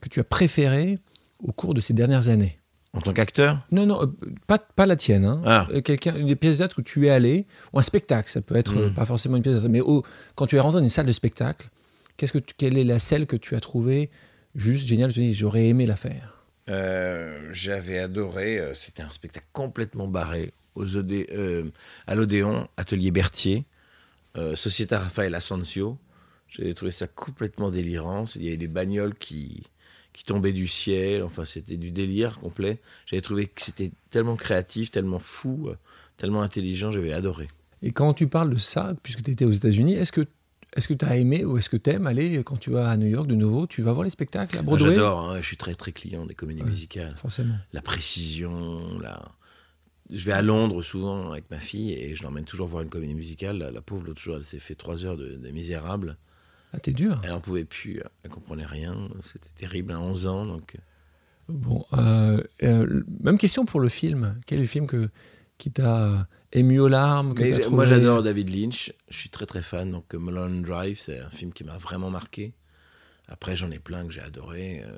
que 0.00 0.08
tu 0.08 0.20
as 0.20 0.24
préférée 0.24 0.98
au 1.42 1.52
cours 1.52 1.74
de 1.74 1.80
ces 1.80 1.92
dernières 1.94 2.28
années? 2.28 2.58
En 2.92 3.00
tant 3.02 3.12
qu'acteur? 3.12 3.58
Non, 3.72 3.84
non, 3.84 4.02
euh, 4.02 4.06
pas, 4.46 4.58
pas 4.58 4.86
la 4.86 4.96
tienne. 4.96 5.26
Hein. 5.26 5.42
Ah. 5.44 5.68
Quelqu'un, 5.84 6.16
une 6.16 6.26
des 6.28 6.36
pièces 6.36 6.54
de 6.54 6.58
théâtre 6.58 6.76
où 6.78 6.82
tu 6.82 7.06
es 7.06 7.10
allé, 7.10 7.46
ou 7.74 7.78
un 7.78 7.82
spectacle, 7.82 8.30
ça 8.30 8.40
peut 8.40 8.56
être 8.56 8.74
Mm. 8.74 8.78
euh, 8.78 8.90
pas 8.90 9.04
forcément 9.04 9.36
une 9.36 9.42
pièce 9.42 9.56
de 9.56 9.60
théâtre, 9.60 9.72
mais 9.72 9.80
au- 9.82 10.02
quand 10.34 10.46
tu 10.46 10.56
es 10.56 10.60
rentré 10.60 10.78
dans 10.80 10.84
une 10.84 10.88
salle 10.90 11.04
de 11.06 11.12
spectacle, 11.12 11.68
qu'est-ce 12.16 12.32
que 12.32 12.38
tu- 12.38 12.54
quelle 12.56 12.78
est 12.78 12.84
la 12.84 12.98
celle 12.98 13.26
que 13.26 13.36
tu 13.36 13.54
as 13.54 13.60
trouvée 13.60 14.10
juste 14.54 14.86
géniale 14.86 15.12
Tu 15.12 15.20
te 15.20 15.26
dis, 15.26 15.34
j'aurais 15.34 15.66
aimé 15.66 15.84
la 15.86 15.96
faire? 15.96 16.46
Euh, 16.70 17.50
J'avais 17.52 17.98
adoré, 17.98 18.60
c'était 18.74 19.02
un 19.02 19.12
spectacle 19.12 19.46
complètement 19.52 20.08
barré, 20.08 20.52
aux 20.74 20.86
Odé- 20.96 21.26
euh, 21.32 21.64
à 22.06 22.14
l'Odéon, 22.14 22.66
Atelier 22.76 23.10
Berthier, 23.10 23.64
euh, 24.36 24.56
Société 24.56 24.96
Raphaël 24.96 25.34
Asensio. 25.34 25.98
J'avais 26.48 26.74
trouvé 26.74 26.90
ça 26.92 27.06
complètement 27.06 27.70
délirant. 27.70 28.24
Il 28.36 28.44
y 28.44 28.48
avait 28.48 28.56
des 28.56 28.68
bagnoles 28.68 29.14
qui, 29.14 29.62
qui 30.12 30.24
tombaient 30.24 30.52
du 30.52 30.66
ciel, 30.66 31.22
enfin 31.22 31.44
c'était 31.44 31.76
du 31.76 31.90
délire 31.90 32.38
complet. 32.38 32.80
J'avais 33.06 33.22
trouvé 33.22 33.46
que 33.46 33.60
c'était 33.60 33.90
tellement 34.10 34.36
créatif, 34.36 34.90
tellement 34.90 35.18
fou, 35.18 35.70
tellement 36.16 36.42
intelligent, 36.42 36.92
j'avais 36.92 37.12
adoré. 37.12 37.48
Et 37.82 37.92
quand 37.92 38.14
tu 38.14 38.26
parles 38.26 38.50
de 38.50 38.56
ça, 38.56 38.94
puisque 39.02 39.22
tu 39.22 39.30
étais 39.32 39.44
aux 39.44 39.52
États-Unis, 39.52 39.94
est-ce 39.94 40.12
que 40.12 40.26
est-ce 40.76 40.88
que 40.88 40.94
tu 40.94 41.04
as 41.06 41.16
aimé 41.16 41.44
ou 41.44 41.56
est-ce 41.56 41.70
que 41.70 41.76
tu 41.78 41.88
aimes 41.90 42.06
aller 42.06 42.42
quand 42.44 42.58
tu 42.58 42.70
vas 42.70 42.90
à 42.90 42.96
New 42.98 43.06
York 43.06 43.26
de 43.26 43.34
nouveau 43.34 43.66
Tu 43.66 43.80
vas 43.80 43.92
voir 43.92 44.04
les 44.04 44.10
spectacles 44.10 44.58
à 44.58 44.62
Broadway? 44.62 44.90
J'adore, 44.94 45.30
hein, 45.30 45.38
je 45.40 45.46
suis 45.46 45.56
très 45.56 45.74
très 45.74 45.90
client 45.92 46.26
des 46.26 46.34
comédies 46.34 46.62
Ouais. 46.62 46.68
musicales. 46.68 47.14
Forcément. 47.16 47.54
la 47.72 47.80
précision, 47.82 48.98
la... 49.00 49.22
Je 50.10 50.24
vais 50.26 50.32
à 50.32 50.42
Londres 50.42 50.82
souvent 50.82 51.32
avec 51.32 51.50
ma 51.50 51.58
fille 51.60 51.92
et 51.92 52.14
je 52.14 52.22
l'emmène 52.22 52.44
toujours 52.44 52.68
voir 52.68 52.82
une 52.82 52.88
comédie 52.90 53.14
musicale. 53.14 53.58
La, 53.58 53.70
la 53.72 53.80
pauvre, 53.80 54.04
l'autre 54.06 54.20
jour, 54.20 54.36
elle 54.36 54.44
s'est 54.44 54.58
fait 54.60 54.74
trois 54.76 55.04
heures 55.04 55.16
de, 55.16 55.34
de 55.34 55.50
Misérables. 55.50 56.16
Ah, 56.72 56.80
t'es 56.80 56.92
dur. 56.92 57.20
Elle 57.24 57.30
n'en 57.30 57.40
pouvait 57.40 57.64
plus, 57.64 58.02
elle 58.22 58.30
comprenait 58.30 58.66
rien. 58.66 59.08
C'était 59.20 59.48
terrible 59.56 59.92
à 59.92 60.00
11 60.00 60.26
ans. 60.26 60.44
Donc... 60.46 60.76
Bon, 61.48 61.84
euh, 61.92 62.42
euh, 62.64 63.04
même 63.22 63.38
question 63.38 63.64
pour 63.66 63.78
le 63.80 63.88
film. 63.88 64.38
Quel 64.46 64.58
est 64.58 64.62
le 64.62 64.66
film 64.68 64.86
que, 64.88 65.08
qui 65.58 65.70
t'a 65.70 66.26
ému 66.52 66.80
aux 66.80 66.88
larmes 66.88 67.34
que 67.34 67.42
trouvé- 67.60 67.76
moi, 67.76 67.84
j'adore 67.84 68.22
David 68.22 68.50
Lynch. 68.50 68.92
Je 69.08 69.16
suis 69.16 69.30
très 69.30 69.46
très 69.46 69.62
fan. 69.62 69.92
Donc, 69.92 70.12
euh, 70.14 70.18
Mulholland 70.18 70.62
Drive, 70.64 70.98
c'est 70.98 71.20
un 71.20 71.30
film 71.30 71.52
qui 71.52 71.62
m'a 71.62 71.78
vraiment 71.78 72.10
marqué. 72.10 72.52
Après, 73.28 73.56
j'en 73.56 73.70
ai 73.70 73.78
plein 73.78 74.04
que 74.06 74.12
j'ai 74.12 74.20
adoré. 74.22 74.82
euh, 74.84 74.90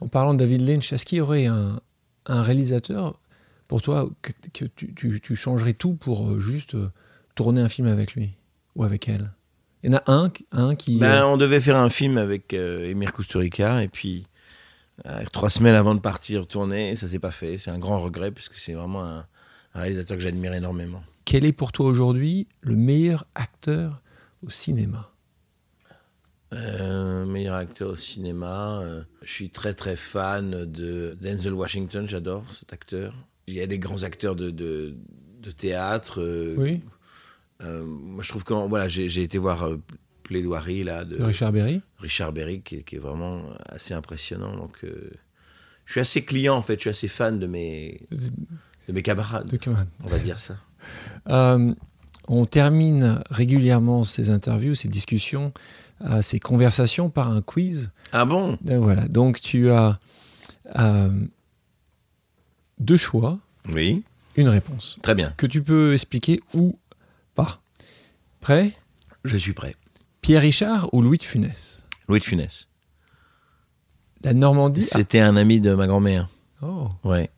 En 0.00 0.08
parlant 0.08 0.34
de 0.34 0.38
David 0.40 0.60
Lynch, 0.60 0.92
est-ce 0.92 1.06
qu'il 1.06 1.18
y 1.18 1.20
aurait 1.22 1.46
un, 1.46 1.80
un 2.26 2.42
réalisateur 2.42 3.18
pour 3.66 3.80
toi 3.82 4.08
que, 4.22 4.32
que 4.52 4.64
tu, 4.66 4.92
tu- 4.94 5.20
tu 5.20 5.36
changerais 5.36 5.72
tout 5.72 5.94
pour 5.94 6.28
euh, 6.28 6.38
juste 6.40 6.74
euh, 6.74 6.90
tourner 7.34 7.62
un 7.62 7.68
film 7.70 7.86
avec 7.88 8.14
lui 8.14 8.32
ou 8.76 8.84
avec 8.84 9.08
elle? 9.08 9.32
Il 9.84 9.92
y 9.92 9.94
en 9.94 9.98
a 9.98 10.02
un, 10.10 10.32
un 10.52 10.74
qui. 10.74 10.96
Ben, 10.96 11.12
euh, 11.12 11.26
on 11.26 11.36
devait 11.36 11.60
faire 11.60 11.76
un 11.76 11.90
film 11.90 12.16
avec 12.16 12.54
euh, 12.54 12.88
Emir 12.88 13.12
Kusturica 13.12 13.82
et 13.82 13.88
puis 13.88 14.26
euh, 15.04 15.22
trois 15.30 15.50
semaines 15.50 15.74
avant 15.74 15.94
de 15.94 16.00
partir 16.00 16.46
tourner, 16.46 16.96
ça 16.96 17.06
s'est 17.06 17.18
pas 17.18 17.30
fait. 17.30 17.58
C'est 17.58 17.70
un 17.70 17.78
grand 17.78 17.98
regret 17.98 18.30
puisque 18.30 18.54
c'est 18.54 18.72
vraiment 18.72 19.04
un, 19.04 19.26
un 19.74 19.80
réalisateur 19.80 20.16
que 20.16 20.22
j'admire 20.22 20.54
énormément. 20.54 21.02
quel 21.26 21.44
est 21.44 21.52
pour 21.52 21.70
toi 21.70 21.84
aujourd'hui 21.86 22.48
le 22.62 22.76
meilleur 22.76 23.26
acteur 23.34 24.00
au 24.42 24.48
cinéma? 24.48 25.10
Euh, 26.54 27.26
meilleur 27.26 27.56
acteur 27.56 27.90
au 27.90 27.96
cinéma, 27.96 28.80
je 29.22 29.30
suis 29.30 29.50
très 29.50 29.74
très 29.74 29.96
fan 29.96 30.64
de 30.64 31.14
Denzel 31.20 31.52
Washington, 31.52 32.06
j'adore 32.06 32.44
cet 32.54 32.72
acteur. 32.72 33.12
Il 33.48 33.54
y 33.54 33.60
a 33.60 33.66
des 33.66 33.78
grands 33.78 34.02
acteurs 34.02 34.34
de, 34.34 34.48
de, 34.50 34.96
de 35.40 35.50
théâtre. 35.50 36.22
Oui. 36.56 36.80
Euh, 37.62 37.84
moi 37.84 38.22
je 38.22 38.28
trouve 38.28 38.44
que 38.44 38.52
voilà, 38.68 38.88
j'ai 38.88 39.22
été 39.22 39.38
voir 39.38 39.66
euh, 39.66 39.80
Plaidoirie 40.22 40.84
là 40.84 41.04
de 41.04 41.22
Richard 41.22 41.52
Berry 41.52 41.82
Richard 41.98 42.32
Berry 42.32 42.62
qui, 42.62 42.76
est- 42.76 42.82
qui 42.82 42.96
est 42.96 42.98
vraiment 42.98 43.42
assez 43.68 43.92
impressionnant. 43.94 44.56
Donc, 44.56 44.78
euh, 44.84 45.10
je 45.84 45.92
suis 45.92 46.00
assez 46.00 46.24
client 46.24 46.56
en 46.56 46.62
fait, 46.62 46.74
je 46.76 46.80
suis 46.80 46.90
assez 46.90 47.08
fan 47.08 47.38
de 47.38 47.46
mes, 47.46 48.00
de 48.88 48.92
mes 48.92 49.02
camarades, 49.02 49.50
de 49.50 49.58
on 50.02 50.08
va 50.08 50.18
dire 50.18 50.38
ça. 50.38 50.56
Euh, 51.30 51.72
on 52.28 52.44
termine 52.44 53.22
régulièrement 53.30 54.04
ces 54.04 54.28
interviews, 54.28 54.74
ces 54.74 54.88
discussions, 54.88 55.52
euh, 56.02 56.20
ces 56.20 56.38
conversations 56.38 57.08
par 57.08 57.30
un 57.30 57.40
quiz. 57.40 57.90
Ah 58.12 58.26
bon? 58.26 58.58
Voilà, 58.62 59.08
donc 59.08 59.40
tu 59.40 59.70
as 59.70 59.98
deux 62.78 62.96
choix, 62.96 63.38
Oui, 63.72 64.02
une 64.36 64.48
réponse, 64.48 64.98
très 65.02 65.14
bien, 65.14 65.32
que 65.36 65.46
tu 65.46 65.62
peux 65.62 65.94
expliquer 65.94 66.40
ou 66.52 66.72
pas. 66.72 66.78
Prêt? 68.44 68.76
Je 69.24 69.38
suis 69.38 69.54
prêt. 69.54 69.74
Pierre 70.20 70.42
Richard 70.42 70.92
ou 70.92 71.00
Louis 71.00 71.16
de 71.16 71.22
Funès? 71.22 71.86
Louis 72.08 72.18
de 72.18 72.24
Funès. 72.24 72.68
La 74.22 74.34
Normandie? 74.34 74.82
C'était 74.82 75.20
un 75.20 75.34
ami 75.36 75.62
de 75.62 75.74
ma 75.74 75.86
grand-mère, 75.86 76.28
Oh, 76.60 76.90
ouais, 77.04 77.30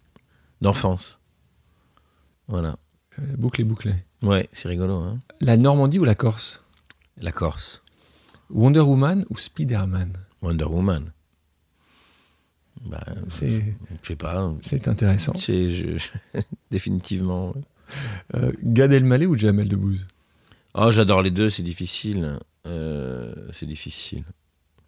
d'enfance. 0.61 1.20
Voilà. 2.48 2.74
euh, 3.20 3.36
bouclé, 3.36 3.62
bouclé. 3.62 3.94
Ouais, 4.20 4.48
c'est 4.52 4.66
rigolo, 4.66 4.94
hein. 4.94 5.20
La 5.40 5.57
Normandie 5.57 6.00
ou 6.00 6.04
la 6.04 6.16
Corse? 6.16 6.64
La 7.18 7.30
Corse, 7.30 7.84
Wonder 8.50 8.80
Woman 8.80 9.24
ou 9.30 9.38
Spider-Man? 9.38 10.12
Wonder 10.42 10.64
Woman. 10.64 11.12
Bah, 12.84 13.04
C'est 13.28 13.76
je 14.02 14.09
sais 14.09 14.16
pas. 14.16 14.52
c'est 14.61 14.88
intéressant. 14.88 15.34
Je- 15.34 15.98
définitivement. 16.72 17.54
Euh, 18.34 18.50
Gad 18.64 18.92
Elmaleh 18.92 19.26
ou 19.26 19.36
Jamel 19.36 19.68
Debbouze? 19.68 20.09
Oh, 20.79 20.91
j'adore 20.91 21.22
les 21.22 21.31
deux, 21.31 21.49
c'est 21.51 21.62
difficile. 21.62 22.39
Euh, 22.66 23.33
c'est 23.51 23.66
difficile. 23.66 24.24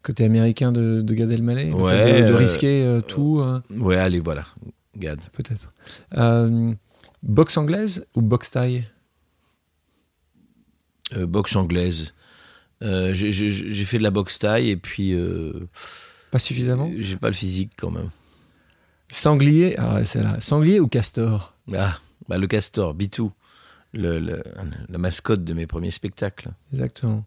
Côté 0.03 0.25
américain 0.25 0.71
de, 0.71 1.01
de 1.01 1.15
Gad 1.15 1.33
Elmaleh 1.33 1.67
Le 1.71 1.75
Ouais, 1.75 2.23
de, 2.23 2.29
de 2.29 2.33
euh, 2.35 2.37
risquer 2.37 2.85
euh, 2.85 3.01
tout, 3.01 3.41
euh, 3.41 3.61
Ouais, 3.71 3.97
allez, 3.97 4.21
voilà. 4.21 4.45
Gad. 4.97 5.21
peut-être. 5.33 5.73
Boxe 7.23 7.57
anglaise 7.57 8.07
ou 8.15 8.23
boxe 8.23 8.51
taille 8.51 8.85
boxe 11.17 11.57
anglaise. 11.57 12.13
J'ai- 12.83 13.85
fait 13.85 13.99
de 13.99 14.03
la 14.03 14.11
boxe 14.11 14.39
taille 14.39 14.71
et 14.71 14.77
puis 14.77 15.17
Pas 16.31 16.39
suffisamment? 16.39 16.91
j'ai 16.99 17.17
pas 17.17 17.29
le 17.29 17.35
physique 17.35 17.73
quand 17.77 17.91
même. 17.91 18.11
Sanglier, 19.11 19.77
c'est 20.05 20.23
là. 20.23 20.39
Sanglier 20.41 20.81
ou 20.81 20.87
castor? 20.89 21.55
Ah, 21.75 21.99
bah 22.29 22.37
le 22.39 22.47
castor, 22.47 22.93
Bitou, 22.95 23.33
le, 23.93 24.19
le- 24.19 24.43
la 24.89 24.99
mascotte 24.99 25.45
de 25.45 25.53
mes 25.55 25.67
premiers 25.67 25.91
spectacles. 25.91 26.51
Exactement. 26.73 27.25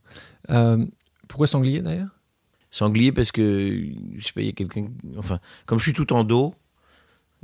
Euh, 0.49 0.85
pourquoi 1.27 1.47
sanglier 1.47 1.81
d'ailleurs? 1.81 2.09
Sanglier 2.69 3.11
parce 3.11 3.31
que 3.31 3.83
je 4.17 4.25
sais 4.25 4.33
pas, 4.33 4.41
il 4.41 4.47
y 4.47 4.49
a 4.49 4.53
quelqu'un. 4.53 4.87
Enfin, 5.17 5.39
comme 5.65 5.77
je 5.79 5.83
suis 5.83 5.93
tout 5.93 6.13
en 6.13 6.23
dos, 6.23 6.55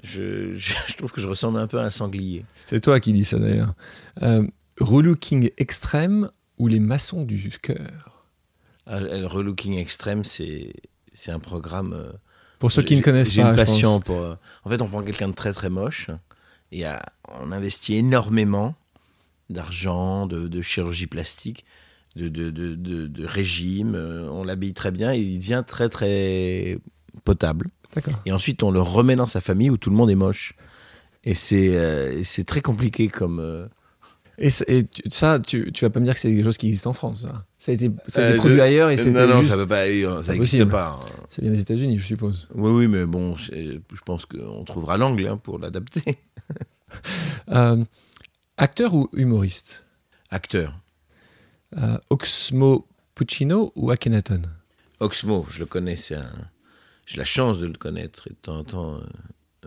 je, 0.03 0.53
je- 0.53 0.75
je 0.87 0.95
trouve 0.97 1.11
que 1.11 1.21
je 1.21 1.27
ressemble 1.27 1.59
un 1.59 1.67
peu 1.67 1.79
à 1.79 1.83
un 1.83 1.89
sanglier. 1.91 2.45
C'est 2.67 2.79
toi 2.81 2.99
qui 2.99 3.13
dis 3.13 3.25
ça 3.25 3.37
d'ailleurs. 3.39 3.73
Euh, 4.21 4.47
relooking 4.79 5.49
extrême 5.57 6.29
ou 6.57 6.67
les 6.67 6.79
maçons 6.79 7.23
du 7.23 7.49
cœur? 7.61 8.25
Ah, 8.85 8.99
le 9.01 9.25
relooking 9.25 9.73
extrême, 9.77 10.23
c'est 10.23 10.73
un 11.27 11.39
programme. 11.39 11.93
euh, 11.93 12.11
Pour 12.59 12.71
ceux 12.71 12.83
qui 12.83 12.95
ne 12.95 13.01
connaissent 13.01 13.33
pas, 13.33 13.41
une 13.51 13.51
je 13.51 13.55
passion 13.63 13.95
pense. 13.95 14.03
pour. 14.05 14.19
euh, 14.21 14.35
En 14.63 14.69
fait, 14.69 14.81
on 14.81 14.87
prend 14.87 15.01
quelqu'un 15.03 15.27
de 15.29 15.33
très 15.35 15.51
très 15.51 15.69
moche 15.69 16.09
et 16.71 16.83
on 17.41 17.51
investit 17.51 17.95
énormément 17.95 18.75
d'argent, 19.49 20.25
de, 20.27 20.47
de 20.47 20.61
chirurgie 20.61 21.07
plastique, 21.07 21.65
de, 22.15 23.25
régime. 23.25 23.93
euh, 23.95 24.29
On 24.31 24.43
l'habille 24.43 24.73
très 24.73 24.91
bien 24.91 25.13
et 25.13 25.19
il 25.19 25.39
devient 25.39 25.63
très 25.65 25.89
très 25.89 26.77
potable. 27.23 27.69
Et 28.25 28.31
ensuite, 28.31 28.63
on 28.63 28.71
le 28.71 28.81
remet 28.81 29.15
dans 29.15 29.27
sa 29.27 29.41
famille 29.41 29.69
où 29.69 29.77
tout 29.77 29.89
le 29.89 29.95
monde 29.95 30.09
est 30.09 30.15
moche. 30.15 30.53
Et 31.23 31.33
c'est 31.35 31.71
euh, 31.75 32.21
très 32.45 32.61
compliqué 32.61 33.07
comme. 33.07 33.39
euh, 33.39 33.67
Et, 34.39 34.49
et 34.67 34.85
ça, 35.09 35.39
tu, 35.39 35.71
tu 35.71 35.83
vas 35.83 35.89
pas 35.89 35.99
me 35.99 36.05
dire 36.05 36.13
que 36.13 36.19
c'est 36.19 36.31
quelque 36.31 36.43
chose 36.45 36.57
qui 36.57 36.67
existe 36.67 36.85
en 36.87 36.93
France. 36.93 37.21
Ça, 37.23 37.45
ça 37.57 37.71
a 37.71 37.75
été, 37.75 37.89
ça 38.07 38.21
a 38.21 38.23
Euh, 38.25 38.29
été 38.31 38.37
produit 38.39 38.57
je- 38.57 38.61
ailleurs 38.61 38.89
et 38.91 38.97
c'était 38.97 39.25
non, 39.25 39.33
non, 39.35 39.41
juste. 39.41 39.55
ça 39.55 39.65
pas, 39.65 39.87
n'existe 39.87 40.65
pas. 40.65 40.99
hein. 41.01 41.05
C'est 41.27 41.41
bien 41.41 41.51
des 41.51 41.59
États-Unis, 41.61 41.97
je 41.97 42.05
suppose. 42.05 42.47
Oui, 42.53 42.71
oui, 42.71 42.87
mais 42.87 43.05
bon, 43.05 43.35
je 43.35 43.79
pense 44.05 44.25
qu'on 44.25 44.63
trouvera 44.63 44.97
l'angle 44.97 45.27
hein, 45.27 45.37
pour 45.37 45.57
l'adapter. 45.59 46.03
Acteur 48.57 48.93
ou 48.93 49.07
humoriste? 49.13 49.83
Acteur. 50.29 50.73
Euh, 51.77 51.97
Oxmo 52.09 52.87
Puccino 53.15 53.71
ou 53.75 53.91
Akhenaton? 53.91 54.41
Oxmo, 54.99 55.45
je 55.49 55.59
le 55.59 55.65
connais, 55.65 55.95
c'est 55.95 56.15
un... 56.15 56.31
j'ai 57.05 57.17
la 57.17 57.23
chance 57.25 57.59
de 57.59 57.67
le 57.67 57.77
connaître 57.77 58.27
et 58.27 58.31
de 58.31 58.35
temps 58.41 58.57
en 58.57 58.63
temps 58.63 58.95
euh, 58.95 58.99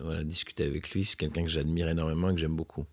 voilà, 0.00 0.24
discuter 0.24 0.64
avec 0.64 0.90
lui. 0.90 1.04
C'est 1.04 1.16
quelqu'un 1.16 1.42
que 1.42 1.48
j'admire 1.48 1.88
énormément 1.88 2.30
et 2.30 2.34
que 2.34 2.40
j'aime 2.40 2.56
beaucoup. 2.56 2.84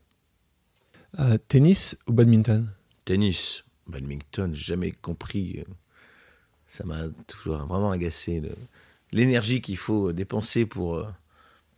Euh, 1.20 1.38
Tennis 1.48 1.98
ou 2.08 2.14
badminton? 2.14 2.70
Tennis, 3.06 3.64
badminton, 3.88 4.54
j'ai 4.54 4.66
jamais 4.66 4.91
compris. 4.91 5.64
ça 6.68 6.84
m'a 6.84 7.06
toujours 7.26 7.58
vraiment 7.66 7.91
agacé. 7.91 8.41
le- 8.41 8.56
L'énergie 9.14 9.62
qu'il 9.62 9.78
faut 9.78 10.12
dépenser 10.12 10.66
pour 10.66 11.10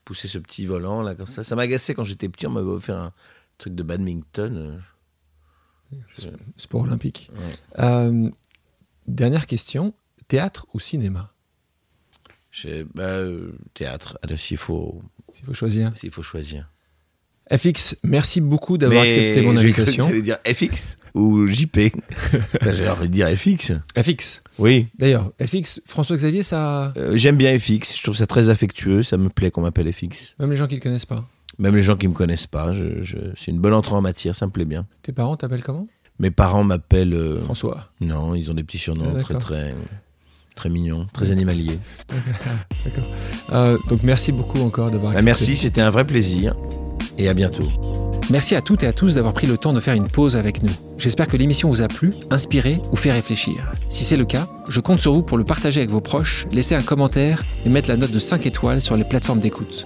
pousser 0.03 0.27
ce 0.27 0.39
petit 0.39 0.65
volant 0.65 1.03
là 1.03 1.13
comme 1.13 1.27
ça. 1.27 1.43
Ça 1.43 1.55
m'a 1.55 1.61
agacé 1.61 1.93
quand 1.93 2.03
j'étais 2.03 2.27
petit. 2.27 2.47
On 2.47 2.49
m'avait 2.51 2.67
offert 2.67 2.97
un 2.97 3.13
truc 3.59 3.75
de 3.75 3.83
badminton. 3.83 4.57
euh, 5.91 5.97
je- 6.17 6.29
Sport 6.57 6.81
olympique. 6.81 7.29
ouais. 7.33 7.83
Euh, 7.83 8.29
dernière 9.07 9.45
question 9.45 9.93
théâtre 10.27 10.65
ou 10.73 10.79
cinéma? 10.79 11.31
Bah, 12.93 13.03
euh, 13.03 13.51
théâtre. 13.73 14.17
S'il 14.35 14.57
faut, 14.57 15.01
S'il 15.31 15.45
faut 15.45 15.53
choisir. 15.53 15.95
s'il 15.95 16.11
faut 16.11 16.23
choisir. 16.23 16.69
FX, 17.51 17.95
merci 18.03 18.41
beaucoup 18.41 18.77
d'avoir 18.77 19.03
accepté 19.03 19.41
mon 19.41 19.55
invitation. 19.57 20.05
que 20.05 20.09
t'allais 20.09 20.21
dire 20.21 20.37
FX 20.45 20.97
ou 21.15 21.47
JP. 21.47 21.79
J'ai 22.73 22.89
envie 22.89 23.07
de 23.07 23.13
dire 23.13 23.27
FX. 23.29 23.71
FX. 23.97 24.43
Oui. 24.59 24.87
D'ailleurs, 24.99 25.31
FX, 25.43 25.81
François-Xavier, 25.85 26.43
ça. 26.43 26.93
Euh, 26.97 27.15
J'aime 27.17 27.37
bien 27.37 27.57
FX. 27.57 27.97
Je 27.97 28.03
trouve 28.03 28.15
ça 28.15 28.27
très 28.27 28.49
affectueux. 28.49 29.01
Ça 29.03 29.17
me 29.17 29.29
plaît 29.29 29.49
qu'on 29.51 29.61
m'appelle 29.61 29.91
FX. 29.91 30.35
Même 30.37 30.51
les 30.51 30.57
gens 30.57 30.67
qui 30.67 30.75
le 30.75 30.81
connaissent 30.81 31.07
pas. 31.07 31.27
Même 31.59 31.75
les 31.75 31.81
gens 31.81 31.95
qui 31.97 32.07
me 32.07 32.13
connaissent 32.13 32.47
pas. 32.47 32.71
Je, 32.73 33.03
je- 33.03 33.17
c'est 33.37 33.51
une 33.51 33.59
bonne 33.59 33.73
entrée 33.73 33.93
en 33.95 34.01
matière. 34.01 34.35
Ça 34.35 34.45
me 34.47 34.51
plaît 34.51 34.65
bien. 34.65 34.85
Tes 35.03 35.11
parents 35.11 35.35
t'appellent 35.37 35.63
comment? 35.63 35.87
Mes 36.19 36.31
parents 36.31 36.63
m'appellent. 36.63 37.13
euh, 37.13 37.39
François. 37.41 37.89
non, 38.01 38.33
ils 38.35 38.49
ont 38.49 38.53
des 38.53 38.63
petits 38.63 38.77
surnoms 38.77 39.05
Ah, 39.15 39.19
très 39.21 39.33
d'accord. 39.33 39.39
très 39.41 39.75
très 40.55 40.69
mignons, 40.69 41.07
très 41.13 41.31
animaliers. 41.31 41.79
D'accord. 42.85 43.09
Euh, 43.53 43.77
donc 43.87 44.03
merci 44.03 44.31
beaucoup 44.33 44.59
encore 44.59 44.91
d'avoir 44.91 45.13
Bah, 45.13 45.19
accepté. 45.19 45.25
merci, 45.25 45.55
c'était 45.55 45.79
un 45.81 45.89
vrai 45.89 46.05
plaisir. 46.05 46.53
Et 47.17 47.29
à 47.29 47.33
bientôt. 47.33 47.63
Merci 48.29 48.55
à 48.55 48.61
toutes 48.61 48.83
et 48.83 48.87
à 48.87 48.91
tous 48.93 49.15
d'avoir 49.15 49.33
pris 49.33 49.47
le 49.47 49.57
temps 49.57 49.71
de 49.73 49.79
faire 49.79 49.93
une 49.95 50.07
pause 50.07 50.35
avec 50.37 50.61
nous. 50.61 50.71
J'espère 50.97 51.27
que 51.27 51.35
l'émission 51.37 51.67
vous 51.69 51.81
a 51.81 51.87
plu, 51.87 52.13
inspiré 52.29 52.81
ou 52.91 52.95
fait 52.97 53.11
réfléchir. 53.11 53.71
Si 53.87 54.03
c'est 54.03 54.17
le 54.17 54.25
cas, 54.25 54.47
je 54.67 54.79
compte 54.81 54.99
sur 54.99 55.13
vous 55.13 55.23
pour 55.23 55.37
le 55.37 55.43
partager 55.45 55.79
avec 55.79 55.89
vos 55.89 56.01
proches, 56.01 56.45
laisser 56.51 56.75
un 56.75 56.81
commentaire 56.81 57.41
et 57.65 57.69
mettre 57.69 57.89
la 57.89 57.95
note 57.97 58.11
de 58.11 58.19
5 58.19 58.45
étoiles 58.45 58.81
sur 58.81 58.95
les 58.97 59.03
plateformes 59.05 59.39
d'écoute. 59.39 59.85